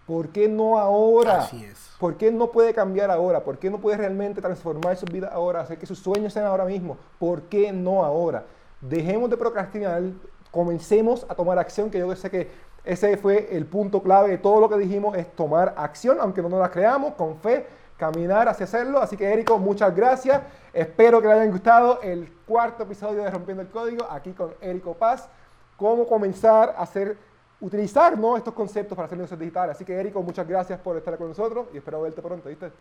¿Por 0.07 0.31
qué 0.31 0.49
no 0.49 0.79
ahora? 0.79 1.41
Así 1.41 1.63
es. 1.63 1.91
¿Por 2.01 2.17
qué 2.17 2.33
no 2.33 2.51
puede 2.51 2.73
cambiar 2.73 3.11
ahora? 3.11 3.45
¿Por 3.45 3.59
qué 3.59 3.69
no 3.69 3.83
puede 3.83 3.99
realmente 3.99 4.41
transformar 4.41 4.97
su 4.97 5.05
vida 5.05 5.29
ahora? 5.31 5.61
Hacer 5.61 5.77
que 5.77 5.85
sus 5.85 5.99
sueños 5.99 6.33
sean 6.33 6.47
ahora 6.47 6.65
mismo. 6.65 6.97
¿Por 7.19 7.43
qué 7.43 7.71
no 7.71 8.03
ahora? 8.03 8.47
Dejemos 8.81 9.29
de 9.29 9.37
procrastinar, 9.37 10.03
comencemos 10.51 11.27
a 11.29 11.35
tomar 11.35 11.59
acción, 11.59 11.91
que 11.91 11.99
yo 11.99 12.17
sé 12.17 12.31
que 12.31 12.51
ese 12.85 13.17
fue 13.17 13.49
el 13.57 13.67
punto 13.67 14.03
clave 14.03 14.31
de 14.31 14.39
todo 14.39 14.61
lo 14.61 14.69
que 14.69 14.77
dijimos, 14.77 15.17
es 15.17 15.31
tomar 15.35 15.75
acción, 15.77 16.19
aunque 16.21 16.43
no 16.43 16.49
nos 16.49 16.61
la 16.61 16.71
creamos, 16.71 17.15
con 17.15 17.39
fe, 17.39 17.67
caminar 17.97 18.49
hacia 18.49 18.65
hacerlo. 18.65 19.01
Así 19.01 19.17
que, 19.17 19.33
Érico, 19.33 19.59
muchas 19.59 19.95
gracias. 19.95 20.43
Espero 20.73 21.21
que 21.21 21.29
les 21.29 21.37
haya 21.37 21.51
gustado 21.51 22.01
el 22.03 22.33
cuarto 22.47 22.83
episodio 22.83 23.23
de 23.23 23.31
Rompiendo 23.31 23.63
el 23.63 23.69
Código, 23.69 24.07
aquí 24.11 24.33
con 24.33 24.53
Érico 24.61 24.95
Paz. 24.95 25.29
Cómo 25.77 26.07
comenzar 26.07 26.75
a 26.77 26.83
hacer, 26.83 27.17
utilizar 27.61 28.19
¿no? 28.19 28.37
estos 28.37 28.53
conceptos 28.53 28.97
para 28.97 29.07
hacer 29.07 29.17
negocios 29.17 29.39
digitales. 29.39 29.77
Así 29.77 29.85
que, 29.85 29.95
Érico, 29.95 30.21
muchas 30.21 30.49
gracias 30.49 30.81
por 30.81 30.97
estar 30.97 31.17
con 31.17 31.29
nosotros 31.29 31.69
y 31.73 31.77
espero 31.77 32.03
verte 32.03 32.21
pronto, 32.21 32.49
¿viste? 32.49 32.73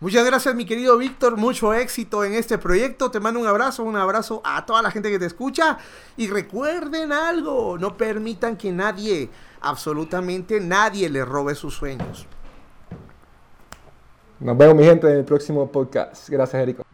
Muchas 0.00 0.24
gracias, 0.26 0.54
mi 0.54 0.66
querido 0.66 0.98
Víctor. 0.98 1.36
Mucho 1.36 1.72
éxito 1.72 2.24
en 2.24 2.34
este 2.34 2.58
proyecto. 2.58 3.10
Te 3.10 3.20
mando 3.20 3.40
un 3.40 3.46
abrazo, 3.46 3.84
un 3.84 3.96
abrazo 3.96 4.42
a 4.44 4.66
toda 4.66 4.82
la 4.82 4.90
gente 4.90 5.10
que 5.10 5.18
te 5.18 5.26
escucha. 5.26 5.78
Y 6.16 6.28
recuerden 6.28 7.12
algo: 7.12 7.78
no 7.78 7.96
permitan 7.96 8.56
que 8.56 8.72
nadie, 8.72 9.30
absolutamente 9.60 10.60
nadie, 10.60 11.08
les 11.08 11.26
robe 11.26 11.54
sus 11.54 11.74
sueños. 11.74 12.26
Nos 14.40 14.58
vemos, 14.58 14.74
mi 14.74 14.84
gente, 14.84 15.08
en 15.08 15.18
el 15.18 15.24
próximo 15.24 15.70
podcast. 15.70 16.28
Gracias, 16.28 16.62
Erico. 16.62 16.84